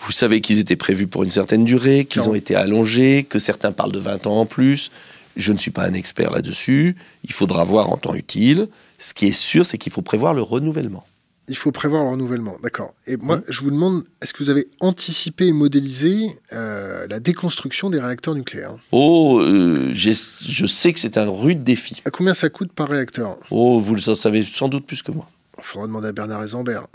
Vous 0.00 0.12
savez 0.12 0.40
qu'ils 0.40 0.60
étaient 0.60 0.76
prévus 0.76 1.06
pour 1.06 1.24
une 1.24 1.30
certaine 1.30 1.64
durée, 1.64 2.04
qu'ils 2.04 2.28
ont 2.28 2.34
été 2.34 2.54
allongés, 2.54 3.24
que 3.24 3.38
certains 3.38 3.72
parlent 3.72 3.92
de 3.92 3.98
20 3.98 4.26
ans 4.26 4.40
en 4.40 4.46
plus. 4.46 4.90
Je 5.36 5.52
ne 5.52 5.58
suis 5.58 5.70
pas 5.70 5.84
un 5.84 5.92
expert 5.92 6.30
là-dessus. 6.30 6.96
Il 7.24 7.32
faudra 7.32 7.64
voir 7.64 7.90
en 7.90 7.96
temps 7.96 8.14
utile. 8.14 8.68
Ce 8.98 9.14
qui 9.14 9.26
est 9.26 9.32
sûr, 9.32 9.66
c'est 9.66 9.78
qu'il 9.78 9.92
faut 9.92 10.02
prévoir 10.02 10.32
le 10.32 10.42
renouvellement. 10.42 11.04
Il 11.48 11.56
faut 11.56 11.70
prévoir 11.70 12.02
le 12.02 12.10
renouvellement, 12.10 12.56
d'accord. 12.62 12.94
Et 13.06 13.16
moi, 13.16 13.40
je 13.48 13.60
vous 13.60 13.70
demande, 13.70 14.02
est-ce 14.20 14.34
que 14.34 14.42
vous 14.42 14.50
avez 14.50 14.66
anticipé 14.80 15.46
et 15.46 15.52
modélisé 15.52 16.26
euh, 16.52 17.06
la 17.08 17.20
déconstruction 17.20 17.88
des 17.88 18.00
réacteurs 18.00 18.34
nucléaires? 18.34 18.76
Oh, 18.90 19.38
euh, 19.40 19.92
je 19.94 20.66
sais 20.66 20.92
que 20.92 20.98
c'est 20.98 21.18
un 21.18 21.28
rude 21.28 21.62
défi. 21.62 22.02
À 22.04 22.10
combien 22.10 22.34
ça 22.34 22.48
coûte 22.48 22.72
par 22.72 22.88
réacteur? 22.88 23.38
Oh, 23.52 23.78
vous 23.78 23.94
le 23.94 24.00
savez 24.00 24.42
sans 24.42 24.68
doute 24.68 24.86
plus 24.86 25.02
que 25.02 25.12
moi. 25.12 25.30
Il 25.58 25.64
faudra 25.64 25.86
demander 25.86 26.08
à 26.08 26.12
Bernard 26.12 26.42
Esambert. 26.42 26.88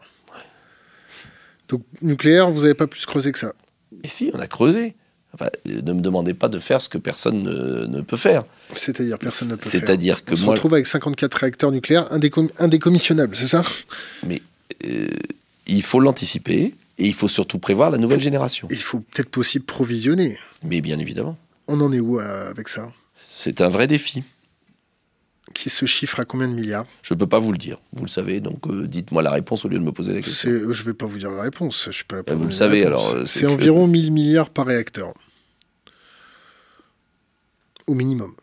Donc, 1.72 1.82
nucléaire, 2.02 2.52
vous 2.52 2.62
n'avez 2.62 2.74
pas 2.76 2.86
plus 2.88 3.06
creusé 3.06 3.32
que 3.32 3.40
ça. 3.40 3.54
Et 4.04 4.08
si, 4.10 4.30
on 4.34 4.40
a 4.40 4.48
creusé. 4.48 4.94
Enfin, 5.34 5.48
ne 5.66 5.94
me 5.94 6.02
demandez 6.02 6.34
pas 6.34 6.50
de 6.50 6.60
faire 6.60 6.82
ce 6.82 6.90
que 6.90 6.98
personne 6.98 7.42
ne, 7.44 7.86
ne 7.86 8.02
peut 8.02 8.18
faire. 8.18 8.44
C'est-à-dire, 8.76 9.18
personne 9.18 9.48
ne 9.48 9.56
peut 9.56 9.62
faire. 9.62 9.72
C'est-à-dire 9.80 10.24
que 10.26 10.34
On 10.34 10.36
se 10.36 10.44
moi, 10.44 10.54
retrouve 10.56 10.74
avec 10.74 10.86
54 10.86 11.34
réacteurs 11.36 11.72
nucléaires 11.72 12.12
indécom- 12.14 12.52
indécommissionnables, 12.60 13.34
c'est 13.38 13.48
ça? 13.48 13.64
Mais 14.28 14.42
euh, 14.86 15.08
il 15.68 15.82
faut 15.84 16.02
l'anticiper 16.02 16.76
et 16.98 17.08
il 17.08 17.14
faut 17.14 17.30
surtout 17.30 17.60
prévoir 17.60 17.90
la 17.92 17.98
nouvelle 17.98 18.20
génération. 18.20 18.68
Il 18.72 18.78
faut 18.82 19.00
peut-être 19.00 19.30
possible 19.30 19.64
provisionner. 19.64 20.38
Mais 20.66 20.82
bien 20.82 21.00
évidemment, 21.00 21.38
On 21.70 21.80
en 21.80 21.94
est 21.94 22.02
où 22.02 22.20
euh, 22.20 22.50
avec 22.50 22.68
ça? 22.68 22.92
C'est 23.34 23.62
un 23.62 23.70
vrai 23.70 23.88
défi. 23.88 24.24
Qui 25.62 25.70
se 25.70 25.86
chiffre 25.86 26.20
à 26.20 26.26
combien 26.26 26.48
de 26.48 26.56
milliards 26.56 26.88
Je 27.04 27.14
ne 27.14 27.20
peux 27.20 27.28
pas 27.28 27.38
vous 27.38 27.52
le 27.52 27.58
dire. 27.60 27.78
Vous 27.94 28.02
le 28.04 28.10
savez, 28.10 28.40
donc 28.40 28.66
euh, 28.66 28.88
dites-moi 28.88 29.22
la 29.22 29.30
réponse 29.30 29.64
au 29.64 29.68
lieu 29.68 29.78
de 29.78 29.84
me 29.84 29.92
poser 29.92 30.12
la 30.12 30.20
question. 30.24 30.50
Euh, 30.50 30.74
Je 30.74 30.82
ne 30.82 30.86
vais 30.88 30.96
pas 30.96 31.06
vous 31.06 31.20
dire 31.20 31.30
la 31.30 31.44
réponse. 31.44 31.88
Je 31.92 32.04
peux 32.04 32.24
pas 32.24 32.34
vous 32.34 32.46
le 32.46 32.52
savez, 32.52 32.84
alors, 32.84 33.08
euh, 33.10 33.28
c'est 33.28 33.42
que- 33.42 33.46
environ 33.46 33.86
1000 33.86 34.10
milliards 34.12 34.50
par 34.50 34.66
réacteur. 34.66 35.14
Au 37.86 37.94
minimum. 37.94 38.34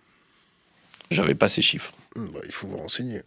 J'avais 1.10 1.34
pas 1.34 1.48
ces 1.48 1.60
chiffres. 1.60 1.92
Hum, 2.14 2.30
bah, 2.32 2.38
il 2.46 2.52
faut 2.52 2.68
vous 2.68 2.76
renseigner. 2.76 3.22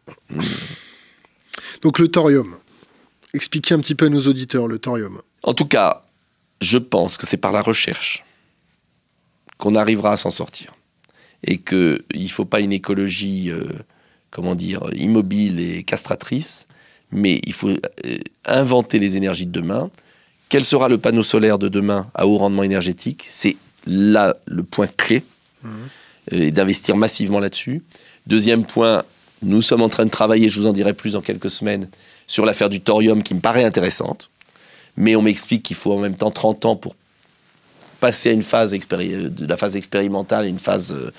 Donc 1.81 1.99
le 1.99 2.07
thorium. 2.07 2.59
Expliquez 3.33 3.73
un 3.73 3.79
petit 3.81 3.95
peu 3.95 4.05
à 4.05 4.09
nos 4.09 4.25
auditeurs 4.25 4.69
le 4.69 4.79
thorium. 4.79 5.21
En 5.43 5.53
tout 5.53 5.65
cas, 5.67 6.01
je 6.61 6.77
pense 6.77 7.17
que 7.17 7.27
c'est 7.27 7.35
par 7.35 7.51
la 7.51 7.61
recherche 7.61 8.23
qu'on 9.57 9.75
arrivera 9.75 10.13
à 10.13 10.15
s'en 10.15 10.29
sortir. 10.31 10.71
Et 11.43 11.57
qu'il 11.57 12.01
ne 12.13 12.27
faut 12.27 12.45
pas 12.45 12.59
une 12.59 12.71
écologie, 12.71 13.49
euh, 13.49 13.63
comment 14.29 14.55
dire, 14.55 14.81
immobile 14.93 15.59
et 15.59 15.83
castratrice, 15.83 16.67
mais 17.11 17.41
il 17.45 17.53
faut 17.53 17.69
euh, 17.69 18.17
inventer 18.45 18.99
les 18.99 19.17
énergies 19.17 19.47
de 19.47 19.51
demain. 19.51 19.89
Quel 20.49 20.63
sera 20.63 20.87
le 20.87 20.97
panneau 20.97 21.23
solaire 21.23 21.57
de 21.57 21.67
demain 21.67 22.09
à 22.13 22.27
haut 22.27 22.37
rendement 22.37 22.63
énergétique? 22.63 23.25
C'est 23.27 23.57
là 23.87 24.35
le 24.45 24.63
point 24.63 24.87
clé, 24.87 25.23
euh, 25.65 25.69
et 26.31 26.51
d'investir 26.51 26.95
massivement 26.95 27.39
là-dessus. 27.39 27.81
Deuxième 28.27 28.65
point, 28.65 29.03
nous 29.41 29.63
sommes 29.63 29.81
en 29.81 29.89
train 29.89 30.05
de 30.05 30.11
travailler, 30.11 30.49
je 30.49 30.59
vous 30.59 30.67
en 30.67 30.73
dirai 30.73 30.93
plus 30.93 31.13
dans 31.13 31.21
quelques 31.21 31.49
semaines, 31.49 31.89
sur 32.27 32.45
l'affaire 32.45 32.69
du 32.69 32.81
thorium 32.81 33.23
qui 33.23 33.33
me 33.33 33.41
paraît 33.41 33.63
intéressante 33.63 34.29
mais 34.97 35.15
on 35.15 35.21
m'explique 35.21 35.63
qu'il 35.63 35.75
faut 35.75 35.93
en 35.93 35.99
même 35.99 36.15
temps 36.15 36.31
30 36.31 36.65
ans 36.65 36.75
pour 36.75 36.95
passer 38.01 38.29
à 38.29 38.33
une 38.33 38.43
phase 38.43 38.73
de 38.73 39.45
la 39.45 39.55
phase 39.55 39.77
expérimentale 39.77 40.45
une 40.47 40.59
phase. 40.59 40.91
euh, 40.91 41.11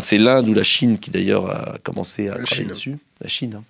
c'est 0.00 0.18
l'Inde 0.18 0.48
ou 0.48 0.54
la 0.54 0.62
Chine 0.64 0.98
qui 0.98 1.10
d'ailleurs 1.10 1.50
a 1.50 1.78
commencé 1.82 2.28
à 2.28 2.38
La 2.38 2.42
travailler 2.44 2.62
Chine. 2.62 2.68
dessus. 2.68 2.98
La 3.20 3.28
Chine. 3.28 3.54
hein. 3.56 3.64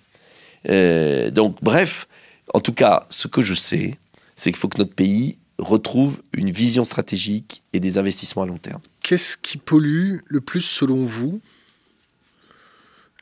Euh, 0.69 1.29
donc 1.29 1.57
bref, 1.61 2.07
en 2.53 2.59
tout 2.61 2.73
cas, 2.73 3.05
ce 3.09 3.27
que 3.27 3.41
je 3.43 3.53
sais, 3.53 3.97
c'est 4.35 4.51
qu'il 4.51 4.57
faut 4.59 4.67
que 4.69 4.79
notre 4.79 4.93
pays 4.95 5.37
retrouve 5.59 6.21
une 6.33 6.49
vision 6.51 6.83
stratégique 6.83 7.61
et 7.73 7.79
des 7.79 7.97
investissements 7.97 8.43
à 8.43 8.45
long 8.47 8.57
terme. 8.57 8.81
Qu'est-ce 9.03 9.37
qui 9.37 9.57
pollue 9.57 10.17
le 10.25 10.41
plus 10.41 10.61
selon 10.61 11.03
vous? 11.05 11.39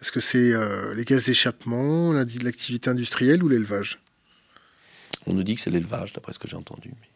Est-ce 0.01 0.11
que 0.11 0.19
c'est 0.19 0.51
euh, 0.53 0.95
les 0.95 1.05
gaz 1.05 1.26
d'échappement, 1.26 2.11
l'activité 2.13 2.89
industrielle 2.89 3.43
ou 3.43 3.49
l'élevage? 3.49 3.99
On 5.28 5.34
nous 5.34 5.43
dit 5.43 5.55
que 5.55 5.61
c'est 5.61 5.69
l'élevage, 5.71 6.11
d'après 6.13 6.34
ce 6.34 6.39
que 6.39 6.47
j'ai 6.49 6.57
entendu, 6.57 6.89
mais 6.89 7.07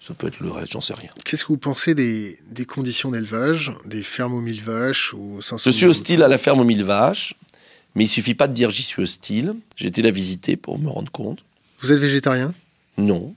ça 0.00 0.14
peut 0.14 0.28
être 0.28 0.40
le 0.40 0.50
reste, 0.50 0.72
j'en 0.72 0.80
sais 0.80 0.94
rien. 0.94 1.10
Qu'est-ce 1.24 1.42
que 1.44 1.48
vous 1.48 1.58
pensez 1.58 1.94
des, 1.94 2.38
des 2.50 2.64
conditions 2.64 3.10
d'élevage, 3.10 3.72
des 3.84 4.02
fermes 4.02 4.34
aux 4.34 4.40
1000 4.40 4.62
vaches 4.62 5.14
aux 5.14 5.40
500 5.42 5.70
Je 5.70 5.76
suis 5.76 5.86
hostile 5.86 6.22
à 6.22 6.28
la 6.28 6.38
ferme 6.38 6.60
aux 6.60 6.64
mille 6.64 6.84
vaches, 6.84 7.34
mais 7.94 8.04
il 8.04 8.08
suffit 8.08 8.34
pas 8.34 8.46
de 8.48 8.52
dire 8.54 8.70
j'y 8.70 8.82
suis 8.84 9.02
hostile. 9.02 9.54
J'ai 9.76 9.88
été 9.88 10.02
la 10.02 10.10
visiter 10.10 10.56
pour 10.56 10.78
me 10.78 10.88
rendre 10.88 11.10
compte. 11.10 11.40
Vous 11.80 11.92
êtes 11.92 11.98
végétarien? 11.98 12.54
Non, 12.96 13.34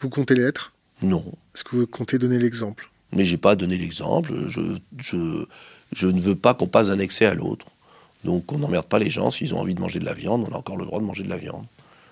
Vous 0.00 0.08
comptez 0.08 0.34
l'être? 0.34 0.72
Non. 1.02 1.24
Est-ce 1.54 1.64
que 1.64 1.76
vous 1.76 1.86
comptez 1.86 2.18
donner 2.18 2.38
l'exemple? 2.38 2.90
Mais 3.12 3.24
j'ai 3.24 3.36
pas 3.36 3.56
donné 3.56 3.76
l'exemple. 3.76 4.32
Je, 4.48 4.60
je, 4.98 5.44
je 5.92 6.06
ne 6.08 6.20
veux 6.20 6.34
pas 6.36 6.54
qu'on 6.54 6.66
passe 6.66 6.88
d'un 6.88 6.98
excès 6.98 7.26
à 7.26 7.34
l'autre. 7.34 7.66
Donc 8.24 8.50
on 8.52 8.58
n'emmerde 8.58 8.86
pas 8.86 8.98
les 8.98 9.10
gens. 9.10 9.30
S'ils 9.30 9.54
ont 9.54 9.58
envie 9.60 9.74
de 9.74 9.80
manger 9.80 9.98
de 9.98 10.04
la 10.04 10.14
viande, 10.14 10.46
on 10.48 10.54
a 10.54 10.58
encore 10.58 10.76
le 10.76 10.86
droit 10.86 11.00
de 11.00 11.04
manger 11.04 11.24
de 11.24 11.28
la 11.28 11.36
viande. 11.36 11.64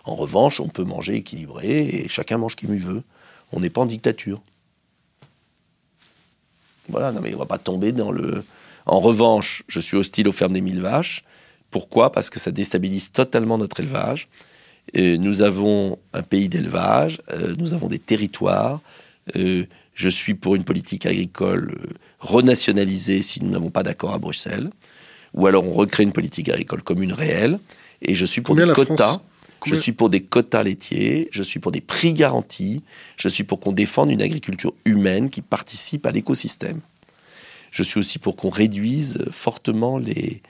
En 0.04 0.14
revanche, 0.16 0.60
on 0.60 0.68
peut 0.68 0.84
manger 0.84 1.14
équilibré 1.16 1.86
et 1.88 2.08
chacun 2.08 2.36
mange 2.38 2.56
qui 2.56 2.66
lui 2.66 2.78
veut. 2.78 3.02
On 3.52 3.60
n'est 3.60 3.70
pas 3.70 3.80
en 3.80 3.86
dictature. 3.86 4.40
Voilà, 6.88 7.12
non 7.12 7.20
mais 7.20 7.34
on 7.34 7.38
va 7.38 7.46
pas 7.46 7.58
tomber 7.58 7.92
dans 7.92 8.10
le. 8.10 8.44
En 8.86 9.00
revanche, 9.00 9.62
je 9.68 9.78
suis 9.80 9.96
hostile 9.96 10.28
aux 10.28 10.32
fermes 10.32 10.52
des 10.52 10.60
mille 10.60 10.80
vaches. 10.80 11.24
Pourquoi? 11.70 12.10
Parce 12.10 12.30
que 12.30 12.40
ça 12.40 12.50
déstabilise 12.50 13.12
totalement 13.12 13.58
notre 13.58 13.80
élevage. 13.80 14.28
Nous 14.94 15.42
avons 15.42 15.98
un 16.12 16.22
pays 16.22 16.48
d'élevage, 16.48 17.22
euh, 17.32 17.54
nous 17.58 17.74
avons 17.74 17.86
des 17.86 18.00
territoires. 18.00 18.80
Euh, 19.36 19.66
je 19.94 20.08
suis 20.08 20.34
pour 20.34 20.56
une 20.56 20.64
politique 20.64 21.06
agricole 21.06 21.76
euh, 21.80 21.92
renationalisée 22.18 23.22
si 23.22 23.40
nous 23.44 23.50
n'avons 23.50 23.70
pas 23.70 23.84
d'accord 23.84 24.14
à 24.14 24.18
Bruxelles. 24.18 24.70
Ou 25.34 25.46
alors 25.46 25.64
on 25.64 25.72
recrée 25.72 26.02
une 26.02 26.12
politique 26.12 26.48
agricole 26.48 26.82
commune 26.82 27.12
réelle. 27.12 27.60
Et 28.02 28.16
je 28.16 28.26
suis 28.26 28.40
pour 28.40 28.56
Combien 28.56 28.66
des 28.66 28.72
quotas. 28.72 28.96
France- 28.96 29.20
Je 29.64 29.74
suis 29.74 29.92
pour 29.92 30.10
des 30.10 30.22
quotas 30.22 30.62
laitiers, 30.62 31.28
je 31.32 31.42
suis 31.42 31.60
pour 31.60 31.72
des 31.72 31.80
prix 31.80 32.14
garantis, 32.14 32.82
je 33.16 33.28
suis 33.28 33.44
pour 33.44 33.60
qu'on 33.60 33.72
défende 33.72 34.10
une 34.10 34.22
agriculture 34.22 34.72
humaine 34.84 35.28
qui 35.28 35.42
participe 35.42 36.06
à 36.06 36.12
l'écosystème. 36.12 36.80
Je 37.70 37.82
suis 37.82 38.00
aussi 38.00 38.18
pour 38.18 38.36
qu'on 38.36 38.50
réduise 38.50 39.24
fortement 39.30 39.98
les 39.98 40.42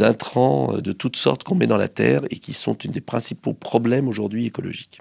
intrants 0.00 0.78
de 0.78 0.92
toutes 0.92 1.16
sortes 1.16 1.44
qu'on 1.44 1.54
met 1.54 1.66
dans 1.66 1.76
la 1.76 1.88
terre 1.88 2.22
et 2.30 2.38
qui 2.38 2.52
sont 2.52 2.74
une 2.74 2.90
des 2.90 3.00
principaux 3.00 3.54
problèmes 3.54 4.08
aujourd'hui 4.08 4.46
écologiques. 4.46 5.00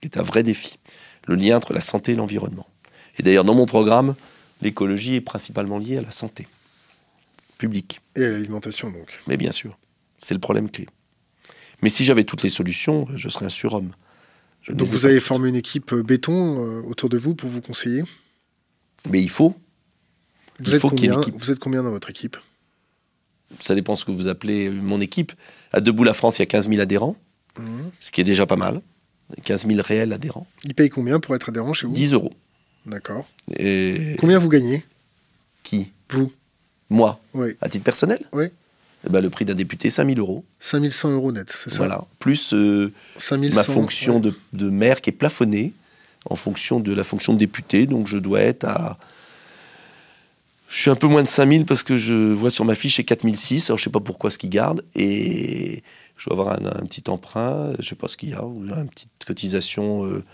qui 0.00 0.08
est 0.08 0.18
un 0.18 0.22
vrai 0.22 0.42
défi. 0.42 0.78
Le 1.26 1.34
lien 1.34 1.56
entre 1.56 1.72
la 1.72 1.80
santé 1.80 2.12
et 2.12 2.14
l'environnement. 2.14 2.66
Et 3.18 3.22
d'ailleurs, 3.22 3.44
dans 3.44 3.54
mon 3.54 3.66
programme, 3.66 4.14
l'écologie 4.62 5.16
est 5.16 5.20
principalement 5.20 5.78
liée 5.78 5.98
à 5.98 6.02
la 6.02 6.10
santé 6.10 6.46
publique. 7.58 8.00
Et 8.14 8.24
à 8.24 8.30
l'alimentation, 8.30 8.90
donc. 8.90 9.20
Mais 9.26 9.36
bien 9.36 9.52
sûr, 9.52 9.78
c'est 10.18 10.34
le 10.34 10.40
problème 10.40 10.70
clé. 10.70 10.86
Mais 11.82 11.88
si 11.88 12.04
j'avais 12.04 12.24
toutes 12.24 12.42
les 12.42 12.48
solutions, 12.48 13.06
je 13.14 13.28
serais 13.28 13.46
un 13.46 13.50
surhomme. 13.50 13.92
Je 14.62 14.72
Donc 14.72 14.88
vous 14.88 15.06
avez 15.06 15.20
formé 15.20 15.48
une 15.48 15.56
équipe 15.56 15.92
euh, 15.92 16.02
béton 16.02 16.32
euh, 16.58 16.82
autour 16.82 17.08
de 17.08 17.16
vous 17.16 17.34
pour 17.34 17.48
vous 17.48 17.60
conseiller? 17.60 18.02
Mais 19.08 19.22
il 19.22 19.30
faut. 19.30 19.50
Vous 20.58 20.70
Il 20.70 20.74
êtes 20.74 20.80
faut 20.80 20.90
qu'il 20.90 21.02
y 21.02 21.04
ait 21.06 21.08
combien 21.10 21.20
équipe. 21.22 21.34
Vous 21.40 21.50
êtes 21.50 21.58
combien 21.58 21.82
dans 21.82 21.90
votre 21.90 22.10
équipe? 22.10 22.36
Ça 23.60 23.74
dépend 23.74 23.94
ce 23.94 24.04
que 24.04 24.10
vous 24.10 24.26
appelez 24.26 24.70
mon 24.70 25.00
équipe. 25.00 25.32
À 25.72 25.80
Debout 25.80 26.02
la 26.02 26.14
France, 26.14 26.38
il 26.38 26.40
y 26.40 26.42
a 26.42 26.46
15 26.46 26.68
000 26.68 26.80
adhérents, 26.80 27.16
Mhm. 27.58 27.90
ce 28.00 28.10
qui 28.10 28.20
est 28.20 28.24
déjà 28.24 28.46
pas 28.46 28.56
mal. 28.56 28.82
15 29.44 29.66
000 29.66 29.80
réels 29.84 30.12
adhérents. 30.12 30.46
Ils 30.64 30.74
payent 30.74 30.90
combien 30.90 31.20
pour 31.20 31.34
être 31.36 31.48
adhérent 31.50 31.72
chez 31.72 31.86
vous? 31.86 31.92
10 31.92 32.12
euros. 32.12 32.32
D'accord. 32.86 33.26
Et 33.56 34.16
Combien 34.18 34.38
vous 34.38 34.48
gagnez? 34.48 34.84
Qui? 35.62 35.92
Vous 36.10 36.32
Moi, 36.90 37.20
Oui. 37.34 37.50
à 37.60 37.68
titre 37.68 37.84
personnel? 37.84 38.24
Oui. 38.32 38.46
Eh 39.06 39.10
ben, 39.10 39.20
Le 39.20 39.30
prix 39.30 39.44
d'un 39.44 39.54
député, 39.54 39.90
5 39.90 40.06
000 40.06 40.18
euros. 40.18 40.44
5100 40.60 41.10
euros 41.12 41.32
net, 41.32 41.52
c'est 41.52 41.70
ça? 41.70 41.76
Voilà. 41.78 42.04
Plus 42.18 42.52
euh, 42.52 42.92
5100, 43.18 43.54
ma 43.54 43.62
fonction 43.62 44.14
ouais. 44.16 44.20
de, 44.20 44.34
de 44.52 44.70
maire 44.70 45.00
qui 45.00 45.10
est 45.10 45.12
plafonnée 45.12 45.72
en 46.28 46.34
fonction 46.34 46.80
de 46.80 46.92
la 46.92 47.04
fonction 47.04 47.32
de 47.32 47.38
député. 47.38 47.86
Donc 47.86 48.06
je 48.06 48.18
dois 48.18 48.40
être 48.40 48.64
à. 48.64 48.98
Je 50.68 50.76
suis 50.80 50.90
un 50.90 50.96
peu 50.96 51.06
moins 51.06 51.22
de 51.22 51.28
5000 51.28 51.64
parce 51.64 51.84
que 51.84 51.96
je 51.96 52.32
vois 52.32 52.50
sur 52.50 52.64
ma 52.64 52.74
fiche 52.74 52.96
c'est 52.96 53.04
4006. 53.04 53.70
Alors 53.70 53.78
je 53.78 53.84
sais 53.84 53.90
pas 53.90 54.00
pourquoi 54.00 54.30
ce 54.30 54.38
qu'ils 54.38 54.50
gardent. 54.50 54.82
Et 54.96 55.82
je 56.16 56.28
dois 56.28 56.38
avoir 56.38 56.60
un, 56.60 56.66
un 56.82 56.86
petit 56.86 57.08
emprunt. 57.08 57.72
Je 57.78 57.88
sais 57.88 57.94
pas 57.94 58.08
ce 58.08 58.16
qu'il 58.16 58.30
y 58.30 58.34
a. 58.34 58.44
Ou 58.44 58.64
une 58.66 58.88
petite 58.88 59.10
cotisation. 59.24 60.04
euh, 60.06 60.24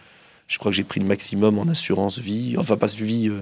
je 0.48 0.58
crois 0.58 0.70
que 0.70 0.76
j'ai 0.76 0.84
pris 0.84 1.00
le 1.00 1.06
maximum 1.06 1.58
en 1.58 1.66
assurance 1.68 2.18
vie. 2.18 2.56
Enfin, 2.58 2.76
pas 2.76 2.86
vie, 2.86 3.28
euh, 3.28 3.40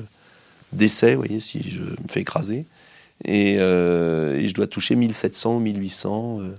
décès, 0.73 1.15
vous 1.15 1.23
voyez, 1.23 1.41
si 1.41 1.61
je 1.69 1.83
me 1.83 2.09
fais 2.09 2.21
écraser. 2.21 2.67
Et, 3.25 3.57
euh, 3.59 4.37
et 4.39 4.49
je 4.49 4.55
dois 4.55 4.67
toucher 4.67 4.97
1700 4.97 5.57
ou 5.57 5.61
1800 5.61 6.41
euh, 6.41 6.55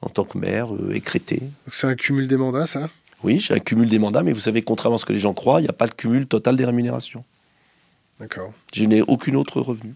en 0.00 0.08
tant 0.08 0.24
que 0.24 0.38
maire, 0.38 0.74
euh, 0.74 0.92
écrété. 0.94 1.42
C'est 1.70 1.86
un 1.86 1.94
cumul 1.96 2.28
des 2.28 2.36
mandats, 2.36 2.66
ça? 2.66 2.88
Oui, 3.24 3.40
j'ai 3.40 3.54
un 3.54 3.58
cumul 3.58 3.88
des 3.88 3.98
mandats, 3.98 4.22
mais 4.22 4.32
vous 4.32 4.40
savez, 4.40 4.62
contrairement 4.62 4.96
à 4.96 4.98
ce 4.98 5.04
que 5.04 5.12
les 5.12 5.18
gens 5.18 5.34
croient, 5.34 5.60
il 5.60 5.64
n'y 5.64 5.68
a 5.68 5.72
pas 5.74 5.86
de 5.86 5.94
cumul 5.94 6.26
total 6.26 6.56
des 6.56 6.64
rémunérations. 6.64 7.24
D'accord. 8.18 8.52
Je 8.74 8.84
n'ai 8.84 9.02
aucune 9.02 9.36
autre 9.36 9.60
revenu. 9.60 9.94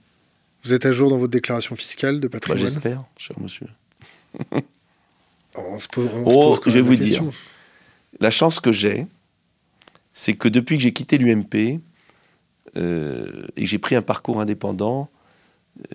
Vous 0.64 0.72
êtes 0.74 0.86
à 0.86 0.92
jour 0.92 1.10
dans 1.10 1.18
votre 1.18 1.30
déclaration 1.32 1.76
fiscale 1.76 2.18
de 2.18 2.26
Moi, 2.26 2.30
patrimoine? 2.32 2.58
j'espère, 2.58 3.02
cher 3.16 3.36
monsieur. 3.40 3.66
On 5.58 5.78
se 5.78 5.88
pose, 5.88 6.10
on 6.12 6.22
Oh, 6.26 6.30
se 6.30 6.34
pose 6.36 6.60
quand 6.60 6.70
je 6.70 6.74
vais 6.76 6.80
vous 6.82 6.92
la 6.92 6.96
dire. 6.98 7.20
question. 7.22 7.32
La 8.20 8.30
chance 8.30 8.60
que 8.60 8.72
j'ai, 8.72 9.06
c'est 10.12 10.34
que 10.34 10.48
depuis 10.48 10.76
que 10.76 10.82
j'ai 10.82 10.92
quitté 10.92 11.16
l'UMP 11.16 11.80
euh, 12.76 13.46
et 13.56 13.62
que 13.62 13.66
j'ai 13.66 13.78
pris 13.78 13.94
un 13.94 14.02
parcours 14.02 14.38
indépendant, 14.40 15.08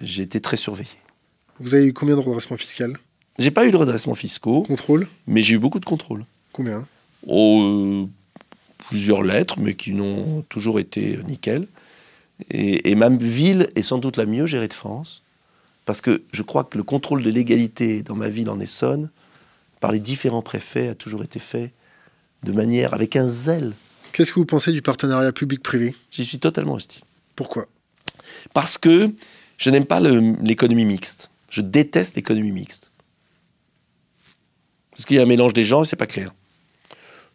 j'ai 0.02 0.24
été 0.24 0.40
très 0.40 0.58
surveillé. 0.58 0.90
Vous 1.60 1.76
avez 1.76 1.86
eu 1.86 1.94
combien 1.94 2.16
de 2.16 2.22
redressement 2.22 2.58
fiscal 2.58 2.98
J'ai 3.38 3.52
pas 3.52 3.66
eu 3.68 3.72
de 3.72 3.78
redressement 3.78 4.16
fiscaux, 4.16 4.64
Contrôle? 4.64 5.08
Mais 5.28 5.44
j'ai 5.44 5.56
eu 5.56 5.60
beaucoup 5.60 5.80
de 5.80 5.86
contrôles. 5.86 6.26
Combien? 6.54 6.88
Oh, 7.28 7.62
euh, 7.62 8.08
plusieurs 8.88 9.22
lettres, 9.22 9.60
mais 9.60 9.76
qui 9.76 9.92
n'ont 9.94 10.42
toujours 10.50 10.80
été 10.80 11.20
nickel. 11.28 11.68
Et, 12.50 12.90
et 12.90 12.96
ma 12.96 13.10
ville 13.10 13.70
est 13.76 13.84
sans 13.84 14.00
doute 14.00 14.18
la 14.18 14.26
mieux 14.26 14.48
gérée 14.48 14.68
de 14.68 14.74
France, 14.74 15.24
parce 15.86 16.02
que 16.02 16.24
je 16.32 16.42
crois 16.42 16.64
que 16.64 16.78
le 16.78 16.84
contrôle 16.84 17.24
de 17.24 17.30
l'égalité 17.30 18.02
dans 18.02 18.16
ma 18.16 18.30
ville 18.30 18.50
en 18.50 18.60
Essonne, 18.60 19.10
par 19.80 19.92
les 19.92 20.00
différents 20.00 20.42
préfets, 20.42 20.90
a 20.90 20.96
toujours 20.96 21.24
été 21.24 21.40
fait 21.40 21.72
de 22.44 22.52
manière 22.52 22.94
avec 22.94 23.16
un 23.16 23.28
zèle. 23.28 23.74
Qu'est-ce 24.14 24.34
que 24.34 24.40
vous 24.40 24.46
pensez 24.46 24.72
du 24.72 24.82
partenariat 24.82 25.32
public-privé? 25.32 25.96
J'y 26.10 26.26
suis 26.26 26.40
totalement 26.40 26.74
hostile. 26.74 27.04
Pourquoi? 27.36 27.68
Parce 28.54 28.78
que 28.78 29.14
je 29.62 29.70
n'aime 29.70 29.86
pas 29.86 30.00
l'économie 30.00 30.86
mixte. 30.86 31.30
Je 31.52 31.62
déteste 31.62 32.16
l'économie 32.16 32.52
mixte. 32.52 32.90
Parce 34.90 35.06
qu'il 35.06 35.18
y 35.18 35.20
a 35.20 35.24
un 35.24 35.28
mélange 35.28 35.54
des 35.54 35.66
gens 35.66 35.84
et 35.84 35.86
c'est 35.86 35.96
pas 35.96 36.08
clair. 36.08 36.34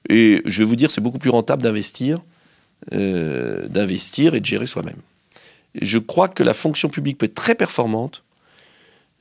Et 0.09 0.43
je 0.45 0.63
vais 0.63 0.69
vous 0.69 0.75
dire, 0.75 0.91
c'est 0.91 1.01
beaucoup 1.01 1.21
plus 1.21 1.31
rentable 1.31 1.63
d'investir, 1.63 2.19
euh, 2.93 3.69
d'investir 3.69 4.35
et 4.35 4.41
de 4.41 4.45
gérer 4.45 4.67
soi-même. 4.67 5.01
Je 5.81 5.99
crois 5.99 6.27
que 6.27 6.43
la 6.43 6.53
fonction 6.53 6.89
publique 6.89 7.19
peut 7.19 7.27
être 7.27 7.35
très 7.35 7.55
performante. 7.55 8.25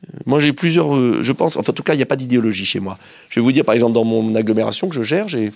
Euh, 0.08 0.18
Moi, 0.26 0.39
j'ai 0.39 0.53
plusieurs. 0.53 0.95
euh, 0.95 1.22
je 1.22 1.32
pense, 1.32 1.58
enfin, 1.58 1.72
en 1.72 1.76
tout 1.76 1.84
cas, 1.84 1.93
il 1.93 1.97
n'y 1.97 2.03
a 2.03 2.08
pas 2.08 2.16
d'idéologie 2.16 2.66
chez 2.66 2.80
moi. 2.80 2.97
Je 3.30 3.39
vais 3.39 3.43
vous 3.43 3.51
dire, 3.51 3.66
par 3.66 3.76
exemple, 3.76 3.93
dans 3.93 4.03
mon 4.03 4.34
agglomération 4.34 4.89
que 4.89 4.95
je 4.95 5.03
gère, 5.03 5.28
j'ai 5.28 5.51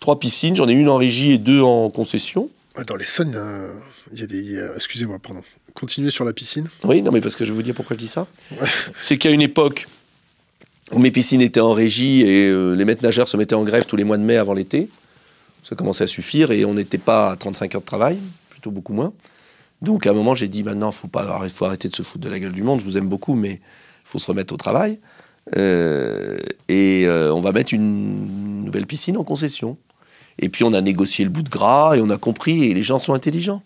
trois 0.00 0.18
piscines. 0.18 0.54
J'en 0.54 0.68
ai 0.68 0.72
une 0.72 0.88
en 0.90 0.96
régie 0.96 1.32
et 1.32 1.38
deux 1.38 1.62
en 1.62 1.88
concession. 1.88 2.50
Dans 2.86 2.96
les 2.96 3.06
euh, 3.20 3.72
il 4.12 4.20
y 4.20 4.22
a 4.22 4.26
des... 4.26 4.70
Excusez-moi, 4.76 5.18
pardon. 5.18 5.42
Continuez 5.74 6.10
sur 6.10 6.24
la 6.24 6.32
piscine. 6.32 6.68
Oui, 6.84 7.02
non, 7.02 7.12
mais 7.12 7.20
parce 7.20 7.36
que 7.36 7.44
je 7.44 7.50
vais 7.50 7.56
vous 7.56 7.62
dire 7.62 7.74
pourquoi 7.74 7.94
je 7.94 8.00
dis 8.00 8.08
ça. 8.08 8.26
C'est 9.00 9.18
qu'à 9.18 9.30
une 9.30 9.42
époque 9.42 9.86
où 10.92 10.98
mes 10.98 11.10
piscines 11.10 11.40
étaient 11.40 11.60
en 11.60 11.72
régie 11.72 12.22
et 12.22 12.48
euh, 12.48 12.74
les 12.74 12.84
maîtres 12.84 13.02
nageurs 13.02 13.28
se 13.28 13.36
mettaient 13.36 13.54
en 13.54 13.64
grève 13.64 13.86
tous 13.86 13.96
les 13.96 14.04
mois 14.04 14.18
de 14.18 14.22
mai 14.22 14.36
avant 14.36 14.54
l'été, 14.54 14.88
ça 15.62 15.76
commençait 15.76 16.04
à 16.04 16.06
suffire 16.06 16.50
et 16.50 16.64
on 16.64 16.74
n'était 16.74 16.98
pas 16.98 17.30
à 17.30 17.36
35 17.36 17.74
heures 17.74 17.80
de 17.80 17.86
travail, 17.86 18.18
plutôt 18.48 18.70
beaucoup 18.70 18.92
moins. 18.92 19.12
Donc 19.82 20.06
à 20.06 20.10
un 20.10 20.14
moment, 20.14 20.34
j'ai 20.34 20.48
dit 20.48 20.62
maintenant, 20.62 20.90
il 20.90 20.96
faut, 20.96 21.08
pas, 21.08 21.48
faut 21.48 21.64
arrêter 21.64 21.88
de 21.88 21.94
se 21.94 22.02
foutre 22.02 22.24
de 22.24 22.30
la 22.30 22.38
gueule 22.38 22.52
du 22.52 22.62
monde, 22.62 22.80
je 22.80 22.84
vous 22.84 22.98
aime 22.98 23.08
beaucoup, 23.08 23.34
mais 23.34 23.52
il 23.52 23.60
faut 24.04 24.18
se 24.18 24.26
remettre 24.26 24.52
au 24.52 24.56
travail. 24.56 24.98
Euh, 25.56 26.38
et 26.68 27.04
euh, 27.06 27.32
on 27.32 27.40
va 27.40 27.52
mettre 27.52 27.74
une 27.74 28.64
nouvelle 28.64 28.86
piscine 28.86 29.16
en 29.16 29.24
concession. 29.24 29.78
Et 30.38 30.48
puis 30.48 30.64
on 30.64 30.72
a 30.72 30.80
négocié 30.80 31.24
le 31.24 31.30
bout 31.30 31.42
de 31.42 31.50
gras 31.50 31.96
et 31.96 32.00
on 32.00 32.10
a 32.10 32.18
compris, 32.18 32.64
et 32.64 32.74
les 32.74 32.82
gens 32.82 32.98
sont 32.98 33.14
intelligents. 33.14 33.62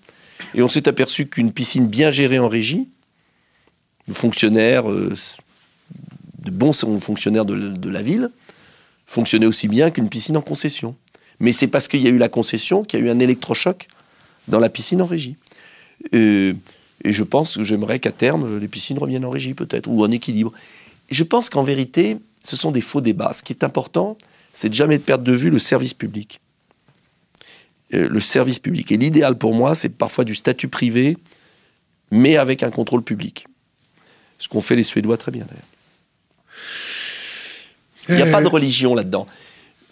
Et 0.55 0.63
on 0.63 0.69
s'est 0.69 0.89
aperçu 0.89 1.27
qu'une 1.27 1.53
piscine 1.53 1.87
bien 1.87 2.11
gérée 2.11 2.39
en 2.39 2.49
régie, 2.49 2.89
de 4.09 4.15
fonctionnaires, 4.15 4.91
euh, 4.91 5.15
de 6.45 6.51
bons 6.51 6.73
fonctionnaires 7.01 7.45
de, 7.45 7.89
la 7.89 8.03
ville, 8.03 8.31
fonctionnait 9.07 9.47
aussi 9.47 9.69
bien 9.69 9.91
qu'une 9.91 10.09
piscine 10.09 10.37
en 10.37 10.43
concession. 10.43 10.97
Mais 11.41 11.53
c'est 11.53 11.67
parce 11.67 11.89
qu'il 11.89 12.01
y 12.01 12.07
a 12.07 12.11
eu 12.11 12.19
la 12.19 12.29
concession 12.29 12.85
qu'il 12.85 13.01
y 13.01 13.03
a 13.03 13.07
eu 13.07 13.11
un 13.11 13.19
électrochoc 13.19 13.89
dans 14.49 14.61
la 14.61 14.69
piscine 14.69 15.03
en 15.03 15.07
régie. 15.07 15.37
Euh, 16.15 16.55
et 17.03 17.13
je 17.13 17.23
pense 17.23 17.57
que 17.57 17.65
j'aimerais 17.65 17.99
qu'à 17.99 18.13
terme, 18.13 18.59
les 18.59 18.69
piscines 18.69 18.99
reviennent 18.99 19.25
en 19.25 19.31
régie 19.31 19.55
peut-être, 19.55 19.89
ou 19.89 20.05
en 20.05 20.11
équilibre. 20.11 20.53
Je 21.11 21.25
pense 21.25 21.51
qu'en 21.51 21.63
vérité, 21.63 22.19
ce 22.43 22.57
sont 22.57 22.71
des 22.71 22.81
faux 22.81 23.01
débats. 23.01 23.33
Ce 23.33 23.43
qui 23.43 23.53
est 23.53 23.65
important, 23.65 24.17
c'est 24.53 24.69
de 24.69 24.75
jamais 24.75 24.99
perdre 24.99 25.25
de 25.25 25.33
vue 25.33 25.51
le 25.51 25.59
service 25.59 25.95
public. 25.95 26.41
Euh, 27.93 28.09
le 28.09 28.21
service 28.21 28.59
public. 28.59 28.91
Et 28.93 28.97
l'idéal 28.97 29.37
pour 29.37 29.55
moi, 29.55 29.75
c'est 29.75 29.91
parfois 29.91 30.25
du 30.25 30.35
statut 30.35 30.69
privé, 30.69 31.19
mais 32.11 32.39
avec 32.39 32.63
un 32.63 32.71
contrôle 32.71 33.03
public. 33.03 33.47
Ce 34.39 34.49
qu'ont 34.49 34.63
fait 34.63 34.75
les 34.75 34.83
Suédois 34.83 35.19
très 35.19 35.31
bien 35.31 35.45
d'ailleurs. 35.45 35.65
Il 38.09 38.15
n'y 38.17 38.23
a 38.23 38.27
Euh, 38.27 38.33
pas 38.33 38.43
de 38.43 38.49
religion 38.49 38.95
là-dedans. 38.95 39.27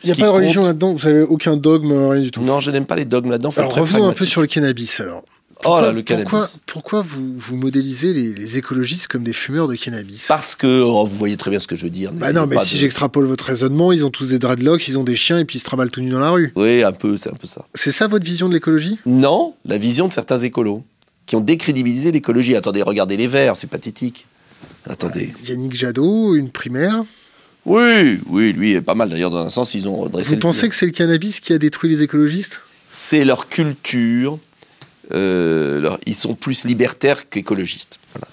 Il 0.02 0.06
n'y 0.06 0.12
a 0.12 0.16
pas 0.16 0.26
de 0.26 0.36
religion 0.36 0.64
là-dedans, 0.66 0.94
vous 0.94 1.06
avez 1.06 1.20
aucun 1.20 1.56
dogme, 1.56 1.92
rien 1.92 2.22
du 2.22 2.30
tout. 2.30 2.42
Non, 2.42 2.60
je 2.60 2.70
n'aime 2.70 2.86
pas 2.86 2.96
les 2.96 3.04
dogmes 3.04 3.30
là-dedans. 3.30 3.50
Alors 3.56 3.74
revenons 3.74 4.08
un 4.08 4.12
peu 4.12 4.26
sur 4.26 4.40
le 4.40 4.46
cannabis 4.46 4.98
alors. 5.00 5.22
Oh 5.64 5.80
là, 5.80 5.92
le 5.92 6.02
cannabis. 6.02 6.28
Pourquoi, 6.28 6.48
pourquoi 6.66 7.02
vous, 7.02 7.34
vous 7.36 7.56
modélisez 7.56 8.12
les, 8.12 8.32
les 8.32 8.58
écologistes 8.58 9.06
comme 9.08 9.24
des 9.24 9.32
fumeurs 9.32 9.68
de 9.68 9.74
cannabis? 9.76 10.26
Parce 10.28 10.54
que, 10.54 10.82
oh, 10.82 11.04
vous 11.04 11.16
voyez 11.16 11.36
très 11.36 11.50
bien 11.50 11.60
ce 11.60 11.66
que 11.66 11.76
je 11.76 11.84
veux 11.84 11.90
dire. 11.90 12.12
Bah 12.12 12.32
non, 12.32 12.46
mais 12.46 12.58
si 12.60 12.74
de- 12.74 12.80
j'extrapole 12.80 13.24
votre 13.26 13.44
raisonnement, 13.44 13.92
ils 13.92 14.04
ont 14.04 14.10
tous 14.10 14.30
des 14.30 14.38
dreadlocks, 14.38 14.86
ils 14.88 14.98
ont 14.98 15.04
des 15.04 15.16
chiens 15.16 15.38
et 15.38 15.44
puis 15.44 15.56
ils 15.56 15.60
se 15.60 15.64
traballent 15.64 15.90
tout 15.90 16.00
nus 16.00 16.10
dans 16.10 16.18
la 16.20 16.30
rue. 16.30 16.52
Oui, 16.56 16.82
un 16.82 16.92
peu, 16.92 17.16
c'est 17.16 17.30
un 17.30 17.36
peu 17.36 17.46
ça. 17.46 17.64
C'est 17.74 17.92
ça 17.92 18.06
votre 18.08 18.24
vision 18.24 18.48
de 18.48 18.54
l'écologie? 18.54 18.98
Non, 19.06 19.54
la 19.64 19.78
vision 19.78 20.08
de 20.08 20.12
certains 20.12 20.38
écolos 20.38 20.82
qui 21.26 21.36
ont 21.36 21.40
décrédibilisé 21.40 22.10
l'écologie. 22.10 22.56
Attendez, 22.56 22.82
regardez 22.82 23.16
les 23.16 23.28
verts, 23.28 23.56
c'est 23.56 23.68
pathétique. 23.68 24.26
Attendez. 24.88 25.32
Yannick 25.46 25.74
Jadot, 25.74 26.34
une 26.34 26.50
primaire? 26.50 27.04
Oui, 27.64 28.18
oui, 28.28 28.52
lui 28.52 28.72
est 28.72 28.80
pas 28.80 28.96
mal 28.96 29.08
d'ailleurs 29.08 29.30
dans 29.30 29.38
un 29.46 29.48
sens, 29.48 29.74
ils 29.74 29.86
ont 29.88 29.94
redressé 29.94 30.30
Vous 30.30 30.34
le 30.34 30.40
pensez 30.40 30.60
tir. 30.62 30.68
que 30.70 30.74
c'est 30.74 30.86
le 30.86 30.90
cannabis 30.92 31.38
qui 31.38 31.52
a 31.52 31.58
détruit 31.58 31.88
les 31.90 32.02
écologistes? 32.02 32.60
C'est 32.90 33.24
leur 33.24 33.48
culture. 33.48 34.38
Euh, 35.14 35.96
ils 36.06 36.14
sont 36.14 36.34
plus 36.34 36.64
libertaires 36.64 37.28
qu'écologistes. 37.28 37.98
Voilà. 38.14 38.28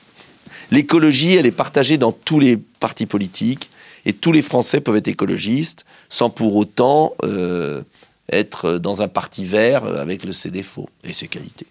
L'écologie, 0.72 1.36
elle 1.36 1.46
est 1.46 1.52
partagée 1.52 1.98
dans 1.98 2.12
tous 2.12 2.40
les 2.40 2.58
partis 2.58 3.06
politiques 3.06 3.70
et 4.06 4.14
tous 4.14 4.32
les 4.32 4.42
Français 4.42 4.82
peuvent 4.82 4.96
être 4.96 5.08
écologistes 5.08 5.86
sans 6.10 6.30
pour 6.30 6.56
autant 6.56 7.16
euh, 7.24 7.82
être 8.32 8.78
dans 8.78 9.02
un 9.02 9.08
parti 9.08 9.46
vert 9.46 9.84
avec 9.86 10.24
le 10.26 10.32
ses 10.34 10.52
défauts 10.52 10.88
et 11.04 11.14
ses 11.14 11.28
qualités. 11.28 11.66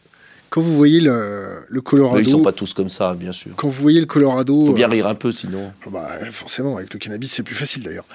Quand 0.51 0.63
vous 0.63 0.75
voyez 0.75 1.01
le, 1.01 1.61
le 1.69 1.81
Mais 1.81 1.81
Colorado, 1.83 2.21
ils 2.21 2.31
sont 2.31 2.43
pas 2.43 2.53
tous 2.53 2.73
comme 2.73 2.89
ça, 2.89 3.13
bien 3.15 3.33
sûr. 3.33 3.53
quand 3.57 3.69
vous 3.69 3.83
voyez 3.83 4.01
le 4.01 4.07
Colorado, 4.07 4.65
Faut 4.65 4.73
bien 4.73 4.89
euh, 4.89 4.93
rire 4.93 5.07
un 5.07 5.15
peu, 5.15 5.31
sinon. 5.31 5.71
bah, 5.91 6.09
forcément, 6.33 6.79
avec 6.79 6.93
le 6.93 6.99
cannabis, 6.99 7.31
c'est 7.33 7.43
plus 7.43 7.55
facile 7.55 7.83
d'ailleurs. 7.83 8.07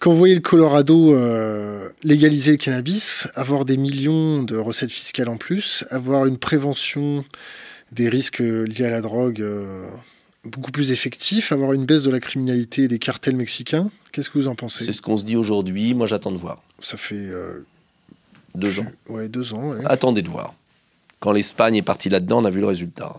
Quand 0.00 0.10
vous 0.12 0.16
voyez 0.16 0.34
le 0.34 0.40
Colorado 0.40 1.14
euh, 1.14 1.90
légaliser 2.02 2.52
le 2.52 2.56
cannabis, 2.56 3.28
avoir 3.34 3.66
des 3.66 3.76
millions 3.76 4.42
de 4.42 4.56
recettes 4.56 4.90
fiscales 4.90 5.28
en 5.28 5.36
plus, 5.36 5.84
avoir 5.90 6.24
une 6.24 6.38
prévention 6.38 7.22
des 7.92 8.08
risques 8.08 8.38
liés 8.38 8.86
à 8.86 8.90
la 8.90 9.02
drogue 9.02 9.42
euh, 9.42 9.86
beaucoup 10.44 10.70
plus 10.70 10.90
effectif, 10.90 11.52
avoir 11.52 11.74
une 11.74 11.84
baisse 11.84 12.02
de 12.02 12.10
la 12.10 12.18
criminalité 12.18 12.84
et 12.84 12.88
des 12.88 12.98
cartels 12.98 13.36
mexicains, 13.36 13.90
qu'est-ce 14.12 14.30
que 14.30 14.38
vous 14.38 14.48
en 14.48 14.54
pensez? 14.54 14.84
C'est 14.86 14.94
ce 14.94 15.02
qu'on 15.02 15.18
se 15.18 15.24
dit 15.24 15.36
aujourd'hui. 15.36 15.92
Moi, 15.92 16.06
j'attends 16.06 16.32
de 16.32 16.38
voir. 16.38 16.62
Ça 16.80 16.96
fait 16.96 17.14
euh, 17.16 17.66
Deux 18.54 18.80
ans. 18.80 18.86
ouais, 19.10 19.28
deux 19.28 19.52
ans. 19.52 19.72
ouais. 19.72 19.84
Attendez 19.84 20.22
de 20.22 20.30
voir. 20.30 20.54
Quand 21.18 21.32
l'Espagne 21.32 21.76
est 21.76 21.82
partie 21.82 22.08
là-dedans, 22.08 22.40
on 22.40 22.46
a 22.46 22.50
vu 22.50 22.60
le 22.60 22.66
résultat. 22.66 23.14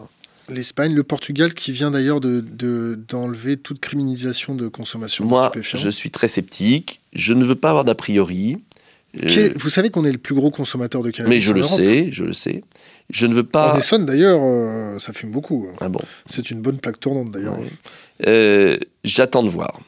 L'Espagne, 0.49 0.93
le 0.93 1.03
Portugal 1.03 1.53
qui 1.53 1.71
vient 1.71 1.91
d'ailleurs 1.91 2.19
de, 2.19 2.41
de- 2.41 2.99
d'enlever 3.07 3.57
toute 3.57 3.79
criminalisation 3.79 4.55
de 4.55 4.67
consommation 4.67 5.23
de 5.23 5.29
Moi, 5.29 5.49
stupéfiants. 5.49 5.79
je 5.79 5.89
suis 5.89 6.09
très 6.11 6.27
sceptique. 6.27 7.01
Je 7.13 7.33
ne 7.33 7.43
veux 7.45 7.55
pas 7.55 7.69
avoir 7.69 7.85
d'a 7.85 7.95
priori. 7.95 8.57
Euh, 9.21 9.49
Vous 9.57 9.69
savez 9.69 9.89
qu'on 9.89 10.05
est 10.05 10.11
le 10.11 10.17
plus 10.17 10.33
gros 10.35 10.51
consommateur 10.51 11.01
de 11.01 11.11
cannabis 11.11 11.35
mais 11.35 11.41
je 11.41 11.51
en 11.51 11.55
le 11.55 11.61
Europe. 11.61 11.75
sais, 11.77 12.07
je 12.11 12.23
le 12.23 12.33
sais. 12.33 12.63
Je 13.09 13.27
ne 13.27 13.33
veux 13.33 13.41
En 13.41 13.45
pas. 13.45 13.77
Essonne 13.77 14.05
d'ailleurs, 14.05 14.39
euh, 14.41 14.99
ça 14.99 15.11
fume 15.13 15.31
beaucoup. 15.31 15.67
Ah 15.81 15.89
bon. 15.89 15.99
C'est 16.29 16.49
une 16.49 16.61
bonne 16.61 16.79
plaque 16.79 16.99
tournante 16.99 17.29
d'ailleurs. 17.31 17.59
Ouais. 17.59 17.67
Euh, 18.27 18.77
J'attends 19.03 19.43
de 19.43 19.49
voir. 19.49 19.79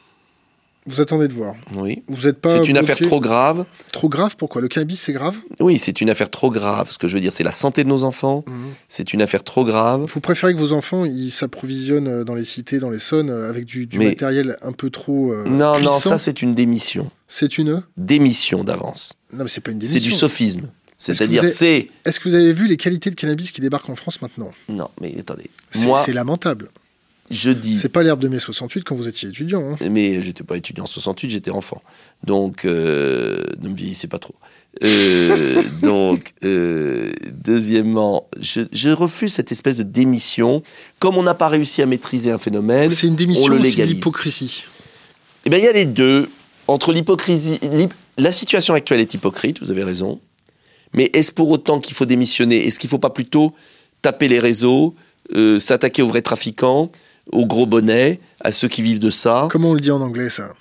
Vous 0.86 1.00
attendez 1.00 1.28
de 1.28 1.32
voir. 1.32 1.54
Oui. 1.76 2.02
Vous 2.08 2.26
n'êtes 2.26 2.38
pas. 2.40 2.50
C'est 2.62 2.68
une 2.68 2.76
affaire 2.76 2.98
trop 2.98 3.18
grave. 3.20 3.64
Trop 3.90 4.10
grave 4.10 4.36
Pourquoi? 4.36 4.60
Le 4.60 4.68
cannabis 4.68 5.00
c'est 5.00 5.14
grave? 5.14 5.36
Oui, 5.60 5.78
c'est 5.78 6.02
une 6.02 6.10
affaire 6.10 6.30
trop 6.30 6.50
grave. 6.50 6.90
Ce 6.90 6.98
que 6.98 7.08
je 7.08 7.14
veux 7.14 7.20
dire, 7.22 7.32
c'est 7.32 7.42
la 7.44 7.52
santé 7.52 7.84
de 7.84 7.88
nos 7.88 8.04
enfants. 8.04 8.44
Mhm. 8.46 8.54
C'est 8.88 9.14
une 9.14 9.22
affaire 9.22 9.42
trop 9.44 9.64
grave. 9.64 10.04
Vous 10.12 10.20
préférez 10.20 10.52
que 10.52 10.58
vos 10.58 10.72
enfants 10.74 11.06
ils 11.06 11.30
s'approvisionnent 11.30 12.08
euh, 12.08 12.24
dans 12.24 12.34
les 12.34 12.44
cités, 12.44 12.78
dans 12.80 12.90
les 12.90 12.98
zones, 12.98 13.30
euh, 13.30 13.48
avec 13.48 13.64
du, 13.64 13.86
du 13.86 13.98
Mais- 13.98 14.08
matériel 14.10 14.58
un 14.60 14.72
peu 14.72 14.90
trop 14.90 15.32
euh, 15.32 15.44
non, 15.48 15.78
non, 15.80 15.98
ça 15.98 16.18
c'est 16.18 16.42
une 16.42 16.54
démission. 16.54 17.10
C'est 17.28 17.56
une 17.56 17.82
Démission 17.96 18.62
d'avance. 18.62 19.14
Non, 19.32 19.44
mais 19.44 19.48
c'est 19.50 19.62
pas 19.62 19.70
une 19.70 19.80
C'est 19.80 19.94
démission. 19.94 20.10
du 20.10 20.14
sophisme. 20.14 20.68
C'est-à-dire, 20.98 21.42
avez- 21.42 21.50
c'est. 21.50 21.88
Est-ce 22.04 22.20
que 22.20 22.28
vous 22.28 22.34
avez 22.34 22.52
vu 22.52 22.68
les 22.68 22.76
qualités 22.76 23.10
de 23.10 23.16
cannabis 23.16 23.50
qui 23.50 23.60
débarquent 23.60 23.90
en 23.90 23.96
France 23.96 24.22
maintenant? 24.22 24.52
Non, 24.68 24.88
mais 25.00 25.14
attendez. 25.18 25.50
C'est 25.72 25.86
Moi, 25.86 26.00
c'est 26.04 26.12
lamentable. 26.12 26.68
Je 27.30 27.50
dis. 27.50 27.76
C'est 27.76 27.88
pas 27.88 28.02
l'herbe 28.02 28.20
de 28.20 28.28
mai 28.28 28.38
68 28.38 28.84
quand 28.84 28.94
vous 28.94 29.08
étiez 29.08 29.28
étudiant. 29.28 29.72
hein. 29.72 29.76
Mais 29.90 30.20
j'étais 30.22 30.44
pas 30.44 30.56
étudiant 30.56 30.84
en 30.84 30.86
68, 30.86 31.30
j'étais 31.30 31.50
enfant. 31.50 31.82
Donc, 32.24 32.64
euh, 32.64 33.42
ne 33.60 33.68
me 33.68 33.74
vieillissez 33.76 34.06
pas 34.08 34.18
trop. 34.18 34.34
Euh, 34.82 35.62
donc, 35.82 36.34
euh, 36.44 37.12
deuxièmement, 37.32 38.26
je, 38.40 38.62
je 38.72 38.88
refuse 38.90 39.32
cette 39.32 39.52
espèce 39.52 39.76
de 39.78 39.82
démission. 39.84 40.62
Comme 40.98 41.16
on 41.16 41.22
n'a 41.22 41.34
pas 41.34 41.48
réussi 41.48 41.80
à 41.82 41.86
maîtriser 41.86 42.30
un 42.30 42.38
phénomène, 42.38 42.90
C'est 42.90 43.06
une 43.06 43.16
démission 43.16 43.44
on 43.44 43.48
le 43.48 43.58
c'est 43.58 43.70
légalise. 43.70 43.94
l'hypocrisie 43.96 44.64
Eh 45.46 45.50
bien, 45.50 45.58
il 45.58 45.64
y 45.64 45.68
a 45.68 45.72
les 45.72 45.86
deux. 45.86 46.28
Entre 46.66 46.92
l'hypocrisie, 46.92 47.58
l'hyp- 47.62 47.92
la 48.18 48.32
situation 48.32 48.74
actuelle 48.74 49.00
est 49.00 49.12
hypocrite, 49.14 49.60
vous 49.62 49.70
avez 49.70 49.84
raison. 49.84 50.20
Mais 50.94 51.10
est-ce 51.12 51.30
pour 51.32 51.50
autant 51.50 51.78
qu'il 51.80 51.94
faut 51.94 52.06
démissionner? 52.06 52.66
Est-ce 52.66 52.78
qu'il 52.78 52.88
ne 52.88 52.92
faut 52.92 52.98
pas 52.98 53.10
plutôt 53.10 53.52
taper 54.02 54.28
les 54.28 54.38
réseaux, 54.38 54.94
s'attaquer 55.58 56.02
aux 56.02 56.06
vrais 56.06 56.22
trafiquants, 56.22 56.90
aux 57.32 57.46
gros 57.46 57.66
bonnets, 57.66 58.20
à 58.40 58.52
ceux 58.52 58.68
qui 58.68 58.82
vivent 58.82 58.98
de 59.00 59.10
ça 59.10 59.48
Comment 59.50 59.70
on 59.70 59.74
le 59.74 59.80
dit 59.80 59.90
en 59.90 60.00
anglais 60.00 60.30
ça? 60.30 60.52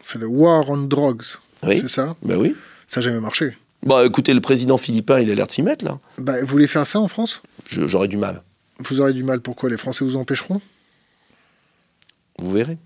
C'est 0.00 0.18
le 0.18 0.26
war 0.26 0.68
on 0.70 0.78
drugs. 0.78 1.22
Oui. 1.62 1.78
C'est 1.80 1.88
ça? 1.88 2.16
Ben 2.22 2.36
oui. 2.36 2.56
Ça 2.86 3.00
n'a 3.00 3.04
jamais 3.06 3.20
marché. 3.20 3.56
Bah 3.84 4.04
écoutez, 4.06 4.32
le 4.34 4.40
président 4.40 4.76
philippin, 4.76 5.18
il 5.20 5.30
a 5.30 5.34
l'air 5.34 5.46
de 5.46 5.52
s'y 5.52 5.62
mettre 5.62 5.84
là. 5.84 5.98
Bah, 6.18 6.40
vous 6.40 6.46
voulez 6.46 6.66
faire 6.66 6.86
ça 6.86 7.00
en 7.00 7.08
France? 7.08 7.42
J'aurais 7.68 8.08
du 8.08 8.16
mal. 8.16 8.42
Vous 8.80 9.00
aurez 9.00 9.12
du 9.12 9.22
mal. 9.24 9.40
Pourquoi? 9.40 9.70
Les 9.70 9.76
Français 9.76 10.04
vous 10.04 10.16
empêcheront? 10.16 10.60
Vous 12.38 12.50
verrez. 12.52 12.78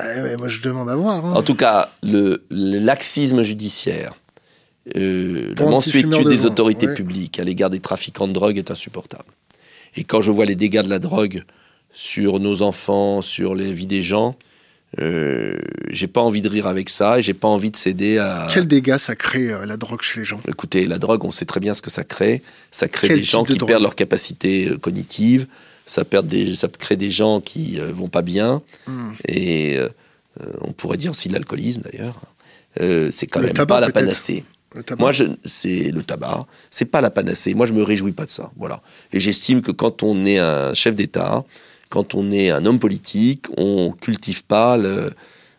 Eh 0.00 0.04
ouais, 0.20 0.36
Moi, 0.36 0.48
je 0.48 0.60
demande 0.60 0.88
à 0.90 0.96
voir. 0.96 1.24
hein. 1.24 1.32
En 1.34 1.42
tout 1.42 1.54
cas, 1.54 1.90
le 2.02 2.44
le 2.50 2.78
laxisme 2.78 3.42
judiciaire, 3.42 4.14
euh, 4.96 5.42
la 5.46 5.50
un 5.50 5.54
petit 5.54 5.56
fumeur 5.56 5.70
mansuétude 5.70 6.24
de 6.24 6.28
des 6.30 6.46
autorités 6.46 6.86
ouais. 6.88 6.94
publiques 6.94 7.38
à 7.38 7.44
l'égard 7.44 7.70
des 7.70 7.80
trafiquants 7.80 8.26
de 8.28 8.32
drogue 8.32 8.56
est 8.58 8.70
insupportable. 8.70 9.24
Et 9.96 10.04
quand 10.04 10.20
je 10.20 10.30
vois 10.30 10.46
les 10.46 10.56
dégâts 10.56 10.82
de 10.82 10.88
la 10.88 10.98
drogue 10.98 11.44
sur 11.92 12.40
nos 12.40 12.62
enfants, 12.62 13.22
sur 13.22 13.54
les 13.54 13.72
vies 13.72 13.86
des 13.86 14.02
gens, 14.02 14.36
euh, 15.00 15.56
j'ai 15.88 16.06
pas 16.06 16.20
envie 16.20 16.42
de 16.42 16.48
rire 16.48 16.66
avec 16.66 16.90
ça 16.90 17.18
et 17.18 17.22
j'ai 17.22 17.32
pas 17.32 17.48
envie 17.48 17.70
de 17.70 17.76
céder 17.76 18.18
à. 18.18 18.48
Quel 18.52 18.66
dégât 18.66 18.98
ça 18.98 19.16
crée 19.16 19.50
euh, 19.50 19.64
la 19.64 19.78
drogue 19.78 20.02
chez 20.02 20.20
les 20.20 20.24
gens? 20.24 20.40
Écoutez, 20.46 20.86
la 20.86 20.98
drogue, 20.98 21.24
on 21.24 21.32
sait 21.32 21.46
très 21.46 21.60
bien 21.60 21.72
ce 21.72 21.80
que 21.80 21.90
ça 21.90 22.04
crée. 22.04 22.42
Ça 22.70 22.88
crée 22.88 23.08
Quel 23.08 23.16
des 23.16 23.24
gens 23.24 23.42
de 23.42 23.52
qui 23.52 23.58
perdent 23.58 23.82
leur 23.82 23.94
capacité 23.94 24.68
euh, 24.68 24.76
cognitive. 24.76 25.46
Ça, 25.86 26.04
perd 26.04 26.26
des, 26.26 26.54
ça 26.54 26.68
crée 26.68 26.96
des 26.96 27.10
gens 27.10 27.40
qui 27.40 27.80
vont 27.92 28.06
pas 28.06 28.22
bien. 28.22 28.62
Hmm. 28.86 29.12
Et 29.26 29.80
on 30.60 30.70
pourrait 30.70 30.96
dire 30.96 31.10
aussi 31.10 31.28
de 31.28 31.34
l'alcoolisme 31.34 31.82
d'ailleurs. 31.82 32.20
C'est 33.10 33.26
quand 33.26 33.40
Le 33.40 33.46
même 33.46 33.54
tabac, 33.54 33.74
pas 33.74 33.80
la 33.80 33.90
panacée. 33.90 34.44
Moi, 34.96 35.10
je, 35.10 35.24
c'est 35.44 35.90
le 35.90 36.04
tabac. 36.04 36.46
C'est 36.70 36.84
pas 36.84 37.00
la 37.00 37.10
panacée. 37.10 37.54
Moi, 37.54 37.66
je 37.66 37.72
me 37.72 37.82
réjouis 37.82 38.12
pas 38.12 38.26
de 38.26 38.30
ça. 38.30 38.52
Voilà. 38.56 38.80
Et 39.12 39.18
j'estime 39.18 39.60
que 39.60 39.72
quand 39.72 40.04
on 40.04 40.24
est 40.24 40.38
un 40.38 40.72
chef 40.72 40.94
d'État, 40.94 41.44
quand 41.92 42.14
on 42.14 42.32
est 42.32 42.48
un 42.48 42.64
homme 42.64 42.78
politique, 42.78 43.48
on 43.58 43.90
cultive 43.90 44.44
pas 44.44 44.78
le, 44.78 45.12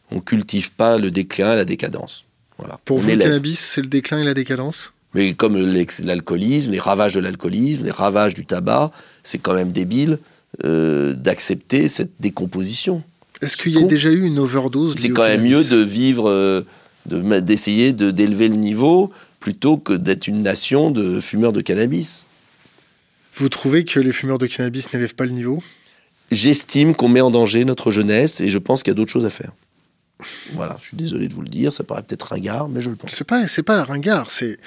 on 0.09 0.19
cultive 0.19 0.71
pas 0.71 0.97
le 0.97 1.11
déclin 1.11 1.53
et 1.53 1.55
la 1.55 1.63
décadence. 1.63 2.25
Voilà. 2.57 2.79
Pour 2.85 2.97
on 2.97 3.01
vous, 3.01 3.09
le 3.09 3.17
cannabis, 3.17 3.59
c'est 3.59 3.81
le 3.81 3.87
déclin 3.87 4.19
et 4.19 4.23
la 4.23 4.33
décadence? 4.33 4.93
Mais 5.13 5.35
comme 5.35 5.55
l'alcoolisme, 5.55 6.71
les 6.71 6.79
ravages 6.79 7.13
de 7.13 7.19
l'alcoolisme, 7.19 7.83
les 7.85 7.91
ravages 7.91 8.33
du 8.33 8.47
tabac, 8.47 8.89
c'est 9.21 9.37
quand 9.37 9.53
même 9.53 9.71
débile 9.71 10.17
euh, 10.65 11.13
d'accepter 11.13 11.87
cette 11.87 12.13
décomposition. 12.19 13.03
Est-ce 13.43 13.55
qu'il 13.55 13.73
y 13.73 13.77
a 13.77 13.81
con. 13.81 13.87
déjà 13.87 14.09
eu 14.09 14.23
une 14.23 14.39
overdose 14.39 14.95
C'est 14.97 15.09
quand 15.09 15.27
même 15.27 15.43
mieux 15.43 15.63
de 15.63 15.77
vivre, 15.77 16.27
euh, 16.31 16.63
d'essayer 17.05 17.91
de 17.93 18.09
d'élever 18.09 18.49
le 18.49 18.55
niveau 18.55 19.11
plutôt 19.39 19.77
que 19.77 19.93
d'être 19.93 20.25
une 20.27 20.41
nation 20.41 20.89
de 20.89 21.19
fumeurs 21.19 21.53
de 21.53 21.61
cannabis. 21.61 22.25
Vous 23.35 23.49
trouvez 23.49 23.85
que 23.85 23.99
les 23.99 24.13
fumeurs 24.13 24.39
de 24.39 24.47
cannabis 24.47 24.91
n'élèvent 24.93 25.13
pas 25.13 25.25
le 25.25 25.31
niveau? 25.31 25.61
J'estime 26.31 26.95
qu'on 26.95 27.09
met 27.09 27.21
en 27.21 27.31
danger 27.31 27.63
notre 27.65 27.91
jeunesse 27.91 28.41
et 28.41 28.49
je 28.49 28.57
pense 28.57 28.81
qu'il 28.83 28.91
y 28.91 28.95
a 28.95 28.95
d'autres 28.95 29.11
choses 29.11 29.25
à 29.25 29.29
faire. 29.29 29.51
Voilà, 30.53 30.77
je 30.81 30.87
suis 30.87 30.97
désolé 30.97 31.27
de 31.27 31.33
vous 31.33 31.41
le 31.41 31.49
dire, 31.49 31.73
ça 31.73 31.83
paraît 31.83 32.01
peut-être 32.03 32.23
ringard, 32.23 32.69
mais 32.69 32.81
je 32.81 32.89
le 32.89 32.95
pense. 32.95 33.11
C'est 33.11 33.23
pas, 33.25 33.45
c'est 33.47 33.63
pas 33.63 33.83
ringard. 33.83 34.31
C'est 34.31 34.57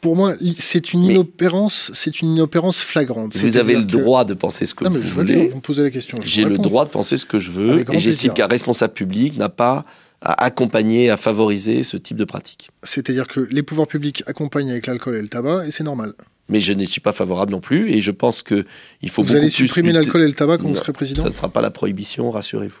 pour 0.00 0.14
moi, 0.16 0.34
c'est 0.58 0.92
une 0.92 1.04
inopérance, 1.04 1.90
c'est 1.94 2.20
une 2.20 2.34
inopérance 2.34 2.78
flagrante. 2.80 3.34
Vous 3.36 3.56
avez 3.56 3.74
le 3.74 3.80
que- 3.84 3.86
droit 3.90 4.24
de 4.24 4.34
penser 4.34 4.66
ce 4.66 4.74
que 4.74 4.84
Non, 4.84 4.90
vous 4.90 5.00
je 5.02 5.12
voulez. 5.14 5.48
vous 5.48 5.56
me 5.56 5.60
posez 5.60 5.82
la 5.82 5.90
question. 5.90 6.18
J'ai 6.22 6.44
le 6.44 6.58
droit 6.58 6.84
de 6.84 6.90
penser 6.90 7.16
ce 7.16 7.24
que 7.26 7.38
je 7.38 7.50
veux 7.50 7.82
grand 7.82 7.94
et 7.94 7.98
j'estime 7.98 8.32
qu'un 8.34 8.46
responsable 8.46 8.92
public 8.92 9.36
n'a 9.38 9.48
pas 9.48 9.84
à 10.20 10.44
accompagner, 10.44 11.10
à 11.10 11.16
favoriser 11.16 11.82
ce 11.82 11.96
type 11.96 12.16
de 12.16 12.24
pratique. 12.24 12.70
C'est-à-dire 12.82 13.26
que 13.28 13.40
les 13.40 13.62
pouvoirs 13.62 13.86
publics 13.86 14.22
accompagnent 14.26 14.70
avec 14.70 14.86
l'alcool 14.86 15.14
et 15.16 15.22
le 15.22 15.28
tabac, 15.28 15.66
et 15.66 15.70
c'est 15.70 15.84
normal. 15.84 16.12
Mais 16.48 16.60
je 16.60 16.72
ne 16.72 16.84
suis 16.84 17.00
pas 17.00 17.12
favorable 17.12 17.52
non 17.52 17.60
plus 17.60 17.90
et 17.92 18.00
je 18.00 18.10
pense 18.12 18.42
que 18.42 18.64
il 19.02 19.10
faut 19.10 19.22
Vous 19.22 19.28
beaucoup 19.28 19.38
allez 19.38 19.48
supprimer 19.48 19.92
l'alcool 19.92 20.22
et 20.22 20.26
le 20.28 20.32
tabac 20.34 20.58
quand 20.58 20.64
vous 20.64 20.74
Non, 20.74 20.74
serez 20.78 20.92
président 20.92 21.22
Ça 21.24 21.28
ne 21.28 21.34
sera 21.34 21.48
pas 21.48 21.60
la 21.60 21.70
prohibition, 21.72 22.30
rassurez-vous. 22.30 22.80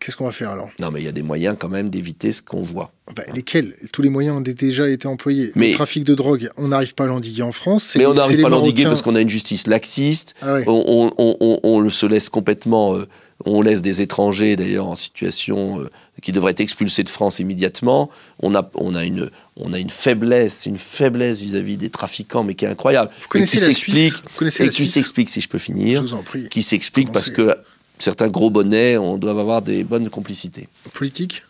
Qu'est-ce 0.00 0.16
qu'on 0.16 0.26
va 0.26 0.32
faire 0.32 0.50
alors? 0.50 0.68
Non, 0.80 0.90
mais 0.90 1.00
il 1.00 1.04
y 1.04 1.08
a 1.08 1.12
des 1.12 1.22
moyens 1.22 1.56
quand 1.58 1.68
même 1.68 1.88
d'éviter 1.88 2.32
ce 2.32 2.42
qu'on 2.42 2.60
voit. 2.62 2.92
Bah, 3.14 3.22
Lesquels? 3.32 3.74
Tous 3.92 4.02
les 4.02 4.10
moyens 4.10 4.36
ont 4.36 4.40
déjà 4.40 4.88
été 4.88 5.06
employés. 5.06 5.52
Mais- 5.54 5.68
le 5.68 5.74
trafic 5.74 6.04
de 6.04 6.14
drogue, 6.14 6.50
on 6.56 6.68
n'arrive 6.68 6.94
pas 6.94 7.04
à 7.04 7.06
l'endiguer 7.06 7.42
en 7.42 7.52
France. 7.52 7.94
Mais 7.96 8.04
on 8.04 8.10
les- 8.10 8.16
n'arrive 8.18 8.40
pas 8.40 8.48
à 8.48 8.50
l'endiguer 8.50 8.84
parce 8.84 9.02
qu'on 9.02 9.14
a 9.14 9.20
une 9.20 9.30
justice 9.30 9.66
laxiste. 9.66 10.34
Ah 10.42 10.54
ouais. 10.54 10.64
On, 10.66 11.10
on- 11.18 11.88
se 11.90 12.06
laisse 12.06 12.28
complètement. 12.28 12.96
euh, 12.96 13.06
on 13.44 13.62
laisse 13.62 13.82
des 13.82 14.00
étrangers 14.00 14.56
d'ailleurs 14.56 14.86
en 14.86 14.94
situation 14.94 15.80
euh, 15.80 15.90
qui 16.22 16.32
devraient 16.32 16.52
être 16.52 16.60
expulsés 16.60 17.02
de 17.02 17.08
France 17.08 17.38
immédiatement. 17.38 18.10
On 18.40 18.54
a, 18.54 18.70
on 18.74 18.94
a 18.94 19.04
une, 19.04 19.30
on 19.56 19.72
a 19.72 19.78
une 19.78 19.90
faiblesse, 19.90 20.66
une 20.66 20.78
faiblesse 20.78 21.40
vis-à-vis 21.40 21.76
des 21.76 21.90
trafiquants, 21.90 22.44
mais 22.44 22.54
qui 22.54 22.64
est 22.64 22.68
incroyable. 22.68 23.10
Vous 23.20 23.28
connaissez 23.28 23.56
et 23.56 23.60
qui 23.60 23.66
la 23.66 23.72
s'explique, 23.72 24.60
et 24.60 24.68
qui 24.68 24.86
s'explique, 24.86 25.30
si 25.30 25.40
je 25.40 25.48
peux 25.48 25.58
Je 25.58 25.64
finir, 25.64 26.02
vous 26.02 26.14
en 26.14 26.22
prie. 26.22 26.48
qui 26.48 26.62
s'explique 26.62 27.12
parce 27.12 27.30
que 27.30 27.56
certains 27.98 28.28
gros 28.28 28.50
bonnets, 28.50 28.96
on 28.96 29.18
doit 29.18 29.32
avoir 29.32 29.62
des 29.62 29.84
bonnes 29.84 30.10
complicités 30.10 30.68
Politique 30.92 31.42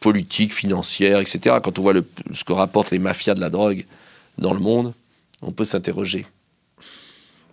politiques, 0.00 0.54
financières, 0.54 1.18
etc. 1.18 1.56
Quand 1.64 1.78
on 1.78 1.82
voit 1.82 1.92
le, 1.92 2.04
ce 2.32 2.44
que 2.44 2.52
rapportent 2.52 2.92
les 2.92 2.98
mafias 3.00 3.34
de 3.34 3.40
la 3.40 3.50
drogue 3.50 3.84
dans 4.38 4.52
le 4.52 4.60
monde, 4.60 4.92
on 5.42 5.50
peut 5.50 5.64
s'interroger. 5.64 6.26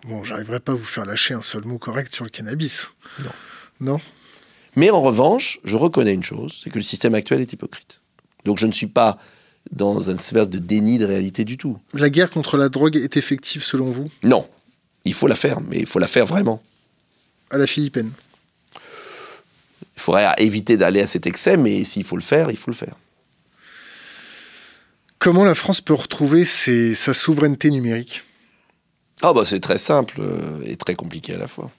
Bon, 0.05 0.23
j'arriverai 0.23 0.59
pas 0.59 0.73
à 0.73 0.75
vous 0.75 0.83
faire 0.83 1.05
lâcher 1.05 1.33
un 1.33 1.41
seul 1.41 1.63
mot 1.63 1.79
correct 1.79 2.13
sur 2.13 2.25
le 2.25 2.29
cannabis. 2.29 2.89
Non. 3.23 3.31
Non 3.79 3.99
Mais 4.75 4.89
en 4.89 5.01
revanche, 5.01 5.59
je 5.63 5.77
reconnais 5.77 6.13
une 6.13 6.23
chose, 6.23 6.59
c'est 6.63 6.69
que 6.69 6.77
le 6.77 6.83
système 6.83 7.15
actuel 7.15 7.41
est 7.41 7.51
hypocrite. 7.53 7.99
Donc 8.45 8.57
je 8.57 8.67
ne 8.67 8.71
suis 8.71 8.87
pas 8.87 9.17
dans 9.71 10.01
une 10.09 10.15
espèce 10.15 10.49
de 10.49 10.59
déni 10.59 10.97
de 10.97 11.05
réalité 11.05 11.45
du 11.45 11.57
tout. 11.57 11.77
La 11.93 12.09
guerre 12.09 12.29
contre 12.29 12.57
la 12.57 12.69
drogue 12.69 12.95
est 12.97 13.15
effective 13.17 13.63
selon 13.63 13.91
vous? 13.91 14.09
Non, 14.23 14.47
il 15.05 15.13
faut 15.13 15.27
la 15.27 15.35
faire, 15.35 15.61
mais 15.61 15.77
il 15.79 15.85
faut 15.85 15.99
la 15.99 16.07
faire 16.07 16.25
vraiment. 16.25 16.61
à 17.49 17.57
la 17.57 17.67
Philippine 17.67 18.11
Il 18.75 20.01
faudrait 20.01 20.33
éviter 20.39 20.75
d'aller 20.75 21.01
à 21.01 21.07
cet 21.07 21.27
excès, 21.27 21.55
mais 21.55 21.83
s'il 21.85 22.03
faut 22.03 22.17
le 22.17 22.21
faire, 22.21 22.51
il 22.51 22.57
faut 22.57 22.71
le 22.71 22.75
faire. 22.75 22.95
Comment 25.19 25.45
la 25.45 25.55
France 25.55 25.79
peut 25.79 25.93
retrouver 25.93 26.43
ses- 26.43 26.95
sa 26.95 27.13
souveraineté 27.13 27.69
numérique? 27.71 28.23
Ah 29.21 29.31
bah 29.31 29.43
c'est 29.45 29.61
très 29.61 29.77
simple 29.77 30.15
euh, 30.19 30.61
et 30.65 30.75
très 30.75 30.95
compliqué 30.95 31.33
à 31.35 31.37
la 31.37 31.47
fois. 31.47 31.71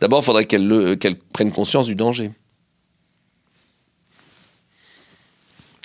D'abord, 0.00 0.20
il 0.22 0.24
faudrait 0.24 0.44
qu'elle 0.44 0.66
le- 0.66 0.94
qu'elle 0.96 1.16
prenne 1.18 1.50
conscience 1.52 1.86
du 1.86 1.94
danger. 1.94 2.30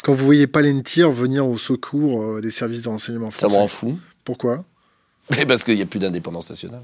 Quand 0.04 0.14
vous 0.14 0.26
voyez 0.26 0.48
Palentir 0.48 1.12
venir 1.12 1.48
au 1.48 1.58
secours 1.58 2.22
euh, 2.22 2.42
des 2.42 2.52
services 2.52 2.82
de 2.82 2.90
renseignement 2.90 3.32
Ça 3.32 3.46
me 3.48 3.52
français. 3.52 3.58
rend 3.58 3.68
fou. 3.68 4.00
Pourquoi? 4.24 4.64
Mais 5.32 5.46
parce 5.46 5.64
qu'il 5.64 5.76
n'y 5.76 5.82
a 5.82 5.86
plus 5.86 6.00
d'indépendance 6.00 6.50
nationale. 6.50 6.84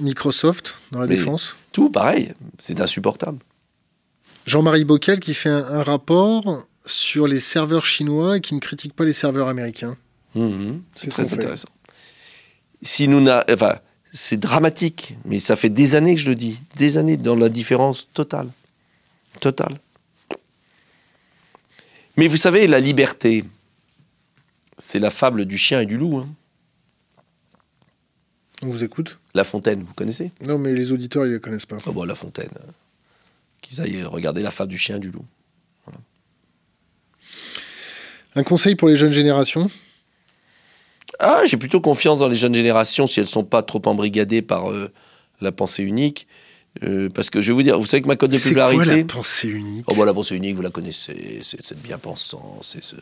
Microsoft 0.00 0.74
dans 0.90 1.00
la 1.00 1.06
Mais- 1.06 1.16
défense? 1.16 1.56
Tout 1.72 1.90
pareil, 1.90 2.32
c'est 2.58 2.80
insupportable. 2.80 3.38
Jean-Marie 4.46 4.84
Bockel 4.84 5.20
qui 5.20 5.34
fait 5.34 5.48
un, 5.50 5.64
un 5.64 5.82
rapport 5.82 6.62
sur 6.84 7.28
les 7.28 7.38
serveurs 7.38 7.86
chinois 7.86 8.38
et 8.38 8.40
qui 8.40 8.54
ne 8.54 8.60
critique 8.60 8.94
pas 8.94 9.04
les 9.04 9.12
serveurs 9.12 9.48
américains. 9.48 9.96
Mhm, 10.34 10.82
C'est 10.94 11.04
Qu'est-ce 11.04 11.14
très 11.14 11.32
intéressant. 11.34 11.68
Si 12.82 13.06
nous 13.06 13.20
n'a- 13.20 13.44
enfin, 13.50 13.78
c'est 14.12 14.36
dramatique, 14.38 15.16
mais 15.24 15.38
ça 15.40 15.56
fait 15.56 15.70
des 15.70 15.94
années 15.94 16.14
que 16.14 16.20
je 16.20 16.28
le 16.28 16.34
dis, 16.34 16.60
des 16.76 16.98
années 16.98 17.16
dans 17.16 17.34
l'indifférence 17.34 18.08
totale, 18.12 18.48
totale. 19.40 19.78
Mais 22.16 22.28
vous 22.28 22.36
savez, 22.36 22.66
la 22.66 22.78
liberté, 22.78 23.44
c'est 24.78 24.98
la 24.98 25.10
fable 25.10 25.46
du 25.46 25.56
chien 25.56 25.80
et 25.80 25.86
du 25.86 25.96
loup. 25.96 26.18
hein. 26.18 26.28
On 28.62 28.68
vous 28.68 28.84
écoute 28.84 29.18
La 29.34 29.44
Fontaine, 29.44 29.82
vous 29.82 29.94
connaissez? 29.94 30.30
Non, 30.42 30.58
mais 30.58 30.72
les 30.72 30.92
auditeurs, 30.92 31.24
ils 31.24 31.30
ne 31.30 31.34
la 31.34 31.40
connaissent 31.40 31.66
pas. 31.66 31.78
Ah 31.86 31.90
bon, 31.90 32.04
La 32.04 32.14
Fontaine. 32.14 32.50
euh, 32.60 32.70
Qu'ils 33.62 33.80
aillent 33.80 34.04
regarder 34.04 34.42
la 34.42 34.50
fable 34.50 34.70
du 34.70 34.78
chien 34.78 34.96
et 34.96 35.00
du 35.00 35.10
loup. 35.10 35.24
Un 38.34 38.44
conseil 38.44 38.76
pour 38.76 38.88
les 38.88 38.96
jeunes 38.96 39.12
générations? 39.12 39.70
Ah, 41.18 41.42
j'ai 41.46 41.56
plutôt 41.56 41.80
confiance 41.80 42.20
dans 42.20 42.28
les 42.28 42.36
jeunes 42.36 42.54
générations 42.54 43.06
si 43.06 43.20
elles 43.20 43.26
sont 43.26 43.44
pas 43.44 43.62
trop 43.62 43.82
embrigadées 43.86 44.42
par 44.42 44.70
euh, 44.70 44.90
la 45.40 45.52
pensée 45.52 45.82
unique. 45.82 46.26
Euh, 46.82 47.08
parce 47.14 47.28
que 47.28 47.40
je 47.42 47.48
vais 47.48 47.54
vous 47.54 47.62
dire, 47.62 47.78
vous 47.78 47.84
savez 47.86 48.00
que 48.02 48.08
ma 48.08 48.16
cote 48.16 48.30
de 48.30 48.38
C'est 48.38 48.54
quoi 48.54 48.68
popularité. 48.70 49.00
la 49.00 49.04
pensée 49.14 49.48
unique? 49.48 49.84
Oh 49.88 49.94
bah 49.94 50.06
la 50.06 50.14
pensée 50.14 50.34
unique, 50.36 50.56
vous 50.56 50.62
la 50.62 50.70
connaissez, 50.70 51.40
c'est 51.42 51.62
c'est 51.62 51.78
bien 51.82 51.98
pensant, 51.98 52.58
c'est 52.62 52.82
ce- 52.82 52.96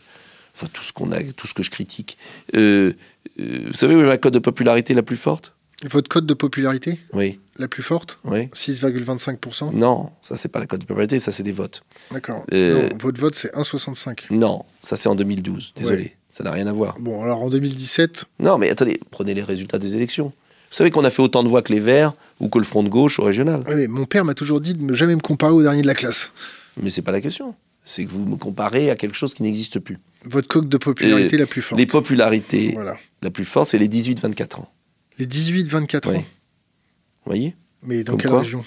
enfin, 0.54 0.66
tout 0.72 0.82
ce 0.82 0.92
qu'on 0.92 1.12
a, 1.12 1.22
tout 1.22 1.46
ce 1.46 1.54
que 1.54 1.62
je 1.62 1.70
critique. 1.70 2.18
Euh, 2.56 2.92
euh, 3.38 3.66
vous 3.68 3.72
savez 3.72 3.94
où 3.94 4.00
est 4.00 4.06
ma 4.06 4.18
cote 4.18 4.34
de 4.34 4.40
popularité 4.40 4.92
la 4.92 5.04
plus 5.04 5.14
forte? 5.16 5.54
Votre 5.88 6.08
code 6.08 6.26
de 6.26 6.34
popularité? 6.34 6.98
Oui, 7.12 7.38
la 7.58 7.68
plus 7.68 7.84
forte? 7.84 8.18
Oui. 8.24 8.48
6,25% 8.48 9.72
Non, 9.72 10.10
ça 10.20 10.36
c'est 10.36 10.48
pas 10.48 10.58
la 10.58 10.66
cote 10.66 10.80
de 10.80 10.86
popularité, 10.86 11.20
ça 11.20 11.30
c'est 11.32 11.44
des 11.44 11.52
votes. 11.52 11.82
D'accord. 12.10 12.44
Votre 12.98 13.20
vote, 13.20 13.34
c'est 13.36 13.54
1,65. 13.54 14.24
Non, 14.30 14.64
ça 14.82 14.96
c'est 14.96 15.08
en 15.08 15.14
2012. 15.14 15.74
Désolé, 15.76 15.96
Ouais. 16.02 16.16
Ça 16.30 16.44
n'a 16.44 16.50
rien 16.52 16.66
à 16.66 16.72
voir. 16.72 16.96
Bon, 17.00 17.22
alors 17.22 17.42
en 17.42 17.50
2017, 17.50 18.24
Non, 18.38 18.58
mais 18.58 18.70
attendez, 18.70 19.00
prenez 19.10 19.34
les 19.34 19.42
résultats 19.42 19.78
des 19.78 19.96
élections. 19.96 20.26
Vous 20.70 20.76
savez 20.76 20.90
qu'on 20.90 21.02
a 21.04 21.10
fait 21.10 21.22
autant 21.22 21.42
de 21.42 21.48
voix 21.48 21.62
que 21.62 21.72
les 21.72 21.80
Verts 21.80 22.12
ou 22.38 22.48
que 22.48 22.58
le 22.58 22.64
Front 22.64 22.82
de 22.84 22.88
gauche 22.88 23.18
au 23.18 23.24
régional. 23.24 23.62
ouais, 23.66 23.74
mais 23.74 23.86
mon 23.88 24.04
père 24.04 24.24
m'a 24.24 24.34
toujours 24.34 24.60
dit 24.60 24.74
de 24.74 24.82
ne 24.82 24.94
jamais 24.94 25.16
me 25.16 25.20
comparer 25.20 25.52
au 25.52 25.62
dernier 25.62 25.82
de 25.82 25.86
la 25.88 25.94
classe. 25.94 26.30
Mais 26.80 26.90
c'est 26.90 27.02
pas 27.02 27.10
la 27.12 27.20
question. 27.20 27.54
C'est 27.82 28.04
que 28.04 28.10
vous 28.10 28.24
me 28.24 28.36
comparez 28.36 28.88
à 28.90 28.94
quelque 28.94 29.16
chose 29.16 29.34
qui 29.34 29.42
n'existe 29.42 29.80
plus. 29.80 29.96
Votre 30.26 30.46
coque 30.46 30.68
de 30.68 30.76
popularité 30.76 31.36
la 31.36 31.46
plus 31.46 31.62
forte. 31.62 31.78
Les 31.80 31.86
popularités, 31.86 32.72
Voilà. 32.74 32.96
la 33.22 33.30
plus 33.30 33.44
forte, 33.44 33.68
c'est 33.68 33.78
les 33.78 33.88
18-24 33.88 34.60
ans. 34.60 34.68
Les 35.18 35.26
18-24 35.26 36.08
Oui. 36.10 36.16
ans. 36.18 36.20
Vous 36.20 36.24
voyez 37.26 37.56
Mais 37.82 38.04
dans 38.04 38.12
Comme 38.12 38.20
quelle 38.20 38.34
région 38.34 38.64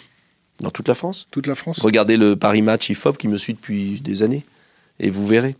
Dans 0.59 0.71
toute 0.71 0.87
la 0.89 0.95
France. 0.95 1.27
Toute 1.31 1.47
la 1.47 1.55
France 1.55 1.79
Regardez 1.79 2.17
le 2.17 2.35
Paris 2.35 2.61
Match 2.61 2.89
IFOP 2.89 3.17
qui 3.17 3.27
me 3.29 3.37
suit 3.37 3.53
depuis 3.53 4.01
des 4.01 4.23
années. 4.23 4.43
Et 4.99 5.09
vous 5.09 5.25
verrez. 5.25 5.55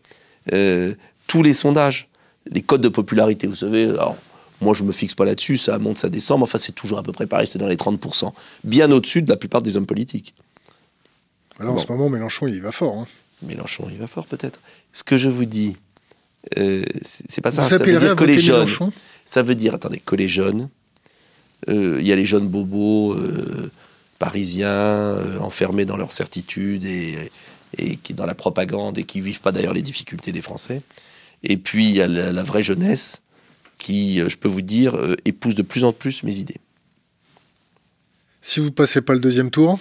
Euh, 0.51 0.93
tous 1.28 1.43
les 1.43 1.53
sondages, 1.53 2.07
les 2.51 2.61
codes 2.61 2.82
de 2.82 2.89
popularité, 2.89 3.47
vous 3.47 3.55
savez, 3.55 3.86
alors, 3.86 4.17
moi 4.61 4.74
je 4.74 4.84
me 4.84 4.91
fixe 4.91 5.15
pas 5.15 5.26
là-dessus, 5.26 5.57
ça 5.57 5.78
monte, 5.80 5.97
ça 5.97 6.09
descend, 6.09 6.39
mais 6.39 6.43
enfin 6.43 6.57
c'est 6.59 6.74
toujours 6.74 6.97
à 6.99 7.03
peu 7.03 7.11
près 7.11 7.28
pareil, 7.28 7.47
c'est 7.47 7.59
dans 7.59 7.67
les 7.67 7.76
30%. 7.76 8.32
Bien 8.63 8.91
au-dessus 8.91 9.21
de 9.21 9.30
la 9.30 9.38
plupart 9.38 9.61
des 9.61 9.78
hommes 9.78 9.86
politiques. 9.86 10.34
Alors, 11.59 11.71
En 11.74 11.76
Bon. 11.76 11.82
ce 11.82 11.88
moment, 11.91 12.09
Mélenchon, 12.09 12.47
il 12.47 12.55
y 12.55 12.59
va 12.59 12.71
fort. 12.71 12.97
hein. 12.97 13.07
Mélenchon, 13.43 13.88
il 13.91 13.97
va 13.97 14.07
fort 14.07 14.26
peut-être. 14.26 14.59
Ce 14.91 15.03
que 15.03 15.17
je 15.17 15.30
vous 15.30 15.45
dis, 15.45 15.78
euh, 16.57 16.84
c'est 17.03 17.41
pas 17.41 17.51
ça. 17.51 17.63
Vous 17.63 17.69
Ça 17.69 17.78
veut 17.78 17.97
dire 17.99 18.15
que 18.15 18.24
les 18.24 18.39
jeunes, 18.39 18.55
Mélenchon? 18.55 18.91
ça 19.26 19.43
veut 19.43 19.55
dire, 19.55 19.76
attendez, 19.76 20.01
que 20.03 20.15
les 20.15 20.28
jeunes, 20.30 20.69
euh, 21.69 21.97
il 22.01 22.07
y 22.07 22.11
a 22.11 22.15
les 22.15 22.26
jeunes 22.26 22.47
bobos 22.47 23.13
euh, 23.13 23.71
parisiens 24.19 25.17
enfermés 25.41 25.86
dans 25.86 25.97
leur 25.97 26.11
certitude 26.11 26.86
et, 26.86 27.30
et 27.78 27.97
qui 27.97 28.13
dans 28.13 28.26
la 28.26 28.36
propagande 28.36 28.97
et 28.97 29.03
qui 29.03 29.21
vivent 29.21 29.41
pas 29.41 29.51
d'ailleurs 29.51 29.74
les 29.74 29.82
difficultés 29.82 30.32
des 30.32 30.41
Français. 30.41 30.82
Et 31.44 31.58
puis 31.58 31.89
il 31.89 31.96
y 31.96 32.02
a 32.02 32.08
la, 32.08 32.32
la 32.32 32.44
vraie 32.44 32.64
jeunesse 32.64 33.22
qui, 33.84 34.22
euh, 34.22 34.30
je 34.30 34.38
peux 34.38 34.48
vous 34.48 34.62
dire, 34.62 34.96
euh, 34.96 35.16
épouse 35.26 35.56
de 35.56 35.62
plus 35.62 35.84
en 35.84 35.91
plus 35.91 36.24
mes 36.24 36.38
idées. 36.38 36.60
Si 38.41 38.60
vous 38.60 38.72
passez 38.72 39.02
pas 39.02 39.14
le 39.14 39.20
deuxième 39.20 39.52
tour 39.52 39.80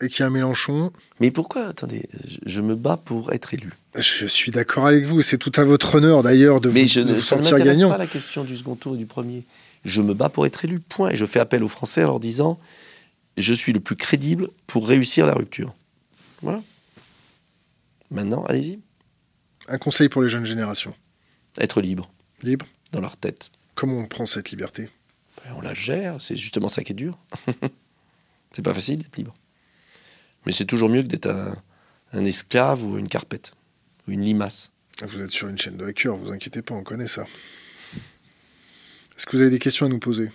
et 0.00 0.08
qu'il 0.08 0.20
y 0.20 0.22
a 0.22 0.26
un 0.26 0.30
Mélenchon, 0.30 0.92
Mais 1.20 1.30
pourquoi? 1.30 1.66
Attendez, 1.66 2.08
je, 2.46 2.60
me 2.60 2.74
bats 2.74 2.96
pour 2.96 3.32
être 3.32 3.52
élu. 3.54 3.72
je 3.96 4.26
suis 4.26 4.52
d'accord 4.52 4.86
avec 4.86 5.04
vous. 5.04 5.22
C'est 5.22 5.38
tout 5.38 5.52
à 5.56 5.64
votre 5.64 5.96
honneur 5.96 6.22
d'ailleurs 6.22 6.60
de 6.60 6.68
vous, 6.68 6.74
Mais 6.74 6.86
je 6.86 7.00
de 7.00 7.08
ne, 7.08 7.14
vous 7.14 7.22
sentir 7.22 7.58
gagnant. 7.58 7.90
pas 7.90 7.98
la 7.98 8.06
question 8.06 8.44
du 8.44 8.56
second 8.56 8.76
tour 8.76 8.94
et 8.94 8.98
du 8.98 9.06
premier. 9.06 9.44
Je 9.84 10.00
me 10.02 10.14
bats 10.14 10.28
pour 10.28 10.46
être 10.46 10.64
élu, 10.64 10.80
point. 10.80 11.10
Et 11.10 11.16
je 11.16 11.26
fais 11.26 11.40
appel 11.40 11.62
aux 11.62 11.68
Français 11.68 12.04
en 12.04 12.08
leur 12.08 12.20
disant 12.20 12.58
je 13.36 13.54
suis 13.54 13.72
le 13.72 13.80
plus 13.80 13.96
crédible 13.96 14.48
pour 14.66 14.88
réussir 14.88 15.26
la 15.26 15.34
rupture. 15.34 15.74
Voilà. 16.42 16.62
Maintenant, 18.10 18.44
allez-y. 18.46 18.78
Un 19.68 19.78
conseil 19.78 20.08
pour 20.08 20.22
les 20.22 20.28
jeunes 20.28 20.46
générations. 20.46 20.94
Être 21.58 21.80
libre 21.80 22.10
Libre. 22.42 22.66
dans 22.92 23.00
leur 23.00 23.16
tête. 23.16 23.50
Comment 23.74 23.98
on 23.98 24.06
prend 24.06 24.26
cette 24.26 24.50
liberté? 24.50 24.88
Ben, 25.44 25.52
On 25.56 25.60
la 25.60 25.74
gère, 25.74 26.20
c'est 26.20 26.36
justement 26.36 26.68
ça 26.68 26.82
qui 26.82 26.92
est 26.92 26.94
dur. 26.96 27.18
c'est 28.52 28.62
pas 28.62 28.74
facile 28.74 28.98
d'être 28.98 29.16
libre. 29.16 29.34
Mais 30.46 30.52
c'est 30.52 30.64
toujours 30.64 30.88
mieux 30.88 31.02
que 31.02 31.08
d'être 31.08 31.26
un, 31.28 31.56
un 32.12 32.24
esclave 32.24 32.82
ou 32.82 32.96
une 32.98 33.08
carpette, 33.08 33.52
ou 34.06 34.12
une 34.12 34.22
limace. 34.24 34.72
Vous 35.02 35.20
êtes 35.20 35.30
sur 35.30 35.48
une 35.48 35.58
chaîne 35.58 35.76
de 35.76 35.84
hackers, 35.86 36.16
vous 36.16 36.32
inquiétez 36.32 36.62
pas, 36.62 36.74
on 36.74 36.82
connaît 36.82 37.08
ça. 37.08 37.24
Est-ce 39.16 39.26
que 39.26 39.36
vous 39.36 39.42
avez 39.42 39.50
des 39.50 39.58
questions 39.58 39.86
à 39.86 39.88
nous 39.88 39.98
poser? 39.98 40.30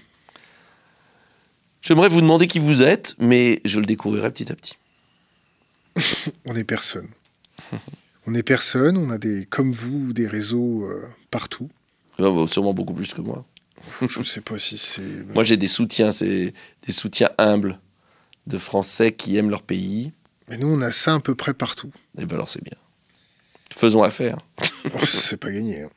J'aimerais 1.81 2.09
vous 2.09 2.21
demander 2.21 2.47
qui 2.47 2.59
vous 2.59 2.81
êtes, 2.81 3.15
mais 3.19 3.61
je 3.65 3.79
le 3.79 3.86
découvrirai 3.86 4.31
petit 4.31 4.51
à 4.51 4.55
petit. 4.55 4.77
On 6.45 6.55
est 6.55 6.63
personne. 6.63 7.09
On 8.26 8.34
est 8.36 8.43
personne, 8.43 8.97
on 8.97 9.09
a 9.09 9.17
des, 9.17 9.45
comme 9.45 9.74
vous, 9.74 10.13
des 10.13 10.28
réseaux 10.28 10.84
euh, 10.84 11.03
partout. 11.32 11.69
Ah, 12.19 12.24
bah, 12.24 12.45
sûrement 12.47 12.74
beaucoup 12.74 12.93
plus 12.93 13.13
que 13.13 13.21
moi. 13.21 13.43
Je 14.07 14.19
ne 14.19 14.24
sais 14.24 14.41
pas 14.41 14.57
si 14.57 14.78
c'est. 14.78 15.01
Moi, 15.34 15.43
j'ai 15.43 15.57
des 15.57 15.67
soutiens, 15.67 16.13
c'est 16.13 16.53
des 16.88 16.91
soutiens 16.93 17.30
humbles 17.38 17.80
de 18.47 18.57
Français 18.57 19.11
qui 19.11 19.36
aiment 19.36 19.49
leur 19.49 19.61
pays. 19.61 20.13
Mais 20.47 20.57
nous, 20.57 20.67
on 20.67 20.82
a 20.82 20.91
ça 20.93 21.15
à 21.15 21.19
peu 21.19 21.36
près 21.36 21.53
partout. 21.53 21.91
Et 22.17 22.26
ben 22.26 22.36
alors, 22.36 22.47
c'est 22.47 22.63
bien. 22.63 22.78
Faisons 23.76 24.03
affaire. 24.03 24.38
Oh, 24.86 24.99
c'est 25.05 25.36
pas 25.38 25.51
gagné. 25.51 25.82
hein. 25.82 25.89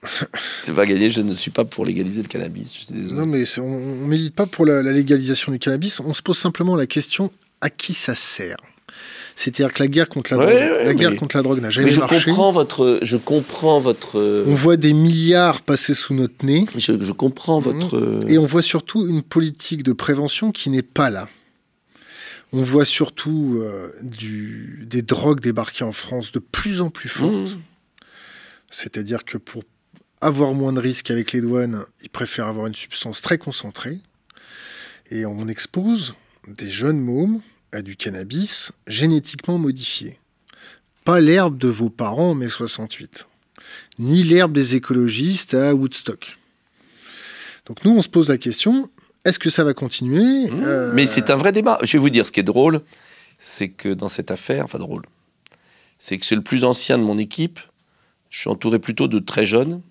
C'est 0.63 0.75
pas 0.75 0.87
gagné, 0.87 1.11
je 1.11 1.21
ne 1.21 1.35
suis 1.35 1.51
pas 1.53 1.65
pour 1.65 1.85
légaliser 1.85 2.23
le 2.23 2.29
cannabis. 2.29 2.73
Je 2.73 2.79
suis 2.87 2.95
désolé. 2.95 3.13
Non, 3.13 3.27
mais 3.27 3.45
on 3.59 3.79
ne 3.79 4.07
milite 4.07 4.35
pas 4.35 4.47
pour 4.47 4.67
la, 4.67 4.83
la 4.83 4.93
légalisation 4.93 5.53
du 5.53 5.59
cannabis. 5.61 6.01
On 6.01 6.13
se 6.15 6.23
pose 6.23 6.39
simplement 6.39 6.75
la 6.75 6.87
question 6.87 7.31
à 7.61 7.71
qui 7.71 7.95
ça 7.95 8.15
sert? 8.17 8.57
C'est-à-dire 9.39 9.73
que 9.75 9.83
la 9.83 9.89
guerre 9.89 10.09
contre 10.09 10.33
la 10.35 10.39
Ouais, 10.39 10.47
drogue, 10.47 10.77
ouais, 10.79 10.85
la 10.87 10.95
guerre 10.95 11.11
mais- 11.11 11.17
contre 11.19 11.37
la 11.37 11.43
drogue 11.43 11.61
n'a 11.61 11.69
jamais 11.71 11.87
mais 11.89 11.93
je 11.93 12.01
marché. 12.01 12.25
comprends 12.25 12.53
votre. 12.53 12.99
Je 13.03 13.17
comprends 13.19 13.81
votre. 13.81 14.45
On 14.47 14.55
voit 14.55 14.77
des 14.79 14.95
milliards 14.95 15.61
passer 15.63 15.93
sous 15.95 16.15
notre 16.15 16.45
nez. 16.45 16.65
Je, 16.77 17.01
je 17.03 17.13
comprends 17.13 17.61
Mhm. 17.61 17.65
votre. 17.65 18.25
Et 18.29 18.39
on 18.39 18.47
voit 18.47 18.63
surtout 18.63 19.07
une 19.07 19.23
politique 19.23 19.83
de 19.83 19.93
prévention 19.93 20.53
qui 20.53 20.71
n'est 20.71 20.83
pas 20.83 21.11
là. 21.11 21.29
On 22.53 22.63
voit 22.63 22.87
surtout 22.87 23.59
euh, 23.61 23.91
du, 24.03 24.87
des 24.89 25.03
drogues 25.03 25.41
débarquer 25.41 25.85
en 25.85 25.93
France 25.93 26.33
de 26.33 26.39
plus 26.39 26.81
en 26.81 26.89
plus 26.89 27.09
fortes. 27.11 27.33
Mmh. 27.35 27.61
C'est-à-dire 28.71 29.25
que 29.25 29.37
pour 29.37 29.65
avoir 30.23 30.55
moins 30.55 30.73
de 30.73 30.81
risques 30.81 31.11
avec 31.11 31.33
les 31.33 31.41
douanes, 31.43 31.85
ils 32.03 32.09
préfèrent 32.09 32.47
avoir 32.49 32.67
une 32.69 32.75
substance 32.75 33.21
très 33.21 33.37
concentrée. 33.37 33.99
Et 35.11 35.27
on 35.27 35.47
expose 35.49 36.15
des 36.49 36.71
jeunes 36.71 37.01
mômes 37.01 37.41
à 37.73 37.83
du 37.83 37.97
cannabis 37.97 38.73
génétiquement 38.87 39.59
modifié. 39.59 40.19
Pas 41.05 41.21
l'herbe 41.21 41.59
de 41.59 41.69
vos 41.69 41.91
parents 41.91 42.31
en 42.31 42.35
mai 42.35 42.49
68, 42.49 43.27
ni 43.99 44.23
l'herbe 44.23 44.53
des 44.53 44.75
écologistes 44.77 45.55
à 45.55 45.75
Woodstock. 45.75 46.39
Donc 47.67 47.85
nous, 47.85 47.93
on 47.93 48.03
se 48.03 48.09
pose 48.09 48.29
la 48.29 48.39
question, 48.39 48.91
est-ce 49.25 49.39
que 49.39 49.51
ça 49.51 49.65
va 49.65 49.75
continuer? 49.75 50.51
Euh, 50.53 50.93
Mais 50.95 51.07
c'est 51.07 51.31
un 51.31 51.37
vrai 51.37 51.53
débat. 51.53 51.79
Je 51.83 51.93
vais 51.93 51.99
vous 51.99 52.11
dire, 52.11 52.27
ce 52.27 52.33
qui 52.33 52.41
est 52.41 52.45
drôle, 52.45 52.81
c'est 53.39 53.69
que 53.69 53.89
dans 53.93 54.09
cette 54.09 54.31
affaire, 54.31 54.65
enfin 54.65 54.79
drôle, 54.79 55.03
c'est 55.99 56.19
que 56.19 56.27
c'est 56.27 56.35
le 56.37 56.43
plus 56.43 56.65
ancien 56.65 56.99
de 56.99 57.03
mon 57.03 57.19
équipe. 57.19 57.59
Je 58.31 58.41
suis 58.41 58.51
entouré 58.51 58.79
plutôt 58.79 59.09
de 59.09 59.19
très 59.19 59.47
jeunes 59.47 59.83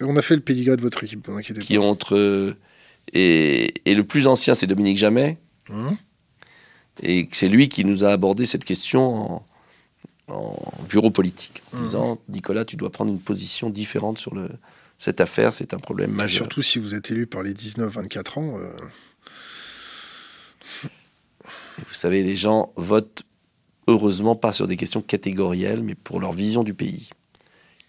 On 0.00 0.16
a 0.16 0.22
fait 0.22 0.34
le 0.34 0.40
pédigré 0.42 0.76
de 0.76 0.82
votre 0.82 1.02
équipe, 1.04 1.26
vous 1.28 1.36
inquiétez 1.36 1.60
qui 1.60 1.74
pas. 1.74 1.80
ont 1.80 1.90
entre. 1.90 2.54
Et, 3.12 3.74
et 3.90 3.94
le 3.94 4.04
plus 4.04 4.26
ancien, 4.26 4.54
c'est 4.54 4.66
Dominique 4.66 4.98
Jamais. 4.98 5.38
Hum 5.68 5.96
Et 7.02 7.28
c'est 7.32 7.48
lui 7.48 7.68
qui 7.68 7.84
nous 7.84 8.04
a 8.04 8.08
abordé 8.10 8.46
cette 8.46 8.64
question 8.64 9.02
en, 9.34 9.46
en 10.28 10.82
bureau 10.88 11.10
politique, 11.10 11.62
en 11.72 11.76
Mhm. 11.78 11.84
disant 11.84 12.18
Nicolas, 12.28 12.64
tu 12.64 12.76
dois 12.76 12.90
prendre 12.90 13.10
une 13.12 13.20
position 13.20 13.68
différente 13.70 14.18
sur 14.18 14.34
le, 14.34 14.48
cette 14.98 15.20
affaire, 15.20 15.52
c'est 15.52 15.74
un 15.74 15.78
problème 15.78 16.10
Et 16.12 16.14
majeur. 16.16 16.38
surtout 16.38 16.62
si 16.62 16.78
vous 16.78 16.94
êtes 16.94 17.10
élu 17.10 17.26
par 17.26 17.42
les 17.42 17.52
19-24 17.54 18.38
ans. 18.38 18.58
euh, 18.58 18.70
Et 21.78 21.82
vous 21.86 21.94
savez, 21.94 22.22
les 22.22 22.36
gens 22.36 22.72
votent 22.76 23.24
heureusement 23.86 24.34
pas 24.34 24.52
sur 24.52 24.66
des 24.66 24.76
questions 24.76 25.02
catégorielles, 25.02 25.82
mais 25.82 25.94
pour 25.94 26.18
leur 26.20 26.32
vision 26.32 26.64
du 26.64 26.74
pays. 26.74 27.10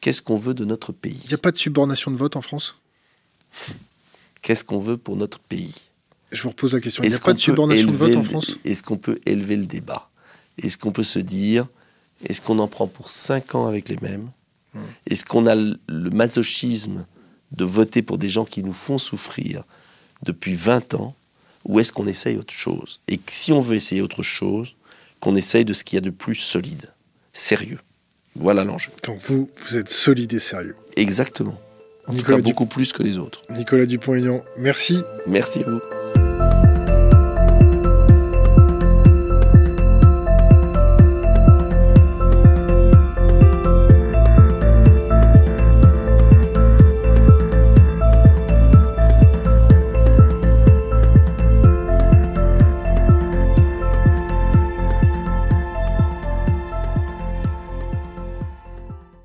Qu'est-ce 0.01 0.21
qu'on 0.21 0.37
veut 0.37 0.53
de 0.53 0.65
notre 0.65 0.91
pays? 0.91 1.19
Il 1.23 1.27
n'y 1.29 1.33
a 1.33 1.37
pas 1.39 1.51
de 1.51 1.57
subornation 1.57 2.11
de 2.11 2.17
vote 2.17 2.35
en 2.35 2.41
France? 2.41 2.75
Qu'est-ce 4.41 4.63
qu'on 4.63 4.79
veut 4.79 4.97
pour 4.97 5.15
notre 5.15 5.39
pays? 5.39 5.73
Je 6.31 6.43
vous 6.43 6.49
repose 6.49 6.73
la 6.73 6.81
question. 6.81 7.03
Il 7.03 7.07
n'y 7.07 7.13
a 7.13 7.15
Est-ce 7.15 7.21
pas 7.21 7.25
qu'on 7.25 7.31
de 7.31 7.37
peut 7.37 7.41
subornation 7.43 7.87
de 7.87 7.95
vote 7.95 8.07
élever 8.09 8.17
en 8.19 8.23
le- 8.23 8.29
France? 8.29 8.57
Est-ce 8.65 8.83
qu'on 8.83 8.97
peut 8.97 9.19
élever 9.25 9.55
le 9.55 9.65
débat? 9.65 10.09
Est-ce 10.61 10.77
qu'on 10.77 10.91
peut 10.91 11.03
se 11.03 11.19
dire, 11.19 11.67
est-ce 12.27 12.41
qu'on 12.41 12.59
en 12.59 12.67
prend 12.67 12.87
pour 12.87 13.09
5 13.09 13.55
ans 13.55 13.65
avec 13.67 13.87
les 13.89 13.97
mêmes? 14.01 14.29
Hmm. 14.73 14.81
Est-ce 15.09 15.23
qu'on 15.25 15.45
a 15.45 15.55
le 15.55 15.77
le 15.87 16.09
masochisme 16.09 17.05
de 17.51 17.63
voter 17.63 18.01
pour 18.01 18.17
des 18.17 18.29
gens 18.29 18.43
qui 18.45 18.61
nous 18.63 18.73
font 18.73 18.97
souffrir 18.97 19.63
depuis 20.23 20.55
20 20.55 20.95
ans? 20.95 21.15
Ou 21.65 21.79
est-ce 21.79 21.91
qu'on 21.91 22.07
essaye 22.07 22.37
autre 22.37 22.53
chose? 22.53 23.01
Et 23.07 23.17
que 23.17 23.31
si 23.31 23.51
on 23.51 23.59
veut 23.61 23.75
essayer 23.75 24.01
autre 24.01 24.23
chose, 24.23 24.75
qu'on 25.19 25.35
essaye 25.35 25.65
de 25.65 25.73
ce 25.73 25.83
qu'il 25.83 25.97
y 25.97 25.99
a 25.99 26.01
de 26.01 26.09
plus 26.11 26.35
solide, 26.35 26.93
sérieux. 27.33 27.79
Voilà 28.35 28.63
l'enjeu. 28.63 28.91
Donc 29.03 29.19
vous, 29.19 29.49
vous 29.61 29.75
êtes 29.77 29.89
solide 29.89 30.31
et 30.33 30.39
sérieux. 30.39 30.75
Exactement. 30.95 31.59
En 32.05 32.11
tout 32.11 32.17
Nicolas 32.19 32.37
cas, 32.37 32.41
Dupont- 32.43 32.49
beaucoup 32.51 32.65
plus 32.67 32.93
que 32.93 33.03
les 33.03 33.17
autres. 33.17 33.41
Nicolas 33.49 33.85
Dupont-Aignan, 33.85 34.43
merci. 34.57 34.99
Merci 35.25 35.59
à 35.63 35.69
vous. 35.69 35.79